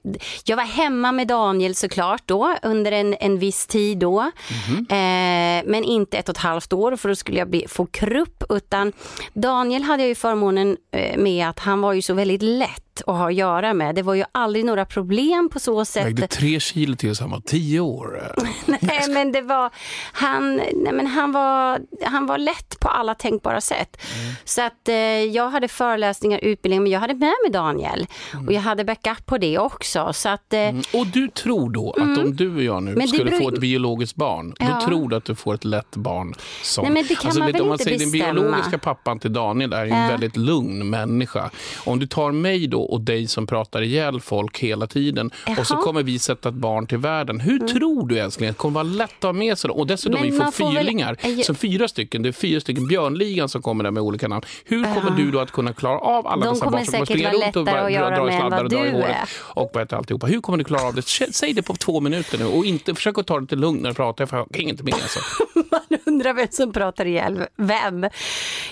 jag 0.44 0.56
var 0.56 0.64
hemma 0.64 1.12
med 1.12 1.26
Daniel 1.28 1.74
såklart 1.74 2.22
då 2.26 2.56
under 2.62 2.92
en, 2.92 3.14
en 3.20 3.38
viss 3.38 3.66
tid 3.66 3.98
då. 3.98 4.30
Mhm. 4.68 4.86
Eh, 4.90 5.62
men 5.70 5.84
inte 5.84 6.18
ett 6.18 6.28
och 6.28 6.34
ett 6.36 6.42
halvt 6.42 6.72
år 6.72 6.79
för 6.96 7.08
då 7.08 7.14
skulle 7.14 7.38
jag 7.38 7.64
få 7.68 7.86
krupp 7.86 8.44
utan 8.48 8.92
Daniel 9.32 9.82
hade 9.82 10.02
jag 10.02 10.08
ju 10.08 10.14
förmånen 10.14 10.76
eh, 10.90 11.18
med 11.18 11.48
att 11.48 11.58
han 11.58 11.80
var 11.80 11.92
ju 11.92 12.02
så 12.02 12.14
väldigt 12.14 12.42
lätt 12.42 12.89
att 13.06 13.16
ha 13.16 13.26
att 13.28 13.34
göra 13.34 13.74
med. 13.74 13.94
Det 13.94 14.02
var 14.02 14.14
ju 14.14 14.24
aldrig 14.32 14.64
några 14.64 14.84
problem 14.84 15.48
på 15.52 15.58
så 15.60 15.84
sätt. 15.84 16.06
Vägde 16.06 16.26
tre 16.26 16.60
kilo 16.60 16.96
till 16.96 17.16
så 17.16 17.22
han 17.24 17.30
var 17.30 17.40
tio 17.40 17.80
år. 17.80 18.32
Nej, 18.80 19.04
men 19.08 19.32
det 19.32 19.40
var, 19.42 19.70
han, 20.12 20.56
nej, 20.56 20.92
men 20.92 21.06
han, 21.06 21.32
var, 21.32 21.78
han 22.04 22.26
var 22.26 22.38
lätt 22.38 22.80
på 22.80 22.88
alla 22.88 23.14
tänkbara 23.14 23.60
sätt. 23.60 23.96
Så 24.44 24.62
att 24.62 24.88
eh, 24.88 24.94
jag 25.24 25.50
hade 25.50 25.68
föreläsningar, 25.68 26.38
utbildning, 26.42 26.82
men 26.82 26.92
jag 26.92 27.00
hade 27.00 27.14
med 27.14 27.34
mig 27.44 27.50
Daniel. 27.52 28.06
Och 28.46 28.52
jag 28.52 28.60
hade 28.60 28.84
backup 28.84 29.26
på 29.26 29.38
det 29.38 29.58
också. 29.58 30.12
Så 30.12 30.28
att, 30.28 30.52
eh, 30.52 30.68
Och 30.94 31.06
du 31.06 31.28
tror 31.28 31.70
då 31.70 31.90
att 31.90 32.18
om 32.18 32.36
du 32.36 32.56
och 32.56 32.62
jag 32.62 32.82
nu 32.82 32.90
Mm. 32.92 33.08
Skulle 33.08 33.24
beror- 33.30 33.38
få 33.40 33.48
ett 33.48 33.60
biologiskt 33.60 34.16
barn, 34.16 34.54
Ja. 34.58 34.66
då 34.80 34.86
tror 34.86 35.08
du 35.08 35.16
att 35.16 35.24
du 35.24 35.34
får 35.34 35.54
ett 35.54 35.64
lätt 35.64 35.96
barn 35.96 36.34
som... 36.62 36.82
Nej, 36.84 36.92
men 36.92 37.04
det 37.08 37.14
kan 37.14 37.38
man 37.38 37.46
vet, 37.46 37.54
väl 37.54 37.62
om 37.62 37.68
man 37.68 37.74
inte 37.74 37.84
säger 37.84 37.98
den 37.98 38.10
bestämma. 38.10 38.32
biologiska 38.40 38.78
pappan 38.78 39.18
till 39.18 39.32
Daniel 39.32 39.72
är 39.72 39.82
en 39.86 40.02
Ja. 40.02 40.08
väldigt 40.08 40.36
lugn 40.36 40.90
människa. 40.90 41.50
Om 41.84 41.98
du 41.98 42.06
tar 42.06 42.32
mig 42.32 42.66
då 42.66 42.82
och 42.90 43.00
dig 43.00 43.26
som 43.26 43.46
pratar 43.46 43.82
ihjäl 43.82 44.20
folk 44.20 44.58
hela 44.58 44.86
tiden 44.86 45.26
och 45.58 45.66
så 45.66 45.74
Jaha. 45.74 45.78
Mm. 45.78 45.84
kommer 45.84 46.02
vi 46.02 46.18
sätta 46.18 46.48
ett 46.48 46.54
barn 46.54 46.86
till 46.86 46.98
världen. 46.98 47.40
Hur 47.40 47.58
tror 47.58 48.08
du 48.08 48.18
änskling 48.18 48.48
att 48.48 48.56
det 48.56 48.58
kommer 48.58 48.74
vara 48.74 48.82
lätt 48.84 49.10
att 49.18 49.22
ha 49.22 49.32
med 49.32 49.58
sig 49.58 49.68
dem? 49.68 49.76
Och 49.78 49.86
dessutom 49.86 50.20
Men 50.20 50.30
vi 50.30 50.38
får 50.38 50.50
får 50.50 50.64
väl- 50.66 50.76
fyrlingar, 50.76 51.16
Eh, 51.20 51.38
så 51.38 51.54
fyra 51.54 51.88
stycken, 51.88 52.22
det 52.22 52.28
är 52.28 52.32
fyra 52.32 52.60
stycken 52.60 52.86
björnligan 52.88 53.48
som 53.48 53.62
kommer 53.62 53.84
där 53.84 53.90
med 53.90 54.02
olika 54.02 54.28
namn. 54.28 54.44
Hur 54.64 54.84
kommer 54.94 55.10
du 55.16 55.30
då 55.30 55.40
att 55.40 55.50
kunna 55.50 55.72
klara 55.72 55.98
av 55.98 56.26
alla 56.26 56.44
De 56.44 56.50
dessa 56.54 56.70
barn 56.70 56.84
som 56.84 56.92
kommer 56.94 57.06
springa 57.06 57.32
runt 57.32 57.56
och 57.56 57.64
dra, 57.64 57.72
dra, 57.72 57.90
göra 57.90 58.16
dra 58.16 58.30
i 58.30 58.36
sladdar 58.36 58.64
och 58.64 58.70
dra 58.70 58.86
i 58.86 58.90
håret 58.90 59.16
och 59.38 59.70
vad 59.74 59.82
heter 59.82 59.96
alltihopa. 59.96 60.26
Hur 60.26 60.40
kommer 60.40 60.58
du 60.58 60.64
klara 60.64 60.82
av 60.82 60.94
det? 60.94 61.02
Säg 61.32 61.52
det 61.52 61.62
på 61.62 61.74
två 61.74 62.00
minuter 62.00 62.38
nu 62.38 62.44
och 62.44 62.64
inte 62.64 62.94
försök 62.94 63.18
att 63.18 63.26
ta 63.26 63.34
det 63.34 63.40
lite 63.40 63.56
lugnt 63.56 63.82
när 63.82 63.88
du 63.88 63.94
pratar 63.94 64.28
jag 64.30 64.46
hänger 64.56 64.70
inte 64.70 64.84
med. 64.84 64.94
Alltså. 64.94 65.20
Undrar 66.10 66.34
vem 66.34 66.46
som 66.50 66.72
pratar 66.72 67.06
ihjäl 67.06 67.44
vem. 67.56 68.06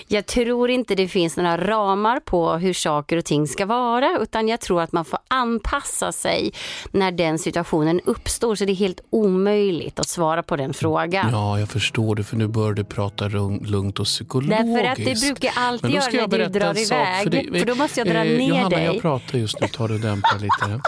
Jag 0.07 0.25
tror 0.25 0.69
inte 0.69 0.95
det 0.95 1.07
finns 1.07 1.37
några 1.37 1.57
ramar 1.67 2.19
på 2.19 2.51
hur 2.53 2.73
saker 2.73 3.17
och 3.17 3.25
ting 3.25 3.47
ska 3.47 3.65
vara 3.65 4.17
utan 4.21 4.47
jag 4.47 4.59
tror 4.59 4.81
att 4.81 4.91
man 4.91 5.05
får 5.05 5.19
anpassa 5.27 6.11
sig 6.11 6.51
när 6.91 7.11
den 7.11 7.39
situationen 7.39 8.01
uppstår 8.05 8.55
så 8.55 8.65
det 8.65 8.71
är 8.71 8.75
helt 8.75 9.01
omöjligt 9.09 9.99
att 9.99 10.07
svara 10.09 10.43
på 10.43 10.55
den 10.55 10.73
frågan. 10.73 11.29
Ja, 11.31 11.59
jag 11.59 11.69
förstår 11.69 12.15
det 12.15 12.23
för 12.23 12.35
nu 12.35 12.47
börjar 12.47 12.73
du 12.73 12.83
prata 12.83 13.25
lugn- 13.27 13.65
lugnt 13.65 13.99
och 13.99 14.05
psykologiskt. 14.05 14.63
Därför 14.63 14.89
att 14.89 14.97
det 14.97 15.21
brukar 15.27 15.51
alltid 15.55 15.91
göra 15.91 16.27
när 16.27 16.37
du 16.37 16.45
drar 16.59 16.73
sak 16.73 17.25
iväg, 17.25 17.31
dig. 17.51 17.59
för 17.59 17.65
då 17.67 17.75
måste 17.75 17.99
jag 17.99 18.07
dra 18.07 18.19
Eh, 18.25 18.37
ner 18.37 18.49
Johanna, 18.49 18.69
dig. 18.69 18.85
jag 18.85 19.01
pratar 19.01 19.37
just 19.37 19.61
nu. 19.61 19.67
Tar 19.67 19.87
du 19.87 19.97
dämpa 19.97 20.33
lite. 20.33 20.81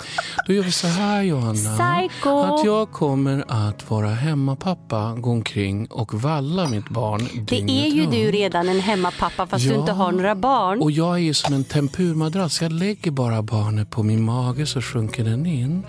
Då 0.47 0.53
gör 0.53 0.63
vi 0.63 0.71
så 0.71 0.87
här 0.87 1.23
Johanna. 1.23 1.53
Psycho. 1.53 2.39
Att 2.39 2.65
jag 2.65 2.91
kommer 2.91 3.43
att 3.47 3.89
vara 3.89 4.07
hemmapappa, 4.09 5.13
gå 5.17 5.29
omkring 5.31 5.87
och 5.87 6.13
valla 6.41 6.67
mitt 6.69 6.89
barn 6.89 7.29
Det 7.47 7.61
är 7.61 7.87
ju 7.87 8.05
du 8.05 8.31
redan 8.31 8.69
en 8.69 8.79
hemmapappa 8.79 9.47
fast 9.47 9.65
du 9.67 9.71
Ja. 9.73 9.79
inte 9.79 9.91
har 9.91 10.11
några 10.11 10.35
barn. 10.35 10.81
Och 10.81 10.91
jag 10.91 11.13
är 11.15 11.19
ju 11.19 11.33
som 11.33 11.53
en 11.53 11.63
tempurmadrass. 11.63 12.61
Jag 12.61 12.71
lägger 12.71 13.11
bara 13.11 13.41
barnet 13.41 13.89
på 13.89 14.03
min 14.03 14.23
mage 14.23 14.65
så 14.65 14.81
sjunker 14.81 15.23
den 15.23 15.45
in. 15.45 15.83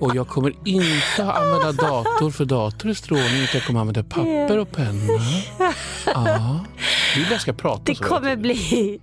Och 0.00 0.16
jag 0.16 0.28
kommer 0.28 0.52
inte 0.64 1.24
att 1.24 1.36
använda 1.38 1.72
dator 1.72 2.30
för 2.30 2.44
dator 2.44 2.88
är 2.90 2.94
strålning 2.94 3.26
utan 3.42 3.50
jag 3.54 3.64
kommer 3.66 3.80
använda 3.80 4.02
papper 4.02 4.58
och 4.58 4.70
penna. 4.72 5.22
Ja, 6.14 6.64
vi 7.16 7.24
bara 7.30 7.38
ska 7.38 7.52
prata 7.52 7.82
Det 7.84 7.94
så 7.94 8.04
kommer 8.04 8.36
bli, 8.36 8.98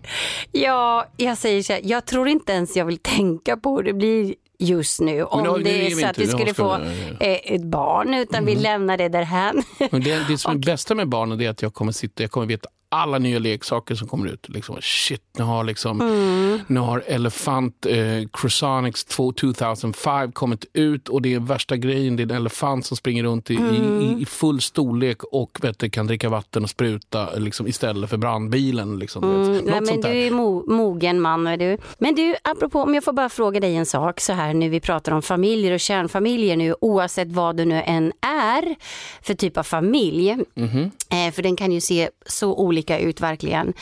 ja, 0.52 1.06
jag 1.18 1.38
säger 1.38 1.64
så 1.64 1.74
här, 1.74 1.82
jag 1.84 2.06
tror 2.06 2.28
inte 2.28 2.52
ens 2.54 2.76
jag 2.76 2.86
vill 2.86 2.98
tänka 2.98 3.58
på 3.58 3.76
hur 3.78 3.84
det 3.84 3.94
blir 3.94 4.34
just 4.64 5.00
nu. 5.02 5.24
Om 5.24 5.44
nu 5.44 5.64
det 5.64 5.88
är 5.88 5.92
så 5.92 6.06
att 6.06 6.18
vi 6.18 6.28
skulle 6.28 6.54
ska 6.54 6.64
få 6.64 6.76
eh, 7.20 7.54
ett 7.54 7.64
barn, 7.64 8.14
utan 8.14 8.46
vi 8.46 8.56
lämnar 8.56 8.98
det 8.98 9.10
därhän. 9.10 9.64
Men 9.92 10.04
det, 10.04 10.28
det 10.28 10.38
som 10.38 10.52
är 10.52 10.60
bästa 10.66 10.96
med 10.96 11.10
barnen 11.10 11.38
det 11.38 11.46
är 11.46 11.50
att 11.50 11.62
jag 11.62 11.74
kommer 11.74 11.92
sitta, 11.92 12.24
jag 12.24 12.32
kommer 12.32 12.48
veta 12.48 12.70
alla 12.94 13.20
nya 13.20 13.40
leksaker 13.40 13.96
som 13.96 14.08
kommer 14.08 14.28
ut. 14.28 14.50
Liksom, 14.50 14.78
shit, 14.82 15.22
nu 15.38 15.44
har, 15.44 15.64
liksom, 15.64 16.02
Mm. 16.02 16.60
nu 16.68 16.80
har 16.80 17.04
Elefant 17.08 17.86
eh, 17.86 18.28
Crusonics 18.34 19.06
2005 19.06 20.32
kommit 20.32 20.66
ut 20.74 21.10
och 21.10 21.22
det 21.22 21.34
är 21.34 21.40
värsta 21.40 21.78
grejen. 21.78 22.16
Det 22.16 22.24
är 22.24 22.30
en 22.32 22.36
elefant 22.38 22.86
som 22.86 22.98
springer 22.98 23.24
runt 23.24 23.52
i, 23.52 23.54
i, 23.54 24.16
i 24.22 24.26
full 24.26 24.62
storlek 24.62 25.24
och 25.24 25.60
vet 25.62 25.80
du, 25.80 25.90
kan 25.90 26.08
dricka 26.08 26.30
vatten 26.30 26.64
och 26.64 26.70
spruta 26.70 27.30
liksom, 27.36 27.68
istället 27.68 28.10
för 28.10 28.18
brandbilen. 28.18 29.00
Liksom. 29.00 29.24
Mm, 29.24 29.42
Något 29.54 29.66
nej, 29.66 29.74
men 29.76 29.86
sånt 29.88 30.02
du 30.02 30.08
där. 30.10 30.16
är 30.16 30.32
mo 30.32 30.64
mogen 30.68 31.22
man. 31.22 31.48
Är 31.48 31.58
du. 31.58 31.78
Men 31.98 32.16
du, 32.16 32.36
apropå, 32.44 32.80
om 32.82 32.94
jag 32.96 33.04
får 33.04 33.14
bara 33.14 33.30
fråga 33.30 33.60
dig 33.60 33.76
en 33.76 33.86
sak 33.86 34.20
så 34.20 34.34
här 34.34 34.54
nu 34.54 34.70
vi 34.70 34.80
pratar 34.80 35.12
om 35.12 35.22
familjer 35.22 35.74
och 35.74 35.80
kärnfamiljer 35.80 36.58
nu 36.58 36.76
oavsett 36.82 37.28
vad 37.32 37.58
du 37.58 37.66
nu 37.66 37.82
än 37.86 38.14
är 38.22 38.76
för 39.22 39.34
typ 39.34 39.58
av 39.58 39.64
familj. 39.64 40.38
Mhm. 40.56 40.92
Eh, 41.10 41.34
för 41.34 41.42
den 41.44 41.56
kan 41.56 41.72
ju 41.72 41.82
se 41.82 42.10
så 42.26 42.56
olika 42.56 42.83
ut 42.92 43.22
verkligen. 43.22 43.68
Eh, 43.68 43.74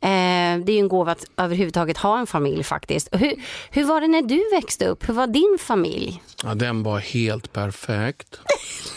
det 0.00 0.68
är 0.68 0.70
ju 0.72 0.78
en 0.78 0.88
gåva 0.88 1.12
att 1.12 1.24
överhuvudtaget 1.36 1.96
ha 1.96 2.18
en 2.18 2.26
familj 2.26 2.62
faktiskt. 2.64 3.08
Hur, 3.12 3.34
hur 3.70 3.84
var 3.84 4.00
det 4.00 4.08
när 4.08 4.22
du 4.22 4.50
växte 4.56 4.86
upp? 4.86 5.08
Hur 5.08 5.14
var 5.14 5.26
din 5.26 5.56
familj? 5.60 6.22
Ja, 6.44 6.54
den 6.54 6.82
var 6.82 6.98
helt 6.98 7.52
perfekt. 7.52 8.40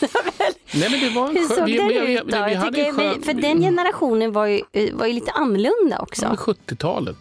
Nej, 0.74 0.90
men 0.90 1.00
det 1.00 1.10
var 1.10 1.28
en 1.28 1.36
Hur 1.36 1.44
såg 1.56 1.64
vi- 1.66 1.76
den 1.76 1.88
vi- 1.88 2.14
ut 2.18 2.22
då? 2.28 2.44
vi 2.48 2.54
hade 2.54 2.80
en 2.86 2.94
skön- 2.96 3.22
för 3.22 3.32
den 3.32 3.60
generationen 3.60 4.32
var 4.32 4.46
ju, 4.46 4.62
var 4.92 5.06
ju 5.06 5.12
lite 5.12 5.30
annorlunda 5.32 5.98
också. 5.98 6.24
Ja, 6.24 6.34
70-talet. 6.68 7.16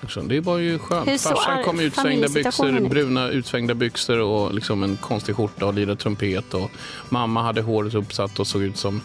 Liksom. 0.00 0.28
Det 0.28 0.40
var 0.40 0.58
ju 0.58 0.78
skönt. 0.78 0.92
Mm. 1.06 1.08
Hur 1.12 1.18
Farsan 1.18 1.64
kom 1.64 1.76
med 1.76 1.84
utsvängda 1.84 2.28
byxor, 2.28 2.88
bruna 2.88 3.28
utsvängda 3.28 3.74
byxor 3.74 4.18
och 4.18 4.54
liksom 4.54 4.82
en 4.82 4.96
konstig 4.96 5.36
skjorta 5.36 5.66
och 5.66 5.74
lirade 5.74 5.96
trumpet. 5.96 6.54
Och 6.54 6.70
mamma 7.08 7.42
hade 7.42 7.60
håret 7.62 7.94
uppsatt 7.94 8.38
och 8.38 8.46
såg 8.46 8.62
ut 8.62 8.76
som 8.76 9.00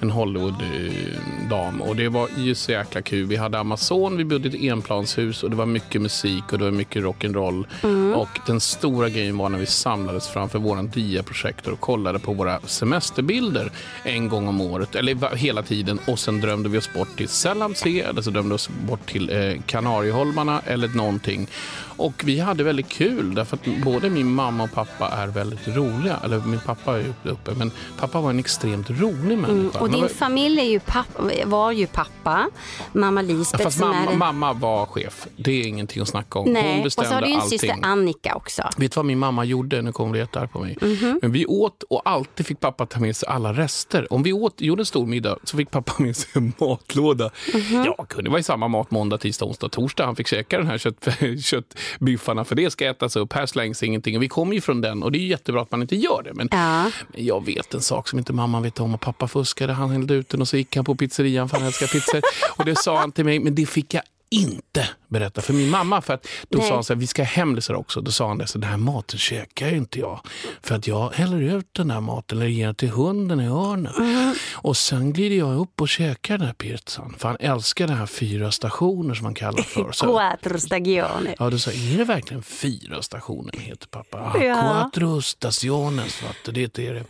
en 0.00 0.10
Hollywood-dam. 0.10 1.80
Och 1.80 1.96
det 1.96 2.08
var 2.08 2.28
ju 2.36 2.54
så 2.54 2.72
jäkla 2.72 3.02
kul. 3.02 3.26
Vi 3.26 3.36
hade 3.36 3.58
Amazon, 3.58 4.16
vi 4.16 4.24
bodde 4.24 4.48
i 4.48 4.54
ett 4.66 4.72
enplanshus 4.72 5.42
och 5.42 5.50
det 5.50 5.56
var 5.56 5.66
mycket 5.66 6.02
musik 6.02 6.52
och 6.52 6.58
det 6.58 6.64
var 6.64 6.70
mycket 6.70 7.02
rock'n'roll. 7.02 7.64
Mm. 7.82 8.14
Och 8.14 8.28
den 8.46 8.60
stora 8.60 9.08
grejen 9.08 9.38
var 9.38 9.48
när 9.48 9.58
vi 9.58 9.66
samlades 9.66 10.28
framför 10.28 10.58
våran 10.58 10.88
diaprojektor 10.88 11.72
och 11.72 11.80
kollade 11.80 12.18
på 12.18 12.32
våra 12.32 12.60
semesterbilder 12.60 13.70
en 14.02 14.28
gång 14.28 14.48
om 14.48 14.60
året, 14.60 14.94
eller 14.94 15.36
hela 15.36 15.62
tiden. 15.62 15.98
Och 16.06 16.18
sen 16.18 16.40
drömde 16.40 16.68
vi 16.68 16.78
oss 16.78 16.92
bort 16.92 17.16
till 17.16 17.28
Selamsee 17.28 18.08
eller 18.08 18.22
så 18.22 18.30
drömde 18.30 18.48
vi 18.48 18.54
oss 18.54 18.70
bort 18.88 19.06
till 19.06 19.30
eh, 19.30 19.60
Kanarieholmarna 19.66 20.60
eller 20.66 20.88
någonting. 20.88 21.48
Och 21.96 22.22
vi 22.24 22.40
hade 22.40 22.64
väldigt 22.64 22.88
kul 22.88 23.34
därför 23.34 23.56
att 23.56 23.84
både 23.84 24.10
min 24.10 24.34
mamma 24.34 24.64
och 24.64 24.72
pappa 24.72 25.08
är 25.08 25.26
väldigt 25.26 25.68
roliga. 25.68 26.18
Eller 26.24 26.40
min 26.40 26.60
pappa 26.60 26.98
är 26.98 27.04
uppe, 27.24 27.54
men 27.54 27.70
pappa 28.00 28.20
var 28.20 28.30
en 28.30 28.38
extremt 28.38 28.90
rolig 28.90 29.38
människa. 29.38 29.78
Mm, 29.78 29.83
Och 29.84 29.90
din 29.90 30.08
familj 30.08 30.60
är 30.60 30.64
ju 30.64 30.80
pappa, 30.80 31.22
var 31.44 31.72
ju 31.72 31.86
pappa, 31.86 32.50
mamma 32.92 33.22
Ja, 33.22 33.28
Lisbeth 33.28 33.64
Fast 33.64 33.80
mamma, 33.80 34.12
är... 34.12 34.16
mamma 34.16 34.52
var 34.52 34.86
chef. 34.86 35.26
Det 35.36 35.50
är 35.62 35.66
ingenting 35.66 36.02
att 36.02 36.08
snacka 36.08 36.38
om. 36.38 36.44
Hon 36.44 36.52
Nej, 36.52 36.78
och 36.78 36.84
bestämde 36.84 37.08
så 37.08 37.14
har 37.14 37.22
du 37.22 37.28
ju 37.28 37.34
en 37.34 37.40
allting. 37.40 37.58
syster 37.58 37.76
Annika 37.82 38.34
också. 38.34 38.62
Vet 38.76 38.92
du 38.92 38.96
vad 38.96 39.04
min 39.04 39.18
mamma 39.18 39.44
gjorde? 39.44 39.82
Nu 39.82 39.92
kommer 39.92 40.12
det 40.12 40.18
jättearg 40.18 40.52
på 40.52 40.58
mig. 40.60 40.78
Mhm. 40.80 41.18
Men 41.22 41.32
vi 41.32 41.46
åt 41.46 41.82
och 41.82 42.02
alltid 42.04 42.46
fick 42.46 42.60
pappa 42.60 42.86
ta 42.86 43.00
med 43.00 43.16
sig 43.16 43.28
alla 43.28 43.52
rester. 43.52 44.12
Om 44.12 44.22
vi 44.22 44.32
åt, 44.32 44.60
gjorde 44.60 44.82
en 44.82 44.86
stor 44.86 45.06
middag 45.06 45.38
så 45.44 45.56
fick 45.56 45.70
pappa 45.70 45.92
med 46.02 46.16
sig 46.16 46.30
en 46.34 46.52
matlåda. 46.60 47.30
Mhm. 47.54 47.84
Ja, 47.84 48.04
kunde 48.08 48.30
vara 48.30 48.40
i 48.40 48.42
samma 48.42 48.68
mat 48.68 48.90
måndag, 48.90 49.18
tisdag, 49.18 49.46
onsdag, 49.46 49.68
torsdag. 49.68 50.06
Han 50.06 50.16
fick 50.16 50.26
käka 50.26 50.58
den 50.58 50.66
här 50.66 50.78
kött, 50.78 51.08
köttbiffarna 51.44 52.44
för 52.44 52.54
det 52.54 52.70
ska 52.70 52.86
ätas 52.90 53.16
upp. 53.16 53.32
Här 53.32 53.46
slängs 53.46 53.82
ingenting. 53.82 54.16
Och 54.16 54.22
vi 54.22 54.28
kommer 54.28 54.54
ju 54.54 54.60
från 54.60 54.80
den 54.80 55.02
och 55.02 55.12
det 55.12 55.18
är 55.18 55.26
jättebra 55.26 55.62
att 55.62 55.70
man 55.70 55.82
inte 55.82 55.96
gör 55.96 56.22
det. 56.24 56.32
Men, 56.34 56.48
Ja. 56.52 56.90
jag 57.14 57.44
vet 57.46 57.74
en 57.74 57.80
sak 57.82 58.08
som 58.08 58.18
inte 58.18 58.32
mamma 58.32 58.60
vet 58.60 58.80
om 58.80 58.94
och 58.94 59.00
pappa 59.00 59.28
fuskade. 59.28 59.72
Han 59.74 59.90
hällde 59.90 60.14
ut 60.14 60.28
den 60.28 60.40
och 60.40 60.48
så 60.48 60.56
gick 60.56 60.76
han 60.76 60.84
på 60.84 60.94
pizzerian 60.94 61.48
för 61.48 61.56
han 61.56 61.66
älskar 61.66 61.86
pizzor. 61.86 62.22
Och 62.56 62.64
det 62.64 62.78
sa 62.78 62.98
han 62.98 63.12
till 63.12 63.24
mig, 63.24 63.38
men 63.38 63.54
det 63.54 63.66
fick 63.66 63.94
jag 63.94 64.02
inte 64.30 64.88
berätta 65.14 65.40
för 65.40 65.52
min 65.52 65.70
mamma. 65.70 66.02
För 66.02 66.14
att 66.14 66.26
då 66.48 66.58
Nej. 66.58 66.68
sa 66.68 66.74
han 66.74 66.84
så 66.84 66.92
här, 66.92 67.00
vi 67.00 67.06
ska 67.06 67.22
ha 67.22 67.26
hemlisar 67.26 67.74
också. 67.74 68.00
Då 68.00 68.10
sa 68.10 68.28
han 68.28 68.38
det, 68.38 68.46
så 68.46 68.58
den 68.58 68.70
här 68.70 68.76
maten 68.76 69.18
käkar 69.18 69.68
ju 69.68 69.76
inte 69.76 69.98
jag. 69.98 70.20
För 70.62 70.74
att 70.74 70.86
jag 70.86 71.10
häller 71.10 71.40
ut 71.40 71.68
den 71.72 71.90
här 71.90 72.00
maten 72.00 72.38
eller 72.38 72.48
ger 72.48 72.66
den 72.66 72.74
till 72.74 72.90
hunden 72.90 73.40
i 73.40 73.44
hörnen. 73.44 73.94
Mm. 73.98 74.34
Och 74.52 74.76
sen 74.76 75.12
glider 75.12 75.36
jag 75.36 75.56
upp 75.60 75.80
och 75.80 75.88
käkar 75.88 76.38
den 76.38 76.46
här 76.46 76.54
pizzan. 76.54 77.14
För 77.18 77.28
han 77.28 77.36
älskar 77.40 77.86
den 77.86 77.96
här 77.96 78.06
fyra 78.06 78.50
stationer 78.52 79.14
som 79.14 79.24
man 79.24 79.34
kallar 79.34 79.62
för. 79.62 79.92
Så, 79.92 80.06
Quattro 80.06 80.58
stagione. 80.58 81.34
Ja, 81.38 81.50
då 81.50 81.58
sa 81.58 81.70
är 81.70 81.98
det 81.98 82.04
verkligen 82.04 82.42
fyra 82.42 83.02
stationer 83.02 83.52
heter 83.58 83.86
pappa? 83.86 84.18
Ah, 84.18 84.38
Ja. 84.44 84.60
Quattro 84.60 85.22
stationes, 85.22 86.22
det 86.44 86.78
är 86.78 86.94
det. 86.94 87.04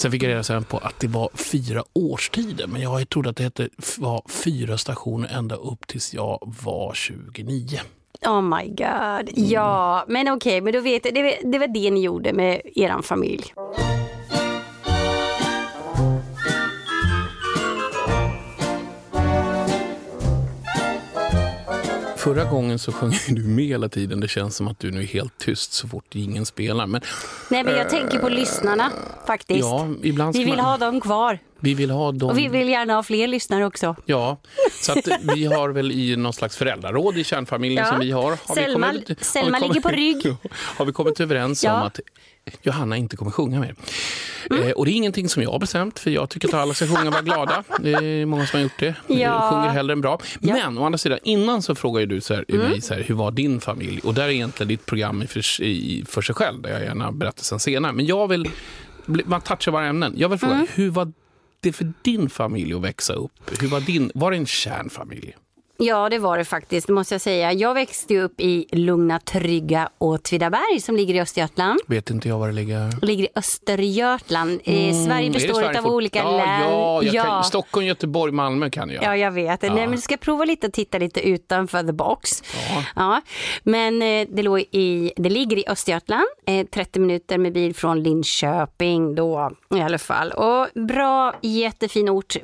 Sen 0.00 0.10
fick 0.12 0.22
jag 0.22 0.28
reda 0.28 0.42
sen 0.42 0.64
på 0.64 0.78
att 0.78 1.00
det 1.00 1.06
var 1.06 1.30
fyra 1.34 1.84
årstider, 1.92 2.66
men 2.66 2.82
jag 2.82 3.08
trodde 3.08 3.30
att 3.30 3.36
det 3.36 3.42
hette, 3.42 3.68
var 3.98 4.22
fyra 4.28 4.78
stationer 4.78 5.28
ända 5.28 5.54
upp 5.54 5.86
tills 5.86 6.14
jag 6.14 6.54
var 6.62 6.94
29. 7.34 7.78
Oh 8.26 8.40
my 8.42 8.68
god. 8.68 9.30
Ja, 9.50 10.04
men 10.08 10.28
okej, 10.28 10.60
men 10.60 10.72
då 10.72 10.80
vet 10.80 11.04
jag, 11.04 11.14
det, 11.14 11.22
var- 11.22 11.52
det 11.52 11.58
var 11.58 11.66
det 11.66 11.90
ni 11.90 12.00
gjorde 12.02 12.32
med 12.32 12.60
er 12.74 13.02
familj. 13.02 13.52
Förra 22.16 22.44
gången 22.44 22.78
så 22.78 22.92
sjöng 22.92 23.12
du 23.28 23.42
med 23.42 23.64
hela 23.64 23.88
tiden. 23.88 24.20
Det 24.20 24.28
känns 24.28 24.56
som 24.56 24.68
att 24.68 24.78
du 24.80 24.90
nu 24.90 25.00
är 25.00 25.06
helt 25.06 25.38
tyst 25.38 25.72
så 25.72 25.88
fort 25.88 26.14
ingen 26.14 26.46
spelar. 26.46 26.86
Men 26.86 27.00
Nej, 27.50 27.64
men 27.64 27.74
jag 27.76 27.88
tänker 27.90 28.18
på 28.18 28.28
lyssnarna 28.28 28.90
faktiskt. 29.26 29.60
ja, 29.60 29.88
ibland 30.02 30.36
vi 30.36 30.44
vill 30.44 30.56
man, 30.56 30.64
ha 30.64 30.76
dem 30.76 31.00
kvar 31.00 31.38
vi 31.62 31.74
vill 31.74 31.90
ha 31.90 32.12
dem. 32.12 32.30
och 32.30 32.38
vi 32.38 32.48
vill 32.48 32.68
gärna 32.68 32.94
ha 32.94 33.02
fler 33.02 33.26
lyssnare 33.26 33.66
också. 33.66 33.96
Ja, 34.06 34.40
så 34.80 34.92
att 34.92 35.08
vi 35.36 35.44
har 35.44 35.68
väl 35.68 35.92
i 35.92 36.16
någon 36.16 36.32
slags 36.32 36.56
föräldraråd 36.56 37.16
i 37.18 37.24
kärnfamiljen 37.24 37.84
Ja. 37.84 37.90
som 37.90 38.00
vi 38.00 38.10
har. 38.10 38.22
har 38.30 38.36
Selma- 38.56 38.66
vi 38.66 38.72
kommit, 38.72 39.08
har 39.08 39.16
Selma 39.24 39.58
vi 39.60 39.68
ligger 39.68 39.80
på 39.80 39.88
rygg. 39.88 40.36
Har 40.76 40.84
vi 40.84 40.92
kommit 40.92 41.20
överens 41.20 41.64
Ja. 41.64 41.80
om 41.80 41.86
att 41.86 42.00
Johanna 42.62 42.96
inte 42.96 43.16
kommer 43.16 43.30
sjunga 43.30 43.60
mer. 43.60 43.74
Mm. 44.50 44.62
Eh, 44.62 44.70
och 44.72 44.84
det 44.86 44.90
är 44.90 44.94
ingenting 44.94 45.28
som 45.28 45.42
jag 45.42 45.50
har 45.50 45.58
bestämt, 45.58 45.98
för 45.98 46.10
jag 46.10 46.28
tycker 46.30 46.48
att 46.48 46.54
alla 46.54 46.74
ska 46.74 46.86
sjunga 46.86 47.06
och 47.08 47.12
vara 47.12 47.22
glada. 47.22 47.64
Det 47.80 47.90
är 47.92 48.26
många 48.26 48.46
som 48.46 48.56
har 48.58 48.62
gjort 48.62 48.78
det. 48.78 48.94
Ja. 49.06 49.50
Sjunger 49.50 49.68
hellre 49.68 49.92
än 49.92 50.00
bra. 50.00 50.18
Ja. 50.40 50.52
Men 50.54 50.78
å 50.78 50.84
andra 50.84 50.98
sidan, 50.98 51.18
innan 51.22 51.62
så 51.62 51.74
frågar 51.74 52.00
ju 52.00 52.06
du 52.06 52.20
så 52.20 52.34
här, 52.34 52.44
Mm. 52.48 52.68
mig 52.70 52.80
så 52.80 52.94
här, 52.94 53.02
hur 53.02 53.14
var 53.14 53.30
din 53.30 53.60
familj? 53.60 54.00
Och 54.04 54.14
där 54.14 54.22
är 54.24 54.28
egentligen 54.28 54.68
ditt 54.68 54.86
program 54.86 55.24
för, 55.28 55.62
i, 55.62 56.04
för 56.08 56.22
sig 56.22 56.34
själv, 56.34 56.62
där 56.62 56.70
jag 56.70 56.82
gärna 56.82 57.12
berättar 57.12 57.42
sen 57.42 57.60
senare. 57.60 57.92
Men 57.92 58.06
jag 58.06 58.28
vill, 58.28 58.48
man 59.06 59.40
touchar 59.40 59.72
våra 59.72 59.86
ämnen. 59.86 60.12
Jag 60.16 60.28
vill 60.28 60.38
fråga, 60.38 60.54
Mm. 60.54 60.66
hur 60.74 60.90
var 60.90 61.12
det 61.62 61.72
för 61.72 61.92
din 62.02 62.30
familj 62.30 62.74
att 62.74 62.82
växa 62.82 63.12
upp? 63.12 63.60
Hur 63.60 63.68
var, 63.68 63.80
din, 63.80 64.10
var 64.14 64.30
det 64.30 64.36
en 64.36 64.46
kärnfamilj? 64.46 65.34
Ja, 65.82 66.08
det 66.08 66.18
var 66.18 66.38
det 66.38 66.44
faktiskt, 66.44 66.88
måste 66.88 67.14
jag 67.14 67.20
säga. 67.20 67.52
Jag 67.52 67.74
växte 67.74 68.18
upp 68.18 68.40
i 68.40 68.66
Lugna, 68.72 69.18
Trygga 69.18 69.88
Åtvidaberg 69.98 70.80
som 70.80 70.96
ligger 70.96 71.14
i 71.14 71.20
Östergötland. 71.20 71.80
Vet 71.86 72.10
inte 72.10 72.28
jag 72.28 72.38
var 72.38 72.48
det 72.48 72.54
ligger. 72.54 73.06
Ligger 73.06 73.24
i 73.24 73.28
Östergötland. 73.34 74.60
Eh, 74.64 74.74
Sverige 74.74 75.12
Mm, 75.12 75.32
det 75.32 75.38
består 75.38 75.54
Sverige 75.54 75.78
av 75.78 75.86
olika 75.86 76.18
ja, 76.18 76.36
län. 76.36 76.60
Ja, 76.60 77.02
jag 77.02 77.24
Kan, 77.24 77.44
Stockholm, 77.44 77.86
Göteborg, 77.86 78.32
Malmö 78.32 78.70
kan 78.70 78.90
jag. 78.90 79.04
Ja, 79.04 79.16
jag 79.16 79.30
vet. 79.30 79.62
Nej, 79.62 79.70
men 79.70 79.90
du 79.90 79.98
ska 79.98 80.16
prova 80.16 80.44
lite 80.44 80.66
att 80.66 80.72
titta 80.72 80.98
lite 80.98 81.28
utanför 81.28 81.82
the 81.82 81.92
box. 81.92 82.42
Ja. 82.96 83.20
Men 83.62 84.02
eh, 84.02 84.28
det, 84.30 84.42
låg 84.42 84.60
i, 84.60 85.12
det 85.16 85.30
ligger 85.30 85.58
i 85.58 85.64
Östergötland, 85.68 86.26
eh, 86.46 86.66
30 86.66 87.00
minuter 87.00 87.38
med 87.38 87.52
bil 87.52 87.74
från 87.74 88.02
Linköping 88.02 89.14
då 89.14 89.52
i 89.74 89.80
alla 89.80 89.98
fall. 89.98 90.30
Och 90.32 90.82
bra, 90.82 91.34
jättefin 91.42 92.08
ort. 92.08 92.36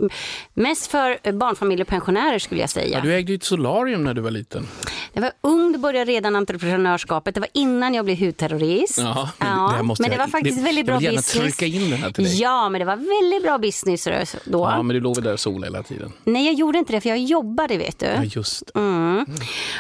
Mest 0.55 0.87
för 0.91 1.33
barnfamiljer 1.33 1.85
och 1.85 1.89
pensionärer 1.89 2.39
skulle 2.39 2.61
jag 2.61 2.71
säga. 2.71 3.01
Ja, 3.05 3.11
ett 3.35 3.45
solarium 3.45 4.05
när 4.05 4.15
du 4.15 4.21
var 4.21 4.31
liten. 4.31 4.67
Jag 5.13 5.23
var 5.23 5.33
ung, 5.41 5.73
då 5.73 5.79
började 5.79 6.13
redan 6.13 6.37
entreprenörskapet. 6.37 7.35
Det 7.35 7.41
var 7.41 7.49
innan 7.55 7.95
jag 7.95 8.05
blev 8.05 8.19
hudterrorist. 8.19 8.99
Ja, 8.99 9.31
men 9.39 9.49
Ja, 9.49 9.75
det 9.77 9.83
måste 9.83 10.03
men 10.03 10.11
det 10.11 10.17
jag- 10.17 10.23
var 10.25 10.31
faktiskt 10.31 10.57
det- 10.57 10.63
väldigt 10.63 10.87
jag 10.87 10.87
bra 10.87 10.97
vill 10.99 11.05
gärna 11.05 11.17
business. 11.17 11.57
trycka 11.57 11.77
in 11.77 11.91
den 11.91 11.99
här 11.99 12.11
till 12.11 12.25
dig. 12.25 12.41
Ja, 12.41 12.69
men 12.69 12.79
det 12.79 12.85
var 12.85 12.97
väldigt 12.97 13.43
bra 13.43 13.59
business 13.59 14.05
då. 14.45 14.59
Ja, 14.59 14.83
men 14.83 14.95
du 14.95 15.01
låg 15.01 15.15
väl 15.17 15.25
där 15.25 15.33
och 15.33 15.41
solade 15.41 15.67
hela 15.67 15.83
tiden. 15.83 16.13
Nej, 16.25 16.45
jag 16.47 16.55
gjorde 16.55 16.79
inte 16.79 16.93
det 16.93 17.01
för 17.01 17.09
jag 17.09 17.19
jobbade, 17.19 17.77
vet 17.79 17.99
du. 17.99 18.07
Ja, 18.07 18.23
just 18.25 18.67
det. 18.75 18.81
Mm. 18.81 19.27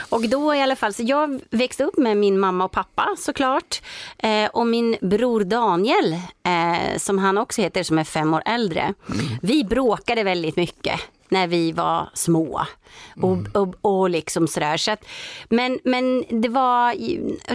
Och 0.09 0.29
då 0.29 0.55
i 0.55 0.63
alla 0.63 0.77
fall, 0.77 0.95
så 0.95 1.03
jag 1.03 1.41
växte 1.51 1.85
upp 1.85 1.99
med 1.99 2.17
min 2.17 2.39
mamma 2.39 2.65
och 2.65 2.73
pappa 2.73 3.09
såklart. 3.19 3.83
Eh, 4.19 4.47
och 4.53 4.67
min 4.67 4.97
bror 5.01 5.45
Daniel, 5.45 6.13
eh, 6.47 6.99
som 6.99 7.19
han 7.19 7.39
också 7.39 7.63
heter, 7.63 7.83
som 7.83 7.99
är 7.99 8.05
fem 8.05 8.35
år 8.35 8.43
äldre. 8.47 8.95
Vi 9.43 9.65
bråkade 9.65 10.23
väldigt 10.23 10.57
mycket 10.57 11.01
när 11.31 11.47
vi 11.47 11.73
var 11.73 12.09
små. 12.15 12.67
Och, 13.23 13.39
och, 13.55 13.75
och 13.81 14.11
liksom 14.11 14.49
sådär. 14.49 14.77
Så 14.77 14.91
att, 14.91 15.05
men 15.49 15.79
men 15.85 16.25
det, 16.43 16.49
var, 16.49 16.95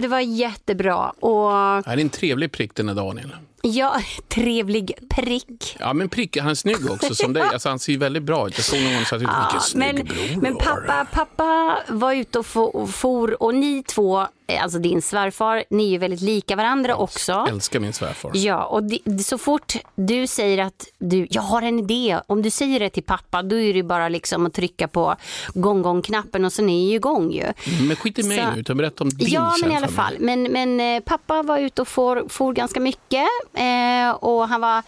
det 0.00 0.08
var 0.08 0.20
jättebra. 0.20 1.10
Och 1.10 1.50
det 1.84 1.90
är 1.90 1.98
en 1.98 2.08
trevlig 2.08 2.52
prick 2.52 2.74
den 2.74 2.88
här 2.88 2.94
Daniel. 2.94 3.36
ja, 3.62 3.96
trevlig 4.28 4.92
prick. 5.10 5.76
Ja, 5.80 5.92
men 5.92 6.08
prick, 6.08 6.36
han 6.38 6.50
är 6.50 6.54
snygg 6.54 6.90
också 6.90 7.14
som 7.14 7.32
dig. 7.32 7.42
Alltså, 7.52 7.68
han 7.68 7.78
ser 7.78 7.98
väldigt 7.98 8.22
bra 8.22 8.48
ut. 8.48 8.54
Jag 8.56 8.64
såg 8.64 8.80
någon 8.80 8.92
som 9.04 9.04
sa, 9.04 9.16
vilken 9.16 9.60
snygg 9.60 9.94
men, 9.94 10.04
bror 10.04 10.40
men 10.42 10.54
du 10.54 10.64
har." 10.64 10.76
pappa, 10.76 11.06
pappa 11.12 11.78
var 11.88 12.12
ute 12.12 12.38
och 12.38 12.46
fo- 12.46 12.86
for 12.86 13.42
och 13.42 13.54
ni 13.54 13.82
två, 13.82 14.26
alltså 14.60 14.78
din 14.78 15.02
svärfar, 15.02 15.64
ni 15.70 15.86
är 15.86 15.90
ju 15.90 15.98
väldigt 15.98 16.20
lika 16.20 16.56
varandra 16.56 16.96
också. 16.96 17.46
Älskar 17.50 17.80
min 17.80 17.92
svärfar. 17.92 18.30
Ja, 18.34 18.64
och 18.64 18.82
det, 18.82 19.24
så 19.24 19.38
fort 19.38 19.72
du 19.94 20.26
säger 20.26 20.58
att 20.64 20.86
du, 20.98 21.26
jag 21.30 21.42
har 21.42 21.62
en 21.62 21.78
idé, 21.78 22.20
om 22.26 22.42
du 22.42 22.50
säger 22.50 22.80
det 22.80 22.90
till 22.90 23.02
pappa, 23.02 23.42
då 23.42 23.56
är 23.56 23.74
det 23.74 23.82
bara 23.82 24.08
liksom 24.08 24.46
att 24.46 24.54
trycka 24.54 24.88
på 24.88 25.16
gong-gong-knappen 25.54 26.44
och 26.44 26.52
så 26.52 26.62
är 26.62 26.88
ju 26.88 26.94
igång 26.94 27.32
ju. 27.32 27.44
Men 27.88 27.96
skit 27.96 28.18
i 28.18 28.22
mig 28.22 28.38
Så- 28.38 28.50
nu, 28.54 28.60
utan 28.60 28.76
berätta 28.76 29.04
om 29.04 29.10
din 29.10 29.28
Ja, 29.30 29.54
men 29.62 29.72
i 29.72 29.76
alla 29.76 29.88
fall. 29.88 30.16
Men, 30.18 30.42
men 30.42 30.80
eh, 30.80 31.00
pappa 31.00 31.42
var 31.42 31.58
ute 31.58 31.82
och 31.82 31.88
for, 31.88 32.24
for 32.28 32.52
ganska 32.52 32.80
mycket 32.80 33.26
eh, 33.54 34.10
och 34.20 34.48
han 34.48 34.60
var 34.60 34.82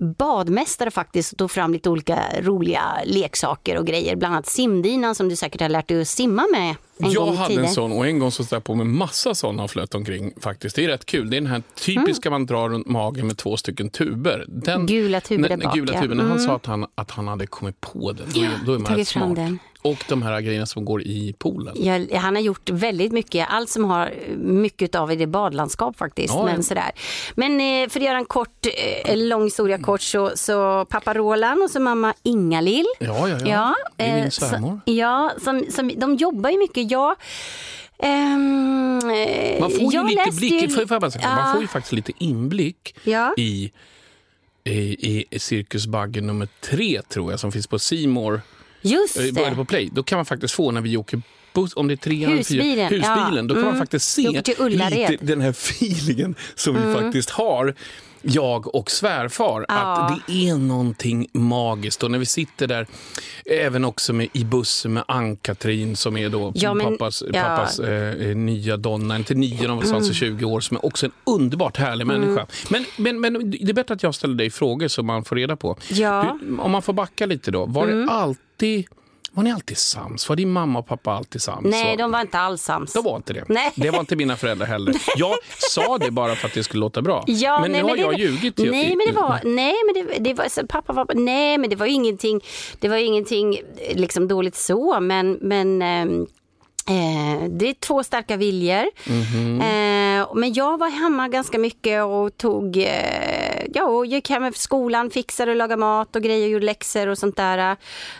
badmästare 0.00 0.90
faktiskt 0.90 1.32
och 1.32 1.38
tog 1.38 1.50
fram 1.50 1.72
lite 1.72 1.90
olika 1.90 2.18
roliga 2.40 2.82
leksaker 3.04 3.78
och 3.78 3.86
grejer. 3.86 4.16
Bland 4.16 4.34
annat 4.34 4.46
simdinan 4.46 5.14
som 5.14 5.28
du 5.28 5.36
säkert 5.36 5.60
har 5.60 5.68
lärt 5.68 5.88
dig 5.88 6.00
att 6.00 6.08
simma 6.08 6.44
med 6.52 6.74
en 6.98 7.10
jag 7.10 7.26
hade 7.26 7.48
tiden. 7.48 7.64
en 7.64 7.70
sån 7.70 7.92
och 7.92 8.06
en 8.06 8.18
gång 8.18 8.30
så 8.30 8.44
jag 8.50 8.64
på 8.64 8.74
mig 8.74 8.86
massa 8.86 9.34
såna 9.34 9.64
och 9.64 9.70
flöt 9.70 9.94
omkring 9.94 10.32
faktiskt. 10.40 10.76
Det 10.76 10.84
är 10.84 10.88
rätt 10.88 11.06
kul. 11.06 11.30
Det 11.30 11.36
är 11.36 11.40
den 11.40 11.50
här 11.50 11.62
typiska 11.84 12.30
man 12.30 12.46
drar 12.46 12.68
runt 12.68 12.86
magen 12.88 13.26
med 13.26 13.36
två 13.36 13.56
stycken 13.56 13.90
tuber. 13.90 14.44
Den, 14.48 14.74
Mm. 14.74 14.86
Gula 14.86 15.20
tuber 15.20 15.48
där 15.48 15.56
bak, 15.56 15.74
Gula 15.74 15.92
ja. 15.94 16.00
tuber, 16.02 16.14
när 16.14 16.22
han 16.24 16.32
Mm. 16.32 16.46
sa 16.46 16.56
att 16.56 16.66
han, 16.66 16.86
att 16.94 17.10
han 17.10 17.28
hade 17.28 17.46
kommit 17.46 17.80
på 17.80 18.12
den, 18.12 18.26
då, 18.34 18.40
är- 18.40 18.50
då 18.66 18.72
är 18.74 18.78
man 18.78 18.96
rätt 18.96 19.08
smart. 19.08 19.36
den. 19.36 19.58
Och 19.86 20.04
de 20.08 20.22
här 20.22 20.40
grejerna 20.40 20.66
som 20.66 20.84
går 20.84 21.02
i 21.02 21.34
poolen. 21.38 21.74
Ja, 21.78 22.18
han 22.18 22.34
har 22.34 22.42
gjort 22.42 22.70
väldigt 22.70 23.12
mycket, 23.12 23.46
allt 23.50 23.70
som 23.70 23.84
har 23.84 24.14
mycket 24.38 24.94
av 24.94 25.12
i 25.12 25.16
det 25.16 25.26
badlandskap 25.26 25.96
faktiskt. 25.98 26.34
Ja, 26.34 26.40
ja. 26.40 26.44
men, 26.52 26.62
sådär. 26.62 26.90
men 27.34 27.60
eh, 27.60 27.88
för 27.88 28.00
att 28.00 28.06
göra 28.06 28.18
en 28.18 28.24
kort, 28.24 28.66
eh, 29.04 29.16
lång 29.16 29.44
historia 29.44 29.78
kort 29.78 30.02
så, 30.02 30.30
så 30.34 30.84
pappa 30.84 31.14
Roland 31.14 31.62
och 31.62 31.70
så 31.70 31.80
mamma 31.80 32.14
Ingalill. 32.22 32.86
Ja, 32.98 33.28
ja, 33.28 33.38
ja. 33.46 33.74
det 33.96 34.04
är 34.04 34.16
eh, 34.16 34.22
min 34.22 34.30
svärmor. 34.30 34.80
Så, 34.86 34.92
ja, 34.92 35.32
som, 35.44 35.64
som, 35.70 35.92
de 35.96 36.14
jobbar 36.16 36.50
ju 36.50 36.58
mycket. 36.58 36.90
Jag, 36.90 37.16
eh, 37.98 38.10
Man 39.60 39.70
får 39.70 39.92
ju 39.92 40.04
lite 40.04 40.30
blick, 40.36 40.70
ju- 40.70 40.86
jag 40.90 41.00
bara 41.00 41.10
säga, 41.10 41.24
Ja. 41.28 41.34
man 41.36 41.52
får 41.52 41.62
ju 41.62 41.68
faktiskt 41.68 41.92
lite 41.92 42.12
inblick 42.18 42.94
Ja. 43.04 43.34
i, 43.36 43.72
i, 44.64 45.24
i 45.30 45.38
Cirkusbagge 45.38 46.20
nummer 46.20 46.48
tre, 46.60 47.02
tror 47.02 47.30
jag, 47.30 47.40
som 47.40 47.52
finns 47.52 47.66
på 47.66 47.78
Simor 47.78 48.40
Just 48.86 49.16
eller 49.16 49.32
det. 49.50 49.56
på 49.56 49.64
Play. 49.64 49.88
Då 49.92 50.02
kan 50.02 50.18
man 50.18 50.26
faktiskt 50.26 50.54
få 50.54 50.70
när 50.70 50.80
vi 50.80 50.96
åker 50.96 51.22
buss, 51.54 51.72
om 51.76 51.88
det 51.88 51.94
är 51.94 51.96
tre 51.96 52.24
eller 52.24 52.36
Husbilen, 52.36 52.88
husbilen, 52.88 53.34
ja. 53.36 53.42
då 53.42 53.54
kan 53.54 53.62
man 53.62 53.70
Mm. 53.72 53.78
faktiskt 53.78 54.18
Vi 54.18 54.22
se. 54.22 54.28
Mm. 54.28 54.34
lite 55.10 55.24
den 55.24 55.40
här 55.40 55.50
feelingen 55.80 56.34
som 56.54 56.74
vi 56.74 56.94
faktiskt 56.94 57.30
har 57.30 57.74
jag 58.28 58.74
och 58.74 58.90
svärfar, 58.90 59.64
Ja. 59.68 59.74
att 59.74 60.20
det 60.26 60.32
är 60.48 60.54
någonting 60.56 61.28
magiskt. 61.32 62.02
Och 62.02 62.10
när 62.10 62.18
vi 62.18 62.26
sitter 62.26 62.66
där, 62.66 62.86
även 63.50 63.84
också 63.84 64.12
med, 64.12 64.28
i 64.32 64.44
bussen 64.44 64.92
med 64.92 65.04
Ann-Katrin 65.08 65.96
som 65.96 66.16
är 66.16 66.28
då 66.28 66.52
Ja, 66.54 66.74
men- 66.74 66.86
pappas, 66.86 67.22
ja. 67.32 67.42
pappas 67.42 67.78
eh, 67.78 68.36
nya 68.36 68.76
donna, 68.76 69.16
inte 69.16 69.34
nya, 69.34 69.68
de 69.68 69.76
var 69.76 70.10
i 70.10 70.14
20 70.14 70.44
år, 70.44 70.60
som 70.60 70.76
är 70.76 70.86
också 70.86 71.06
en 71.06 71.12
underbart 71.26 71.76
härlig 71.76 72.02
Mm. 72.04 72.20
människa. 72.20 72.46
Men, 72.70 72.84
men, 72.96 73.20
men 73.20 73.50
det 73.50 73.62
är 73.70 73.72
bättre 73.72 73.94
att 73.94 74.02
jag 74.02 74.14
ställer 74.14 74.34
dig 74.34 74.50
frågor 74.50 74.88
så 74.88 75.02
man 75.02 75.24
får 75.24 75.36
reda 75.36 75.56
på. 75.56 75.76
Ja. 75.90 76.22
Mm. 76.22 76.38
Hur, 76.56 76.60
om 76.60 76.70
man 76.70 76.82
får 76.82 76.92
backa 76.92 77.26
lite 77.26 77.50
då, 77.50 77.66
var 77.66 77.86
det 77.86 78.06
alltid 78.10 78.86
var 79.36 79.42
ni 79.42 79.52
alltid 79.52 79.78
sams? 79.78 80.28
Var 80.28 80.36
din 80.36 80.50
mamma 80.52 80.78
och 80.78 80.86
pappa 80.86 81.10
alltid 81.10 81.42
sams? 81.42 81.64
Nej, 81.70 81.84
Var- 81.90 81.96
de 81.96 82.10
var 82.12 82.20
inte 82.20 82.38
alls 82.38 82.62
sams. 82.62 82.92
de 82.92 83.04
var 83.04 83.16
inte 83.16 83.32
det. 83.32 83.44
Nej. 83.48 83.72
Det 83.74 83.90
var 83.90 84.00
inte 84.00 84.16
mina 84.16 84.36
föräldrar 84.36 84.66
heller. 84.66 84.94
Jag 85.16 85.36
sa 85.58 85.98
det 85.98 86.10
bara 86.10 86.34
för 86.34 86.48
att 86.48 86.54
det 86.54 86.62
skulle 86.62 86.80
låta 86.80 87.02
bra. 87.02 87.24
Ja, 87.26 87.60
men 87.60 87.72
nej, 87.72 87.82
nu 87.82 87.88
har 87.88 87.96
det- 87.96 88.02
jag 88.02 88.18
ljugit. 88.18 88.58
ju. 88.60 88.70
Nej, 88.70 88.96
men 88.96 89.06
det 89.06 89.12
var, 89.20 89.40
nej, 89.44 89.74
men 89.86 90.06
det, 90.06 90.18
det 90.18 90.34
var, 90.34 90.66
pappa 90.66 90.92
var, 90.92 91.06
nej, 91.14 91.58
men 91.58 91.70
det 91.70 91.76
var 91.76 91.86
ingenting, 91.86 92.40
det 92.80 92.88
var 92.88 92.96
ingenting 92.96 93.58
liksom 93.94 94.28
dåligt 94.28 94.56
så, 94.56 95.00
men, 95.00 95.32
men 95.32 95.82
ehm, 95.82 96.26
Eh, 96.88 97.48
det 97.48 97.68
är 97.68 97.74
två 97.74 98.02
starka 98.04 98.36
viljor. 98.36 98.84
Mhm. 99.06 99.60
Eh, 99.60 100.26
men 100.34 100.52
jag 100.54 100.78
var 100.78 100.88
hemma 100.90 101.28
ganska 101.28 101.58
mycket 101.58 102.04
och 102.04 102.36
tog, 102.36 102.76
eh, 102.76 102.86
ja, 103.74 104.04
gick 104.04 104.30
hem 104.30 104.44
efter 104.44 104.60
skolan, 104.60 105.10
fixade 105.10 105.50
och 105.50 105.56
lagade 105.56 105.80
mat 105.80 106.16
och 106.16 106.22
grejer, 106.22 106.48
gjorde 106.48 106.66
läxor 106.66 107.06
och 107.06 107.18
sånt 107.18 107.36
där. 107.36 107.76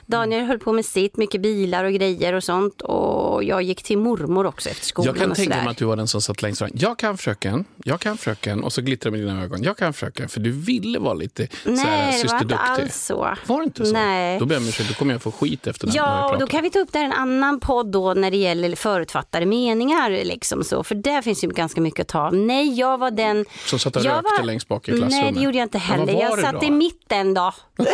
Daniel 0.07 0.45
höll 0.45 0.59
på 0.59 0.73
med 0.73 0.85
sitt, 0.85 1.17
mycket 1.17 1.41
bilar 1.41 1.85
och 1.85 1.93
grejer 1.93 2.33
och 2.33 2.45
sånt. 2.45 2.83
Och 2.83 3.45
jag 3.45 3.63
gick 3.63 3.83
till 3.83 3.99
mormor 3.99 4.47
också 4.47 4.69
efter 4.69 4.87
skolan. 4.87 5.07
Jag 5.07 5.17
kan 5.23 5.31
och 5.31 5.37
tänka 5.37 5.57
mig 5.57 5.69
att 5.69 5.77
du 5.77 5.85
var 5.85 5.97
den 5.97 6.09
som 6.09 6.21
satt 6.23 6.43
längst 6.43 6.59
fram. 6.59 6.71
Jag 6.75 6.99
kan 6.99 7.19
fröken, 7.19 7.65
jag 7.85 8.01
kan 8.01 8.19
fröken. 8.19 8.65
Och 8.65 8.73
så 8.73 8.83
glittrar 8.83 9.11
med 9.11 9.21
dina 9.21 9.43
ögon. 9.43 9.63
Jag 9.63 9.77
kan 9.77 9.93
fröken. 9.93 10.29
För 10.29 10.41
du 10.41 10.51
ville 10.51 10.99
vara 10.99 11.15
lite 11.15 11.49
så 11.63 11.71
här, 11.71 11.75
Nej, 11.75 11.85
det 11.87 12.01
var 12.01 12.07
inte 12.07 12.19
systerduktig. 12.19 12.57
alls 12.59 13.05
så. 13.05 13.35
Var 13.47 13.59
det 13.59 13.65
inte 13.65 13.87
så? 13.87 13.93
Nej. 13.93 14.39
Då 14.39 14.47
ber 14.47 14.55
jag 14.55 14.69
ursäkt. 14.69 14.89
Då 14.89 14.95
kommer 14.95 15.15
jag 15.15 15.23
få 15.23 15.33
skit 15.33 15.67
efter 15.67 15.87
vi 15.87 15.93
Ja, 15.95 16.33
och 16.33 16.39
då 16.39 16.47
kan 16.47 16.63
vi 16.63 16.71
ta 16.71 16.79
upp 16.79 16.93
det 16.93 16.99
här 16.99 17.05
en 17.07 17.13
annan 17.13 17.61
podd 17.61 17.87
då 17.87 18.15
när 18.15 18.31
det 18.31 18.37
gäller 18.37 18.77
förutfattade 18.77 19.47
meningar. 19.47 20.11
Liksom 20.11 20.65
så, 20.65 20.85
för 20.85 20.95
där 20.95 21.23
finns 21.23 21.45
ju 21.45 21.49
ganska 21.49 21.81
mycket 21.81 22.01
att 22.01 22.09
ta. 22.09 22.31
Nej, 22.31 22.79
jag 22.79 22.99
var 22.99 23.11
den... 23.11 23.45
Som 23.67 23.79
satt 23.79 23.97
och 23.97 24.05
jag 24.05 24.17
rökte 24.17 24.43
längst 24.43 24.69
bak 24.69 24.89
i 24.89 24.93
klassrummet. 24.93 25.35
Nej, 25.35 25.36
det 25.37 25.43
gjorde 25.43 25.59
jag 25.59 25.65
inte 25.65 25.79
heller. 25.79 26.13
jag 26.13 26.41
satt 26.41 26.61
då? 26.61 26.67
i 26.67 26.71
mitten 26.71 27.35
då. 27.35 27.53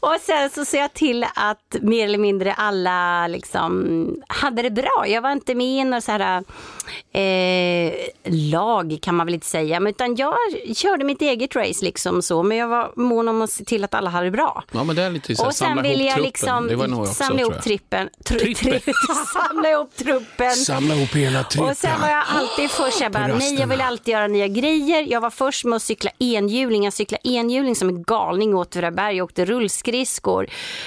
och 0.00 0.16
sen 0.20 0.50
så 0.50 0.64
ser 0.64 0.78
jag 0.78 0.92
till 0.92 1.26
att 1.34 1.76
mer 1.80 2.04
eller 2.04 2.18
mindre 2.18 2.52
alla 2.52 3.26
liksom 3.26 4.22
hade 4.28 4.62
det 4.62 4.70
bra. 4.70 5.04
Jag 5.06 5.22
var 5.22 5.32
inte 5.32 5.54
med 5.54 5.66
i 5.66 5.84
några 5.84 6.00
så 6.00 6.12
här 6.12 6.44
eh, 7.18 7.92
lag 8.50 8.98
kan 9.02 9.14
man 9.14 9.26
väl 9.26 9.34
inte 9.34 9.46
säga. 9.46 9.80
Men 9.80 9.90
utan 9.90 10.16
jag 10.16 10.34
körde 10.76 11.04
mitt 11.04 11.22
eget 11.22 11.56
race 11.56 11.84
liksom 11.84 12.22
så. 12.22 12.42
Men 12.42 12.56
jag 12.56 12.68
var 12.68 12.92
mån 12.96 13.28
om 13.28 13.42
att 13.42 13.50
se 13.50 13.64
till 13.64 13.84
att 13.84 13.94
alla 13.94 14.10
hade 14.10 14.26
det 14.26 14.30
bra. 14.30 14.64
Ja, 14.72 14.84
men 14.84 14.96
det 14.96 15.02
är 15.02 15.10
lite 15.10 15.36
så 15.36 15.42
här, 15.42 15.48
Och 15.48 15.54
sen 15.54 15.82
ville 15.82 16.04
jag 16.04 16.20
liksom 16.20 16.66
det 16.68 16.76
var 16.76 16.86
nog 16.86 17.00
också, 17.00 17.14
samla 17.14 17.40
ihop 17.40 17.62
trippen. 17.62 18.08
Tr- 18.24 18.38
Trippen. 18.38 18.72
tri- 18.72 18.92
samla 19.48 19.70
ihop 19.70 19.96
truppen. 19.96 20.52
Samla 20.52 20.94
ihop 20.94 21.14
hela 21.16 21.42
trippen. 21.44 21.70
Och 21.70 21.76
sen 21.76 22.00
var 22.00 22.08
jag 22.08 22.24
alltid 22.28 22.70
först, 22.70 23.00
jag 23.00 23.12
bara, 23.12 23.26
nej 23.26 23.54
jag 23.60 23.66
vill 23.66 23.80
alltid 23.80 24.12
göra 24.12 24.26
nya 24.26 24.46
grejer. 24.48 25.06
Jag 25.08 25.20
var 25.20 25.30
först 25.30 25.64
med 25.64 25.76
att 25.76 25.82
cykla 25.82 26.10
enhjuling, 26.18 26.84
jag 26.84 26.92
cyklade 26.92 27.28
enhjuling 27.28 27.76
som 27.76 27.88
en 27.88 28.02
galning 28.02 28.54
åt 28.54 28.68
Åtvidaberg, 28.68 29.16
jag 29.16 29.24
åkte 29.24 29.44
rullskridskor. 29.44 30.46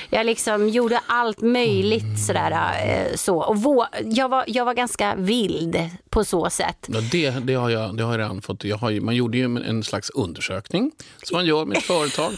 Jag 0.10 0.26
liksom 0.26 0.70
gjorde 0.70 1.00
allt 1.08 1.42
möjligt 1.42 2.20
sådär 2.28 2.52
eh, 2.86 3.16
så. 3.16 3.38
Och 3.44 3.56
vå- 3.56 3.86
jag, 4.04 4.30
var, 4.30 4.44
jag 4.48 4.66
var 4.66 4.74
ganska 4.74 5.16
vild 5.16 5.90
på 6.10 6.21
så 6.26 6.50
sätt. 6.50 6.88
Ja, 6.88 7.00
det, 7.12 7.30
det, 7.30 7.54
har 7.54 7.70
jag, 7.70 7.98
det 7.98 8.04
har 8.04 8.12
jag 8.12 8.20
redan 8.20 8.42
fått. 8.42 8.64
Jag 8.64 8.78
har 8.78 8.92
man 9.02 9.16
gjorde 9.16 9.38
ju 9.38 9.44
en 9.46 9.84
slags 9.84 10.10
undersökning 10.10 10.92
som 11.24 11.38
man 11.38 11.46
gör 11.46 11.66
med 11.66 11.78
ett 11.78 11.84
företag. 11.84 12.32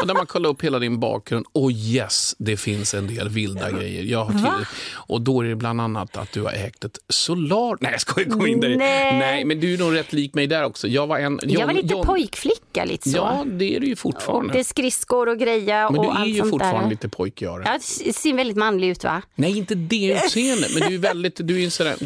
Och 0.00 0.06
där 0.06 0.14
man 0.14 0.26
kollar 0.26 0.50
upp 0.50 0.62
hela 0.64 0.78
din 0.78 1.00
bakgrund. 1.00 1.46
Och 1.52 1.72
yes, 1.72 2.34
det 2.38 2.56
finns 2.56 2.94
en 2.94 3.06
del 3.06 3.28
vilda 3.28 3.70
grejer. 3.70 4.02
Jag 4.02 4.24
har 4.24 4.32
till, 4.32 4.66
och 4.94 5.20
då 5.20 5.40
är 5.40 5.48
det 5.48 5.56
bland 5.56 5.80
annat 5.80 6.16
att 6.16 6.32
du 6.32 6.42
har 6.42 6.52
ägt 6.52 6.84
ett 6.84 6.98
Solar... 7.08 7.76
Nej, 7.80 7.92
jag 7.92 8.00
skojar, 8.00 8.30
kom 8.30 8.46
in 8.46 8.60
där. 8.60 8.76
Nej. 8.76 9.18
Nej, 9.18 9.44
men 9.44 9.60
du 9.60 9.74
är 9.74 9.78
nog 9.78 9.94
rätt 9.94 10.12
lik 10.12 10.34
mig 10.34 10.46
där 10.46 10.64
också. 10.64 10.88
Jag 10.88 11.06
var 11.06 11.18
en... 11.18 11.40
Jag 11.42 11.66
var 11.66 11.74
lite 11.74 11.94
John- 11.94 12.06
pojkflicka 12.06 12.84
lite 12.84 13.10
så. 13.10 13.16
Ja, 13.16 13.44
det 13.46 13.76
är 13.76 13.80
du 13.80 13.86
ju 13.86 13.96
fortfarande. 13.96 14.52
Åkte 14.52 14.64
skridskor 14.64 15.28
och 15.28 15.38
greja 15.38 15.90
men 15.90 15.98
och 15.98 16.14
du 16.14 16.20
är 16.20 16.26
ju 16.26 16.50
fortfarande 16.50 16.84
där. 16.84 16.90
lite 16.90 17.08
pojkigare. 17.08 17.62
Ja, 17.66 17.78
det 18.04 18.12
ser 18.12 18.34
väldigt 18.34 18.56
manlig 18.56 18.88
ut 18.88 19.04
va? 19.04 19.22
Nej, 19.34 19.58
inte 19.58 19.74
det 19.74 20.20
utseendet, 20.24 20.70
men 20.74 20.88
du 20.88 20.94
är 20.94 20.98
väldigt... 20.98 21.36
Du 21.36 21.64
är 21.64 21.70
sådär... 21.70 21.96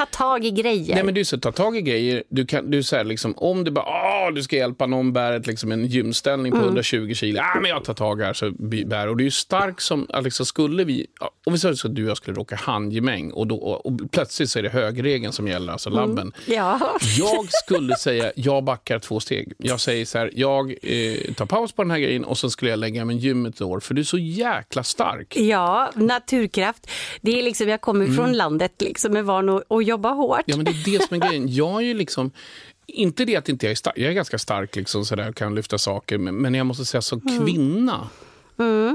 Ta 0.00 0.06
tag 0.06 0.44
i 0.44 0.50
grejer. 0.50 0.94
Nej 0.94 1.04
men 1.04 1.14
du 1.14 1.24
så 1.24 1.38
ta 1.38 1.52
tag 1.52 1.76
i 1.76 1.82
grejer. 1.82 2.22
Du 2.28 2.46
kan, 2.46 2.70
du 2.70 2.82
säger 2.82 3.04
liksom 3.04 3.34
om 3.36 3.64
du 3.64 3.70
bara, 3.70 3.84
ah, 3.84 4.30
du 4.30 4.42
ska 4.42 4.56
hjälpa 4.56 4.86
någon 4.86 5.12
bära 5.12 5.36
ett, 5.36 5.46
liksom 5.46 5.72
en 5.72 5.86
gymställning 5.86 6.52
på 6.52 6.58
Mm. 6.58 6.68
120 6.68 7.14
kilo. 7.14 7.40
Ah, 7.40 7.60
men 7.60 7.70
jag 7.70 7.84
tar 7.84 7.94
tag 7.94 8.20
här 8.22 8.32
så 8.32 8.50
bär. 8.86 9.08
Och 9.08 9.16
du 9.16 9.22
är 9.22 9.26
ju 9.26 9.30
stark 9.30 9.80
som, 9.80 10.06
liksom 10.22 10.46
skulle 10.46 10.84
vi, 10.84 11.06
om 11.46 11.52
vi 11.52 11.58
säger 11.58 11.74
så 11.74 11.88
att 11.88 11.94
du 11.94 12.04
och 12.04 12.10
jag 12.10 12.16
skulle 12.16 12.36
råka 12.36 12.56
handgemäng 12.56 13.30
och, 13.30 13.46
då, 13.46 13.56
och, 13.56 13.86
och 13.86 14.10
plötsligt 14.10 14.50
så 14.50 14.58
är 14.58 14.62
det 14.62 14.68
högerregeln 14.68 15.32
som 15.32 15.48
gäller, 15.48 15.72
alltså 15.72 15.90
Mm. 15.90 16.00
labben. 16.00 16.32
Ja. 16.46 16.80
Jag 17.18 17.48
skulle 17.52 17.96
säga, 17.96 18.32
jag 18.36 18.64
backar 18.64 18.98
två 18.98 19.20
steg. 19.20 19.52
Jag 19.58 19.80
säger 19.80 20.04
så 20.04 20.18
här, 20.18 20.30
jag 20.34 20.70
eh, 20.82 21.34
tar 21.34 21.46
paus 21.46 21.72
på 21.72 21.82
den 21.82 21.90
här 21.90 21.98
grejen 21.98 22.24
och 22.24 22.38
så 22.38 22.50
skulle 22.50 22.70
jag 22.70 22.78
lägga 22.78 23.04
mig 23.04 23.16
i 23.16 23.18
gymmet 23.18 23.54
ett 23.54 23.60
år. 23.60 23.80
För 23.80 23.94
du 23.94 24.00
är 24.00 24.04
så 24.04 24.18
jäkla 24.18 24.82
stark. 24.84 25.36
Ja, 25.36 25.90
naturkraft. 25.94 26.90
Det 27.20 27.38
är 27.38 27.42
liksom, 27.42 27.68
jag 27.68 27.80
kommer 27.80 28.06
från 28.06 28.32
landet 28.32 28.72
liksom, 28.78 29.16
är 29.16 29.22
van 29.22 29.48
att, 29.48 29.72
att 29.72 29.86
jobba 29.90 30.10
hårt. 30.12 30.38
Mm. 30.38 30.44
Ja, 30.46 30.56
men 30.56 30.64
det 30.64 30.70
är 30.70 30.98
det 30.98 31.06
som 31.08 31.22
är 31.22 31.28
grejen. 31.28 31.54
Jag 31.54 31.76
är 31.76 31.80
ju 31.86 31.94
liksom... 31.94 32.30
Inte 32.86 33.24
det 33.24 33.36
att 33.36 33.48
inte 33.48 33.66
jag 33.66 33.70
är 33.70 33.76
stark. 33.76 33.94
Jag 33.98 34.10
är 34.10 34.12
ganska 34.14 34.38
stark 34.38 34.76
liksom, 34.76 35.04
sådär, 35.04 35.28
och 35.28 35.36
kan 35.36 35.54
lyfta 35.54 35.78
saker. 35.78 36.18
Men, 36.18 36.34
men 36.34 36.54
jag 36.54 36.66
måste 36.66 36.84
säga 36.84 37.02
som 37.02 37.20
Mm. 37.28 37.46
kvinna 37.46 38.08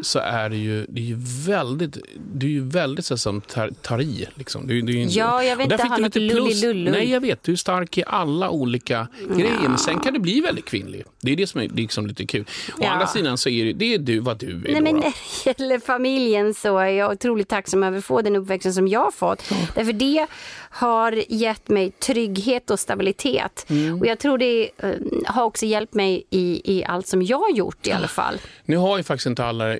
så 0.03 0.19
är 0.19 0.49
det 0.49 0.57
ju, 0.57 0.85
det 0.89 1.01
är 1.01 1.05
ju 1.05 1.15
väldigt, 1.47 1.97
du 2.33 2.45
är 2.45 2.49
ju 2.51 2.69
väldigt 2.69 3.05
så, 3.05 3.17
som 3.17 3.41
tar, 3.41 3.69
tar 3.81 4.01
i. 4.01 4.27
Liksom. 4.35 4.67
Du, 4.67 4.81
du, 4.81 4.93
är 4.93 4.97
ju- 4.97 5.07
Ja, 5.09 5.43
jag 5.43 5.57
där 5.57 5.63
inte 5.63 5.77
fick 5.77 5.87
ha 5.89 5.95
du 5.97 6.03
något 6.03 6.15
lite 6.15 6.35
plus. 6.35 6.63
lullilullu. 6.63 6.91
Nej, 6.91 7.11
jag 7.11 7.21
vet. 7.21 7.43
Du 7.43 7.51
är 7.51 7.55
stark 7.55 7.97
i 7.97 8.03
alla 8.07 8.49
olika 8.49 9.07
grejer. 9.35 9.59
Men 9.69 9.77
sen 9.77 9.99
kan 9.99 10.13
du 10.13 10.19
bli 10.19 10.41
väldigt 10.41 10.65
kvinnlig. 10.65 11.03
Det 11.21 11.31
är 11.31 11.35
det 11.35 11.47
som 11.47 11.61
är 11.61 11.69
liksom 11.69 12.07
lite 12.07 12.25
kul. 12.25 12.41
Å 12.41 12.77
Ja. 12.81 12.89
andra 12.89 13.07
sidan 13.07 13.37
så 13.37 13.49
är 13.49 13.65
det, 13.65 13.73
det 13.73 13.93
är 13.93 13.97
du 13.99 14.19
vad 14.19 14.37
du 14.37 14.47
är. 14.47 14.53
Nej, 14.53 14.73
då, 14.75 14.81
men 14.81 14.95
när 14.95 15.13
det 15.45 15.59
gäller 15.59 15.79
familjen 15.79 16.53
så 16.53 16.77
är 16.77 16.89
jag 16.89 17.11
otroligt 17.11 17.47
tacksam 17.49 17.83
över 17.83 17.97
att 17.97 18.05
få 18.05 18.21
den 18.21 18.35
uppväxten 18.35 18.73
som 18.73 18.87
jag 18.87 18.99
har 19.03 19.11
fått. 19.11 19.49
Därför 19.75 19.93
det 19.93 20.27
har 20.75 21.23
gett 21.29 21.69
mig 21.69 21.91
trygghet 21.91 22.69
och 22.69 22.79
stabilitet. 22.79 23.65
Mm. 23.69 23.99
Och 23.99 24.07
jag 24.07 24.19
tror 24.19 24.37
det 24.37 24.69
eh, 24.77 24.89
har 25.25 25.43
också 25.43 25.65
hjälpt 25.65 25.93
mig 25.93 26.23
i, 26.29 26.61
i 26.77 26.85
allt 26.85 27.07
som 27.07 27.21
jag 27.21 27.37
har 27.37 27.51
gjort 27.51 27.87
i 27.87 27.91
alla 27.91 28.07
fall. 28.07 28.35
Nu 28.65 28.77
har 28.77 28.97
ju 28.97 29.03
faktiskt 29.03 29.25
inte 29.25 29.45
alla 29.45 29.73
eh, 29.73 29.79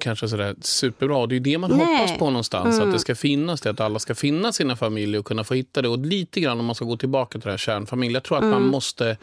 kanske 0.00 0.28
sådär 0.28 0.54
superbra. 0.60 1.26
Det 1.26 1.36
är 1.36 1.40
det 1.40 1.58
man 1.58 1.70
Nej. 1.70 1.96
hoppas 1.96 2.18
på 2.18 2.30
någonstans. 2.30 2.80
Att 2.80 2.92
det 2.92 2.98
ska 2.98 3.14
finnas 3.14 3.60
det, 3.60 3.70
att 3.70 3.80
alla 3.80 3.98
ska 3.98 4.14
finna 4.14 4.52
sina 4.52 4.76
familjer 4.76 5.20
och 5.20 5.26
kunna 5.26 5.44
få 5.44 5.54
hitta 5.54 5.82
det. 5.82 5.88
Och 5.88 5.98
lite 5.98 6.40
grann 6.40 6.60
om 6.60 6.66
man 6.66 6.74
ska 6.74 6.84
gå 6.84 6.96
tillbaka 6.96 7.38
till 7.38 7.40
det 7.46 7.50
här 7.50 7.58
kärnfamilj. 7.58 8.14
Jag 8.14 8.22
tror 8.22 8.38
att 8.38 8.44
man 8.44 8.62
måste 8.62 9.16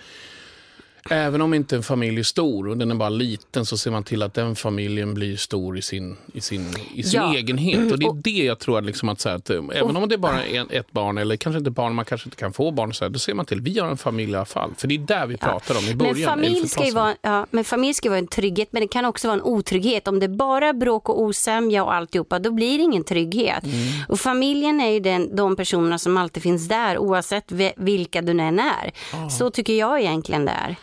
Även 1.09 1.41
om 1.41 1.53
inte 1.53 1.75
en 1.75 1.83
familj 1.83 2.19
är 2.19 2.23
stor 2.23 2.67
och 2.67 2.77
den 2.77 2.91
är 2.91 2.95
bara 2.95 3.09
liten 3.09 3.65
så 3.65 3.77
ser 3.77 3.91
man 3.91 4.03
till 4.03 4.23
att 4.23 4.33
den 4.33 4.55
familjen 4.55 5.13
blir 5.13 5.37
stor 5.37 5.77
i 5.77 5.81
sin, 5.81 6.17
i 6.33 6.41
sin, 6.41 6.67
i 6.93 7.03
sin 7.03 7.21
Ja. 7.21 7.35
egenhet. 7.35 7.91
Och 7.91 7.99
det 7.99 8.05
är 8.05 8.21
det 8.23 8.45
jag 8.45 8.59
tror 8.59 8.77
att, 8.77 8.85
liksom 8.85 9.09
att, 9.09 9.19
säga 9.21 9.35
att 9.35 9.49
eh, 9.49 9.61
även 9.73 9.97
om 9.97 10.09
det 10.09 10.15
är 10.15 10.17
bara 10.17 10.45
är 10.45 10.65
ett 10.75 10.91
barn 10.91 11.17
eller 11.17 11.35
kanske 11.35 11.57
inte 11.57 11.71
barn, 11.71 11.95
man 11.95 12.05
kanske 12.05 12.27
inte 12.27 12.37
kan 12.37 12.53
få 12.53 12.71
barn, 12.71 12.93
så 12.93 13.05
här, 13.05 13.09
då 13.09 13.19
ser 13.19 13.33
man 13.33 13.45
till 13.45 13.61
vi 13.61 13.79
har 13.79 13.87
en 13.87 13.97
familj 13.97 14.31
i 14.31 14.35
alla 14.35 14.45
fall. 14.45 14.71
För 14.77 14.87
det 14.87 14.95
är 14.95 14.99
där 14.99 15.27
vi 15.27 15.37
pratar 15.37 15.77
om 15.77 15.85
i 15.85 15.95
början. 15.95 16.15
Men 16.15 16.25
familj, 16.25 16.67
ska 16.69 16.91
vara, 16.93 17.15
ja, 17.21 17.45
men 17.51 17.63
familj 17.63 17.93
ska 17.93 18.09
vara 18.09 18.19
en 18.19 18.27
trygghet 18.27 18.67
men 18.71 18.81
det 18.81 18.87
kan 18.87 19.05
också 19.05 19.27
vara 19.27 19.37
en 19.37 19.43
otrygghet. 19.43 20.07
Om 20.07 20.19
det 20.19 20.27
bara 20.27 20.67
är 20.67 20.73
bråk 20.73 21.09
och 21.09 21.21
osämja 21.21 21.83
och 21.83 21.93
alltihopa 21.93 22.39
då 22.39 22.51
blir 22.51 22.77
det 22.77 22.83
ingen 22.83 23.03
trygghet. 23.03 23.63
Mm. 23.63 23.77
Och 24.07 24.19
familjen 24.19 24.81
är 24.81 24.89
ju 24.91 24.99
den, 24.99 25.35
de 25.35 25.55
personerna 25.55 25.99
som 25.99 26.17
alltid 26.17 26.43
finns 26.43 26.67
där 26.67 26.97
oavsett 26.97 27.51
vilka 27.75 28.21
du 28.21 28.31
än 28.31 28.59
är. 28.59 28.91
Så 29.29 29.49
tycker 29.49 29.73
jag 29.73 30.01
egentligen 30.01 30.45
det 30.45 30.51
är. 30.51 30.75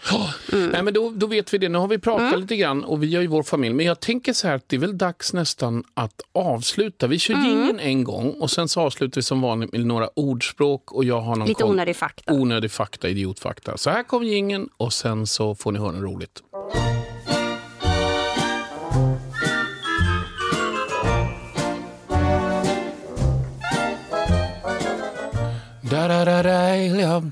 Nej, 0.73 0.83
men 0.83 0.95
då, 0.95 1.11
då 1.17 1.27
vet 1.27 1.55
vi 1.55 1.59
det. 1.59 1.69
Nu 1.69 1.79
har 1.79 1.89
vi 1.89 1.99
pratat 1.99 2.29
Mm. 2.29 2.41
lite 2.41 2.57
grann 2.57 2.85
och 2.85 3.03
vi 3.03 3.15
har 3.15 3.23
ju 3.23 3.29
vår 3.29 3.43
familj. 3.43 3.75
Men 3.75 3.87
jag 3.87 4.01
tänker 4.01 4.33
så 4.33 4.49
här 4.49 4.55
att 4.55 4.69
det 4.69 4.77
är 4.77 4.81
väl 4.81 4.99
dags 4.99 5.33
nästan 5.33 5.85
att 5.95 6.21
avsluta. 6.33 7.07
Vi 7.07 7.19
kör 7.19 7.35
Mm. 7.35 7.79
en 7.81 8.05
gång 8.05 8.31
och 8.31 8.51
sen 8.51 8.69
så 8.69 8.81
avslutar 8.81 9.17
vi 9.17 9.23
som 9.23 9.41
vanligt 9.41 9.73
med 9.73 9.87
några 9.87 10.09
ordspråk 10.17 10.93
och 10.93 11.05
jag 11.05 11.21
har 11.21 11.37
någon 11.37 11.49
Lite 11.49 11.65
onödig 11.65 11.97
fakta. 11.97 12.33
onödig 12.35 12.71
fakta, 12.71 13.09
idiotfakta. 13.09 13.77
Så 13.77 13.91
här 13.91 14.03
kommer 14.03 14.27
jingeln 14.27 14.69
och 14.77 14.93
sen 14.93 15.27
så 15.27 15.55
får 15.55 15.73
ni 15.73 15.79
höra 15.79 15.93
något 15.93 16.03
roligt. 16.03 16.43
Da, 25.83 26.09
da, 26.09 26.25
da, 26.25 26.43
da, 26.43 27.23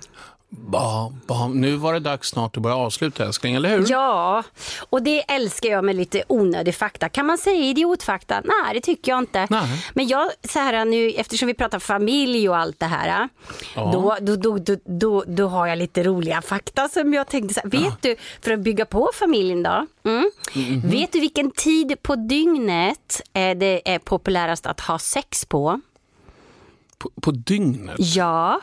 ja. 0.73 1.13
ba, 1.27 1.35
ba. 1.39 1.49
Nu 1.49 1.77
var 1.77 1.93
det 1.93 2.01
dags 2.01 2.29
snart 2.29 2.57
att 2.57 2.63
börja 2.63 2.77
avsluta 2.77 3.25
älskling, 3.25 3.55
eller 3.55 3.69
hur? 3.79 3.87
Ja, 3.89 4.43
och 4.91 5.03
det 5.03 5.21
älskar 5.31 5.69
jag 5.69 5.85
med 5.85 5.97
lite 5.97 6.23
onödig 6.29 6.75
fakta. 6.75 7.09
Kan 7.09 7.27
man 7.27 7.39
säga 7.39 7.65
idiotfakta? 7.65 8.41
Nej, 8.45 8.75
det 8.75 8.81
tycker 8.81 9.13
jag 9.13 9.19
inte. 9.19 9.47
Nej. 9.51 9.85
Men 9.95 10.07
jag, 10.09 10.31
så 10.45 10.59
här 10.59 10.85
nu, 10.85 11.11
eftersom 11.11 11.47
vi 11.49 11.55
pratar 11.55 11.79
familj 11.79 12.49
och 12.49 12.57
allt 12.57 12.81
det 12.81 12.87
här, 12.87 13.29
då, 13.75 14.17
då, 14.21 14.37
då, 14.37 14.59
då, 14.59 14.77
då, 14.85 15.25
då 15.27 15.49
har 15.49 15.67
jag 15.67 15.79
lite 15.79 16.03
roliga 16.03 16.43
fakta 16.43 16.89
som 16.89 17.15
jag 17.15 17.29
tänkte 17.29 17.55
så 17.55 17.61
här, 17.61 17.71
vet 17.71 18.03
du, 18.03 18.17
för 18.43 18.51
att 18.51 18.61
bygga 18.61 18.85
på 18.87 19.11
familjen 19.15 19.63
då, 19.63 19.87
mm, 20.05 20.31
Mhm. 20.55 20.81
vet 20.91 21.13
du 21.13 21.21
vilken 21.21 21.51
tid 21.51 22.03
på 22.03 22.17
dygnet 22.17 23.21
eh, 23.33 23.57
det 23.59 23.83
är 23.95 23.99
populärast 23.99 24.67
att 24.67 24.81
ha 24.81 24.99
sex 24.99 25.45
på? 25.45 25.81
På, 26.99 27.11
på 27.23 27.31
dygnet? 27.31 27.97
Ja, 27.99 28.61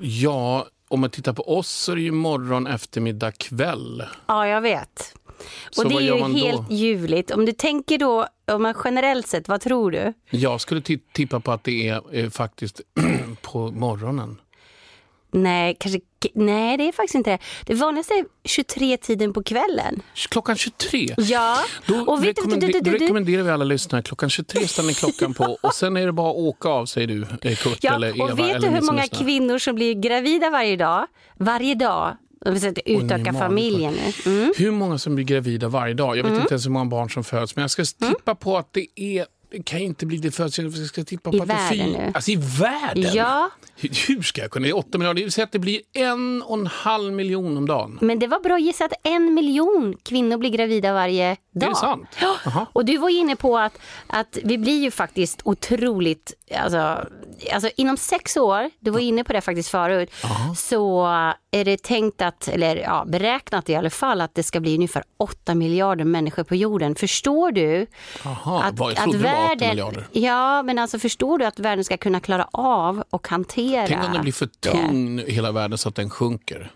Ja, 0.00 0.66
om 0.88 1.00
man 1.00 1.10
tittar 1.10 1.32
på 1.32 1.58
oss 1.58 1.68
så 1.70 1.92
är 1.92 1.96
det 1.96 2.02
ju 2.02 2.12
morgon, 2.12 2.66
eftermiddag, 2.66 3.32
kväll. 3.32 4.02
ja 4.26 4.48
jag 4.48 4.60
vet. 4.60 5.14
Så 5.70 5.82
Och 5.82 5.88
det 5.88 5.94
vad 5.94 6.02
är 6.02 6.06
ju 6.14 6.20
man 6.20 6.32
då? 6.32 6.38
helt 6.46 6.70
ljuvligt. 6.70 7.30
Om 7.30 7.44
du 7.46 7.52
tänker 7.52 7.98
då, 7.98 8.26
om 8.52 8.62
man 8.62 8.74
generellt 8.84 9.26
sett, 9.26 9.48
vad 9.48 9.60
tror 9.60 9.90
du? 9.90 10.12
Jag 10.30 10.60
skulle 10.60 10.80
ti- 10.80 11.00
tippa 11.12 11.40
på 11.40 11.52
att 11.52 11.64
det 11.64 11.88
är 11.88 12.02
eh, 12.16 12.30
faktiskt 12.30 12.80
på 13.42 13.70
morgonen. 13.70 14.40
Nej, 15.42 15.76
kanske, 15.80 16.00
nej, 16.34 16.76
det 16.76 16.88
är 16.88 16.92
faktiskt 16.92 17.14
inte 17.14 17.30
det. 17.30 17.38
Det 17.66 17.74
vanligaste 17.74 18.14
är 18.14 18.24
23-tiden 18.48 19.32
på 19.32 19.42
kvällen. 19.42 20.02
Klockan 20.28 20.56
23. 20.56 21.14
Ja, 21.18 21.58
Då, 21.86 21.94
och 21.94 22.24
vet 22.24 22.36
du- 22.36 22.42
rekommender, 22.42 22.66
du- 22.66 22.72
du- 22.80 22.80
du- 22.90 22.98
rekommenderar 22.98 23.42
vi 23.42 23.50
alla 23.50 23.64
lyssnare 23.64 24.02
klockan 24.02 24.30
23 24.30 24.68
ställer 24.68 24.86
ni 24.88 24.94
klockan 24.94 25.34
på 25.34 25.58
och 25.62 25.74
sen 25.74 25.96
är 25.96 26.06
det 26.06 26.12
bara 26.12 26.30
att 26.30 26.36
åka 26.36 26.68
av 26.68 26.86
säger 26.86 27.06
du 27.06 27.22
eh, 27.22 27.56
Kurt 27.56 27.78
Ja, 27.80 27.94
eller 27.94 28.08
Eva. 28.16 28.24
och 28.24 28.38
vet 28.38 28.60
du 28.60 28.66
hur 28.68 28.80
många 28.82 29.02
lyssnar. 29.02 29.24
kvinnor 29.24 29.58
som 29.58 29.74
blir 29.74 29.94
gravida 29.94 30.50
varje 30.50 30.76
dag? 30.76 31.06
Varje 31.38 31.74
dag. 31.74 32.16
De 32.44 32.50
min 32.52 32.74
utöka 32.86 33.32
mage. 33.32 33.38
familjen 33.38 33.94
nu. 34.24 34.32
Mm. 34.32 34.52
Hur 34.56 34.70
många 34.70 34.98
som 34.98 35.14
blir 35.14 35.24
gravida 35.24 35.68
varje 35.68 35.94
dag? 35.94 36.16
Jag 36.16 36.24
vet 36.24 36.32
inte 36.40 36.54
ens 36.54 36.66
hur 36.66 36.70
många 36.70 36.84
barn 36.84 37.10
som 37.10 37.24
föds 37.24 37.56
men 37.56 37.62
jag 37.62 37.70
ska 37.70 37.84
tippa 37.84 38.34
på 38.34 38.58
att 38.58 38.72
det 38.72 38.86
är 38.96 39.26
det 39.50 39.62
kan 39.62 39.78
inte 39.78 40.06
bli 40.06 40.16
det 40.16 40.30
föds, 40.30 40.58
jag 40.58 40.72
ska 40.72 41.04
tippa 41.04 41.30
på 41.30 41.36
I 41.36 41.40
att 41.40 41.46
det 41.48 41.54
är 41.54 41.58
världen 41.68 41.86
fy- 41.86 41.98
nu. 41.98 42.12
Alltså 42.14 42.30
i 42.30 42.36
världen? 42.36 43.12
Ja, 43.14 43.50
Hur, 44.08 44.22
ska 44.22 44.40
jag 44.40 44.50
kunna? 44.50 44.64
Det 44.64 44.70
är 44.70 44.76
8 44.76 44.98
miljarder. 44.98 45.24
Det 45.24 45.30
säga 45.30 45.44
att 45.44 45.52
det 45.52 45.58
blir 45.58 45.80
en 45.92 46.42
och 46.42 46.58
en 46.58 46.66
halv 46.66 47.12
miljon 47.12 47.56
om 47.56 47.66
dagen. 47.66 47.98
men 48.00 48.18
det 48.18 48.26
var 48.26 48.40
bra 48.40 48.58
gissat. 48.58 48.92
En 49.02 49.34
miljon 49.34 49.96
kvinnor 50.02 50.36
blir 50.36 50.50
gravida 50.50 50.92
varje 50.92 51.28
dag. 51.28 51.36
Det 51.52 51.66
är 51.66 51.74
sant. 51.74 52.08
Ja, 52.20 52.66
och 52.72 52.84
du 52.84 52.96
var 52.98 53.08
ju 53.08 53.18
inne 53.18 53.36
på 53.36 53.58
att, 53.58 53.78
att 54.06 54.38
vi 54.44 54.58
blir 54.58 54.82
ju 54.82 54.90
faktiskt 54.90 55.40
otroligt, 55.44 56.34
alltså, 56.58 57.06
alltså 57.52 57.70
inom 57.76 57.96
sex 57.96 58.36
år, 58.36 58.70
du 58.80 58.90
var 58.90 59.00
inne 59.00 59.24
på 59.24 59.32
det 59.32 59.40
faktiskt 59.40 59.68
förut, 59.68 60.10
så 60.56 61.06
är 61.56 61.64
det 61.64 61.82
tänkt 61.82 62.22
att, 62.22 62.48
eller 62.48 62.76
ja, 62.76 63.04
beräknat 63.08 63.68
i 63.68 63.74
alla 63.74 63.90
fall 63.90 64.20
att 64.20 64.34
det 64.34 64.42
ska 64.42 64.60
bli 64.60 64.74
ungefär 64.74 65.02
8 65.16 65.54
miljarder 65.54 66.04
människor 66.04 66.44
på 66.44 66.54
jorden. 66.54 66.94
Förstår 66.94 67.52
du? 67.52 67.86
Jaha, 68.24 68.70
vad- 68.72 68.90
jag 68.92 68.98
trodde 68.98 69.18
det 69.18 69.24
var 69.24 69.54
8 69.56 69.68
miljarder. 69.68 70.06
Ja, 70.12 70.62
men 70.62 70.78
alltså 70.78 70.98
förstår 70.98 71.38
du 71.38 71.44
att 71.44 71.58
världen 71.58 71.84
ska 71.84 71.96
kunna 71.96 72.20
klara 72.20 72.48
av 72.52 73.02
och 73.10 73.28
hantera 73.28 73.86
Tänk 73.86 74.04
om 74.04 74.12
den 74.12 74.22
blir 74.22 74.32
för 74.32 74.46
tung 74.46 75.18
hela 75.26 75.52
världen 75.52 75.78
så 75.78 75.88
att 75.88 75.94
den 75.94 76.10
sjunker. 76.10 76.70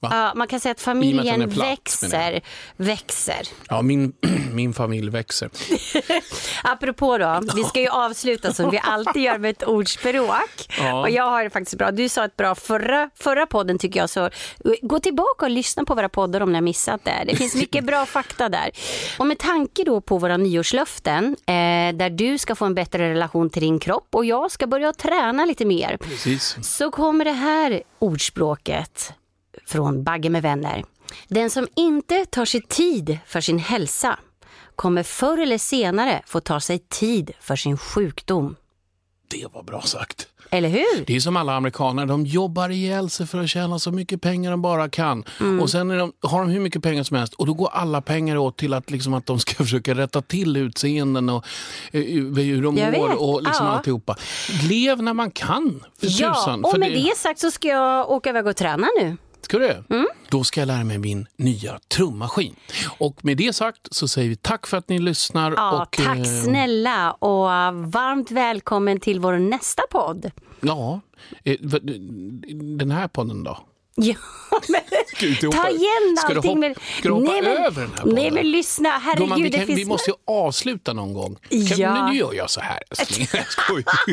Ja, 0.00 0.32
man 0.34 0.48
kan 0.48 0.60
säga 0.60 0.72
att 0.72 0.78
att 0.78 0.82
familjen 0.82 1.42
är 1.42 1.46
platt, 1.46 1.68
växer, 1.68 2.40
växer. 2.76 3.48
Ja, 3.68 3.82
min, 3.82 4.12
min 4.52 4.72
familj 4.72 5.10
växer. 5.10 5.50
Apropå 6.62 7.18
då, 7.18 7.40
vi 7.56 7.64
ska 7.64 7.80
ju 7.80 7.88
avsluta 7.88 8.52
som 8.52 8.70
vi 8.70 8.80
alltid 8.82 9.22
gör 9.22 9.38
med 9.38 9.50
ett 9.50 9.62
ordspråk. 9.66 10.66
Ja. 10.78 11.00
Och 11.00 11.10
jag 11.10 11.30
har 11.30 11.44
det 11.44 11.50
faktiskt 11.50 11.78
bra. 11.78 11.90
Du 11.90 12.08
sa 12.08 12.24
ett 12.24 12.36
bra 12.36 12.54
förra, 12.54 13.10
förra 13.14 13.46
podden 13.46 13.78
tycker 13.78 14.00
jag, 14.00 14.10
så 14.10 14.30
gå 14.82 14.98
tillbaka 14.98 15.44
och 15.44 15.50
lyssna 15.50 15.84
på 15.84 15.94
våra 15.94 16.08
poddar 16.08 16.40
om 16.40 16.52
ni 16.52 16.54
har 16.54 16.62
missat 16.62 17.04
det. 17.04 17.24
Det 17.26 17.36
finns 17.36 17.54
mycket 17.54 17.84
bra 17.84 18.06
fakta 18.06 18.48
där. 18.48 18.70
Och 19.18 19.26
med 19.26 19.38
tanke 19.38 19.84
då 19.84 20.00
på 20.00 20.18
våra 20.18 20.36
nyårslöften, 20.36 21.36
eh, 21.46 21.96
där 21.96 22.10
du 22.10 22.38
ska 22.38 22.54
få 22.54 22.64
en 22.64 22.74
bättre 22.74 23.10
relation 23.10 23.50
till 23.50 23.62
din 23.62 23.78
kropp 23.78 24.08
och 24.10 24.24
jag 24.24 24.50
ska 24.50 24.66
börja 24.66 24.92
träna 24.92 25.44
lite 25.44 25.64
mer, 25.64 25.96
Precis. 25.96 26.56
så 26.62 26.90
kommer 26.90 27.24
det 27.24 27.32
här 27.32 27.82
ordspråket 27.98 29.12
från 29.68 30.04
Bagge 30.04 30.30
med 30.30 30.42
vänner. 30.42 30.84
Den 31.28 31.50
som 31.50 31.68
inte 31.76 32.26
tar 32.26 32.44
sig 32.44 32.62
tid 32.62 33.18
för 33.26 33.40
sin 33.40 33.58
hälsa 33.58 34.18
kommer 34.76 35.02
förr 35.02 35.38
eller 35.38 35.58
senare 35.58 36.22
få 36.26 36.40
ta 36.40 36.60
sig 36.60 36.78
tid 36.78 37.30
för 37.40 37.56
sin 37.56 37.78
sjukdom. 37.78 38.56
Det 39.30 39.46
var 39.52 39.62
bra 39.62 39.82
sagt. 39.82 40.28
Eller 40.50 40.68
hur? 40.68 41.04
Det 41.06 41.16
är 41.16 41.20
som 41.20 41.36
alla 41.36 41.56
amerikaner, 41.56 42.06
de 42.06 42.26
jobbar 42.26 42.68
ihjäl 42.68 43.10
sig 43.10 43.26
för 43.26 43.38
att 43.38 43.50
tjäna 43.50 43.78
så 43.78 43.92
mycket 43.92 44.22
pengar 44.22 44.50
de 44.50 44.62
bara 44.62 44.88
kan. 44.88 45.24
Mm. 45.40 45.60
Och 45.60 45.70
sen 45.70 45.88
de, 45.88 46.12
har 46.22 46.40
de 46.40 46.50
hur 46.50 46.60
mycket 46.60 46.82
pengar 46.82 47.02
som 47.02 47.16
helst 47.16 47.34
och 47.34 47.46
då 47.46 47.54
går 47.54 47.68
alla 47.72 48.00
pengar 48.00 48.36
åt 48.36 48.56
till 48.56 48.74
att, 48.74 48.90
liksom, 48.90 49.14
att 49.14 49.26
de 49.26 49.38
ska 49.38 49.54
försöka 49.64 49.94
rätta 49.94 50.22
till 50.22 50.56
utseenden 50.56 51.28
och 51.28 51.44
eh, 51.92 52.02
hur 52.02 52.62
de 52.62 52.74
mår 52.74 53.22
och 53.22 53.42
liksom 53.42 53.66
ja. 53.66 53.72
alltihopa. 53.72 54.16
Lev 54.68 55.02
när 55.02 55.14
man 55.14 55.30
kan, 55.30 55.84
för 56.00 56.06
Ja, 56.22 56.34
tusan. 56.34 56.64
och 56.64 56.78
med 56.78 56.92
det 56.92 57.16
sagt 57.16 57.40
så 57.40 57.50
ska 57.50 57.68
jag 57.68 58.10
åka 58.10 58.30
iväg 58.30 58.46
och 58.46 58.56
träna 58.56 58.86
nu. 59.00 59.16
Ska 59.40 59.58
du? 59.58 59.84
Mm. 59.90 60.06
Då 60.28 60.44
ska 60.44 60.60
jag 60.60 60.66
lära 60.66 60.84
mig 60.84 60.98
min 60.98 61.26
nya 61.36 61.78
trummaskin. 61.88 62.54
Och 62.98 63.24
med 63.24 63.36
det 63.36 63.52
sagt 63.52 63.94
så 63.94 64.08
säger 64.08 64.28
vi 64.28 64.36
tack 64.36 64.66
för 64.66 64.76
att 64.76 64.88
ni 64.88 64.98
lyssnar. 64.98 65.52
Ja, 65.56 65.82
och, 65.82 65.90
tack 65.90 66.18
eh, 66.18 66.24
snälla 66.24 67.12
och 67.12 67.48
varmt 67.92 68.30
välkommen 68.30 69.00
till 69.00 69.20
vår 69.20 69.38
nästa 69.38 69.82
podd. 69.90 70.30
Ja, 70.60 71.00
eh, 71.44 71.56
den 72.78 72.90
här 72.90 73.08
podden 73.08 73.44
då? 73.44 73.58
Ja, 74.00 74.14
men, 74.68 74.80
hoppa- 75.20 75.56
ta 75.62 75.68
igen 75.68 76.16
ska 76.18 76.28
du 76.28 76.34
allting. 76.36 76.50
hoppa- 76.50 76.60
men, 76.60 76.74
ska 76.98 77.08
du 77.08 77.14
hoppa 77.14 77.32
nej, 77.32 77.42
men, 77.42 77.52
över 77.64 77.80
den 77.82 77.90
här 77.90 78.00
podden? 78.02 78.14
Nej 78.14 78.30
men 78.30 78.50
lyssna, 78.50 78.88
herregud. 78.88 79.18
Gumman, 79.18 79.42
vi, 79.42 79.48
det 79.48 79.58
kan, 79.58 79.66
finns 79.66 79.78
vi 79.80 79.84
måste 79.84 80.10
ju 80.10 80.16
avsluta 80.26 80.92
någon 80.92 81.12
gång. 81.14 81.36
Kan, 81.68 81.78
Ja. 81.78 82.08
Nu 82.08 82.18
gör 82.18 82.32
jag 82.34 82.50
så 82.50 82.60
här 82.60 82.82
älskling. 82.90 83.26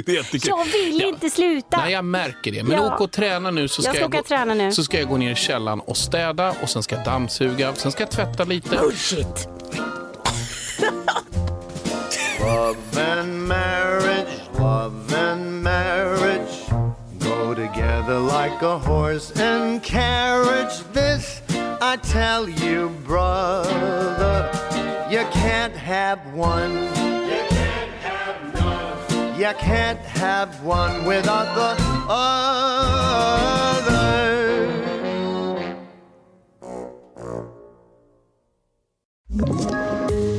Jag. 0.06 0.26
Jag 0.32 0.66
vill 0.66 1.00
Ja. 1.02 1.08
inte 1.08 1.30
sluta. 1.30 1.78
Nej, 1.78 1.92
jag 1.92 2.06
märker 2.06 2.52
det. 2.52 2.64
Men 2.64 2.78
Ja. 2.78 2.94
åk 2.94 3.02
och 3.02 3.12
träna 3.12 3.52
nu 3.52 3.68
så 3.68 3.82
ska, 3.82 3.90
Jag 3.90 3.96
ska 3.96 4.06
åka 4.06 4.18
gå, 4.18 4.24
träna 4.24 4.54
nu. 4.54 4.72
så 4.72 4.84
ska 4.84 5.00
jag 5.00 5.10
gå 5.10 5.18
ner 5.18 5.32
i 5.32 5.36
källaren 5.36 5.80
och 5.80 5.98
städa 5.98 6.54
och 6.62 6.70
sen 6.70 6.84
ska 6.84 6.96
jag 6.96 7.06
dammsuga. 7.06 7.76
Sen 7.76 7.92
ska 7.92 8.04
jag 8.04 8.12
tvätta 8.12 8.44
lite. 8.44 8.78
Bullshit. 8.78 9.48
Love 12.40 12.76
and 13.20 13.48
marriage, 13.48 14.28
love 14.60 15.18
and 15.32 15.64
marriage 15.64 16.35
together 18.06 18.20
like 18.20 18.62
a 18.62 18.78
horse 18.78 19.32
and 19.32 19.82
carriage. 19.82 20.84
This 20.94 21.42
I 21.82 21.98
tell 21.98 22.48
you, 22.48 22.90
brother, 23.06 24.52
you 25.10 25.26
can't 25.32 25.76
have 25.76 26.20
one. 26.34 26.74
You 26.74 27.42
can't 27.50 27.92
have 28.02 28.54
none. 28.54 29.40
You 29.40 29.54
can't 29.58 30.00
have 30.00 30.64
one 30.64 31.06
without 31.06 31.56
the 31.56 31.76
other. 32.10 32.56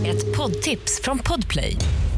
Ett 0.04 0.36
poddtips 0.36 1.00
från 1.02 1.18
Podplay. 1.18 1.76